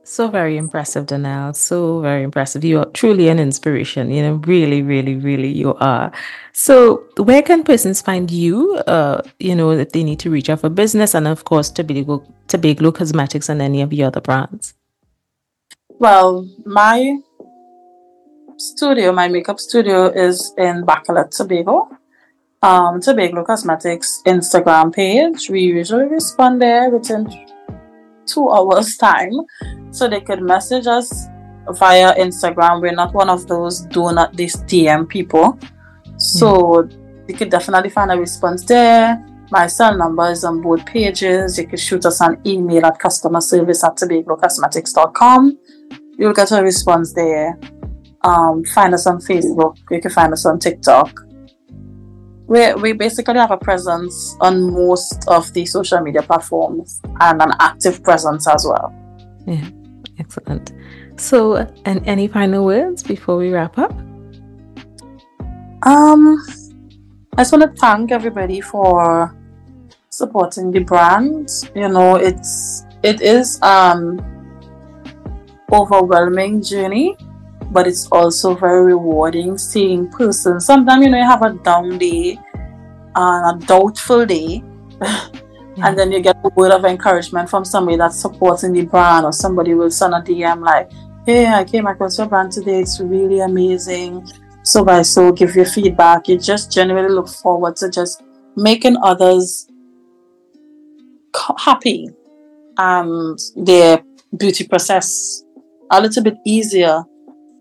So 0.04 0.28
very 0.28 0.58
impressive, 0.58 1.06
Dernelle. 1.06 1.56
So 1.56 2.02
very 2.02 2.24
impressive. 2.24 2.64
You 2.64 2.80
are 2.80 2.86
truly 2.86 3.30
an 3.30 3.39
inspiration. 3.39 4.12
You 4.12 4.24
know, 4.24 4.34
really, 4.48 4.82
really, 4.82 5.16
really, 5.16 5.50
you 5.50 5.76
are. 5.76 6.12
So, 6.54 7.06
where 7.18 7.42
can 7.42 7.64
persons 7.64 8.02
find 8.02 8.30
you? 8.30 8.76
Uh, 8.88 9.22
you 9.39 9.56
know, 9.56 9.72
if 9.72 9.92
they 9.92 10.04
need 10.04 10.20
to 10.20 10.30
reach 10.30 10.50
out 10.50 10.62
for 10.62 10.70
business, 10.70 11.14
and 11.14 11.28
of 11.28 11.46
course, 11.46 11.72
Tobaglo, 11.72 12.26
Tobaglo 12.48 12.94
Cosmetics, 12.94 13.48
and 13.48 13.62
any 13.62 13.82
of 13.82 13.94
your 13.94 14.08
other 14.08 14.22
brands. 14.22 14.74
Well, 16.02 16.49
my 16.66 17.20
studio, 18.58 19.12
my 19.12 19.28
makeup 19.28 19.60
studio, 19.60 20.08
is 20.08 20.52
in 20.58 20.84
Bacolet, 20.84 21.30
Tobago. 21.30 21.89
Um, 22.64 22.99
Tobaglo 22.99 23.45
Cosmetics 23.45 24.24
Instagram 24.26 24.91
page. 24.91 25.52
We 25.52 25.62
usually 25.62 26.06
respond 26.06 26.60
there 26.60 26.89
within 26.89 27.30
two 28.26 28.49
hours 28.49 28.97
time 29.08 29.30
so 29.91 30.08
they 30.08 30.22
could 30.22 30.41
message 30.41 30.88
us 30.88 31.28
via 31.78 32.16
instagram 32.16 32.82
we're 32.82 32.91
not 32.91 33.14
one 33.14 33.30
of 33.30 33.45
those 33.47 33.82
do 33.82 34.12
not 34.12 34.36
this 34.36 34.58
dm 34.64 35.08
people 35.08 35.58
so 36.18 36.82
mm. 36.82 37.30
you 37.30 37.36
could 37.36 37.49
definitely 37.49 37.89
find 37.89 38.12
a 38.12 38.18
response 38.18 38.66
there 38.66 39.24
my 39.52 39.68
cell 39.68 39.95
number 39.95 40.32
is 40.32 40.43
on 40.43 40.62
both 40.62 40.84
pages 40.86 41.60
you 41.60 41.68
could 41.68 41.80
shoot 41.80 42.04
us 42.06 42.22
an 42.22 42.39
email 42.45 42.86
at 42.86 42.97
customer 42.97 43.41
service 43.41 43.84
at 43.84 43.95
tobaglocosmetics.com 43.95 45.58
you'll 46.18 46.34
get 46.34 46.51
a 46.51 46.62
response 46.62 47.14
there 47.14 47.59
um, 48.24 48.64
find 48.66 48.93
us 48.93 49.07
on 49.07 49.20
facebook 49.20 49.78
you 49.89 49.99
can 50.01 50.12
find 50.12 50.34
us 50.34 50.45
on 50.45 50.59
tiktok 50.59 51.12
we, 52.51 52.74
we 52.74 52.91
basically 52.91 53.36
have 53.36 53.51
a 53.51 53.57
presence 53.57 54.36
on 54.41 54.74
most 54.74 55.24
of 55.30 55.53
the 55.53 55.66
social 55.66 56.01
media 56.01 56.22
platforms 56.22 56.99
and 57.22 57.41
an 57.41 57.53
active 57.62 58.03
presence 58.03 58.45
as 58.45 58.66
well. 58.68 58.93
Yeah, 59.47 59.70
excellent. 60.20 60.74
So, 61.16 61.66
and 61.86 62.05
any 62.05 62.28
final 62.28 62.66
words 62.66 63.03
before 63.03 63.38
we 63.38 63.51
wrap 63.51 63.78
up? 63.78 63.93
Um, 65.84 66.43
I 67.38 67.43
just 67.43 67.53
want 67.53 67.74
to 67.74 67.80
thank 67.80 68.12
everybody 68.12 68.59
for 68.59 69.34
supporting 70.09 70.72
the 70.72 70.80
brand. 70.80 71.47
You 71.74 71.88
know, 71.88 72.18
it's 72.18 72.84
it 73.01 73.22
is 73.22 73.62
um 73.62 74.20
overwhelming 75.72 76.61
journey 76.61 77.17
but 77.72 77.88
it's 77.88 78.07
also 78.11 78.53
very 78.53 78.84
rewarding 78.86 79.57
seeing 79.57 80.09
persons. 80.09 80.65
Sometimes 80.65 81.05
you 81.05 81.09
know 81.09 81.17
you 81.17 81.24
have 81.24 81.41
a 81.41 81.53
down 81.53 81.97
day 81.97 82.38
and 83.15 83.63
a 83.63 83.65
doubtful 83.65 84.26
day, 84.26 84.63
yeah. 85.01 85.30
and 85.78 85.97
then 85.97 86.11
you 86.11 86.19
get 86.19 86.38
a 86.43 86.49
word 86.49 86.72
of 86.72 86.86
encouragement 86.86 87.49
from 87.49 87.65
somebody 87.65 87.97
that's 87.97 88.19
supporting 88.19 88.74
the 88.74 88.86
brand, 88.86 89.26
or 89.26 89.32
somebody 89.32 89.74
will 89.74 89.89
send 89.89 90.13
a 90.13 90.22
DM 90.22 90.61
like, 90.61 90.91
"Hey, 91.26 91.47
I 91.47 91.63
came 91.63 91.88
across 91.88 92.17
your 92.17 92.28
brand 92.28 92.51
today. 92.51 92.82
It's 92.82 92.99
really 92.99 93.39
amazing." 93.39 94.28
So 94.63 94.84
by 94.84 95.01
so, 95.01 95.32
give 95.32 95.55
your 95.55 95.65
feedback. 95.65 96.28
You 96.28 96.38
just 96.38 96.72
genuinely 96.72 97.13
look 97.13 97.30
forward 97.30 97.78
to 97.78 97.89
just 97.89 98.22
making 98.55 98.97
others 98.97 99.67
happy 101.57 102.09
and 102.78 103.39
their 103.55 104.03
beauty 104.38 104.67
process 104.67 105.43
a 105.92 106.02
little 106.02 106.24
bit 106.24 106.38
easier 106.46 107.04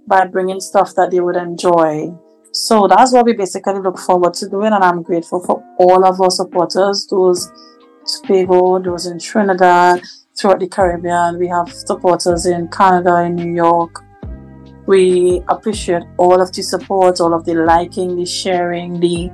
by 0.07 0.27
bringing 0.27 0.61
stuff 0.61 0.95
that 0.95 1.11
they 1.11 1.21
would 1.21 1.37
enjoy. 1.37 2.13
So 2.53 2.89
that's 2.89 3.13
what 3.13 3.27
we 3.27 3.33
basically 3.33 3.81
look 3.81 3.99
forward 3.99 4.35
to 4.35 4.49
doing, 4.49 4.73
and 4.73 4.83
I'm 4.83 5.03
grateful 5.03 5.41
for 5.41 5.63
all 5.79 6.05
of 6.05 6.21
our 6.21 6.31
supporters, 6.31 7.07
those 7.09 7.51
Tobago, 8.07 8.81
those 8.81 9.07
in 9.07 9.19
Trinidad, 9.19 10.03
throughout 10.37 10.61
the 10.61 10.69
Caribbean. 10.69 11.39
We 11.39 11.49
have 11.49 11.73
supporters 11.73 12.47
in 12.47 12.69
Canada, 12.69 13.23
in 13.23 13.37
New 13.37 13.55
York. 13.55 14.03
We 14.87 15.43
appreciate 15.49 16.03
all 16.17 16.41
of 16.41 16.53
the 16.53 16.63
support, 16.63 17.21
all 17.21 17.35
of 17.35 17.45
the 17.45 17.55
liking, 17.55 18.17
the 18.17 18.27
sharing, 18.27 18.99
the 18.99 19.31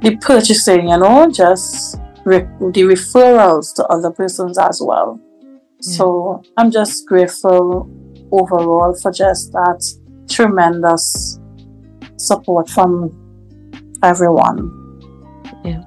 the 0.00 0.16
purchasing, 0.18 0.88
you 0.90 0.98
know, 0.98 1.30
just 1.30 1.98
re- 2.24 2.46
the 2.60 2.82
referrals 2.82 3.74
to 3.74 3.84
other 3.86 4.10
persons 4.10 4.58
as 4.58 4.80
well. 4.84 5.20
Yeah. 5.80 5.96
So 5.96 6.42
I'm 6.56 6.70
just 6.70 7.06
grateful 7.06 7.90
overall 8.32 8.94
for 9.00 9.10
just 9.10 9.52
that 9.52 9.82
tremendous 10.28 11.38
support 12.16 12.68
from 12.68 13.10
everyone. 14.02 14.70
Yeah. 15.64 15.84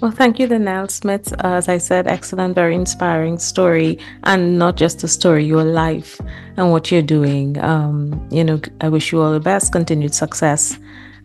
Well, 0.00 0.10
thank 0.10 0.38
you, 0.38 0.46
Dernelle 0.48 0.90
Smith. 0.90 1.32
Uh, 1.32 1.54
as 1.54 1.68
I 1.68 1.78
said, 1.78 2.06
excellent, 2.06 2.54
very 2.54 2.74
inspiring 2.74 3.38
story, 3.38 3.98
and 4.24 4.58
not 4.58 4.76
just 4.76 5.02
a 5.04 5.08
story, 5.08 5.44
your 5.44 5.64
life 5.64 6.20
and 6.56 6.70
what 6.72 6.90
you're 6.90 7.00
doing. 7.00 7.58
Um, 7.58 8.28
you 8.30 8.44
know, 8.44 8.60
I 8.80 8.88
wish 8.88 9.12
you 9.12 9.22
all 9.22 9.32
the 9.32 9.40
best, 9.40 9.72
continued 9.72 10.14
success, 10.14 10.78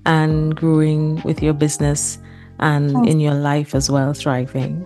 and 0.05 0.55
growing 0.55 1.21
with 1.23 1.43
your 1.43 1.53
business 1.53 2.19
and 2.59 3.05
in 3.07 3.19
your 3.19 3.33
life 3.33 3.75
as 3.75 3.89
well, 3.89 4.13
thriving. 4.13 4.85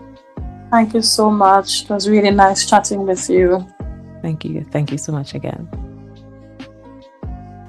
Thank 0.73 0.95
you 0.95 1.03
so 1.03 1.29
much. 1.29 1.83
It 1.83 1.89
was 1.91 2.09
really 2.09 2.31
nice 2.31 2.67
chatting 2.67 3.05
with 3.05 3.29
you. 3.29 3.63
Thank 4.23 4.43
you. 4.43 4.63
Thank 4.71 4.91
you 4.91 4.97
so 4.97 5.11
much 5.11 5.35
again. 5.35 5.69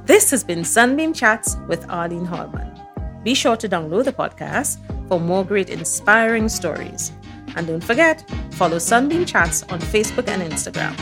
This 0.06 0.30
has 0.30 0.42
been 0.42 0.64
Sunbeam 0.64 1.12
Chats 1.12 1.58
with 1.68 1.84
Arlene 1.90 2.24
Hallman. 2.24 2.80
Be 3.22 3.34
sure 3.34 3.58
to 3.58 3.68
download 3.68 4.04
the 4.04 4.12
podcast 4.14 4.78
for 5.06 5.20
more 5.20 5.44
great 5.44 5.68
inspiring 5.68 6.48
stories. 6.48 7.12
And 7.56 7.66
don't 7.66 7.84
forget, 7.84 8.24
follow 8.52 8.78
Sunbeam 8.78 9.26
Chats 9.26 9.64
on 9.64 9.80
Facebook 9.80 10.26
and 10.28 10.40
Instagram. 10.40 10.96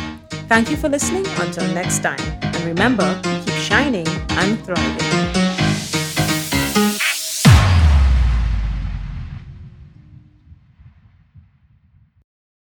Thank 0.49 0.73
you 0.73 0.77
for 0.77 0.89
listening. 0.89 1.25
Until 1.39 1.73
next 1.73 2.03
time. 2.03 2.19
And 2.43 2.65
remember, 2.65 3.21
keep 3.23 3.55
shining 3.55 4.09
and 4.31 4.59
thriving. 4.65 5.32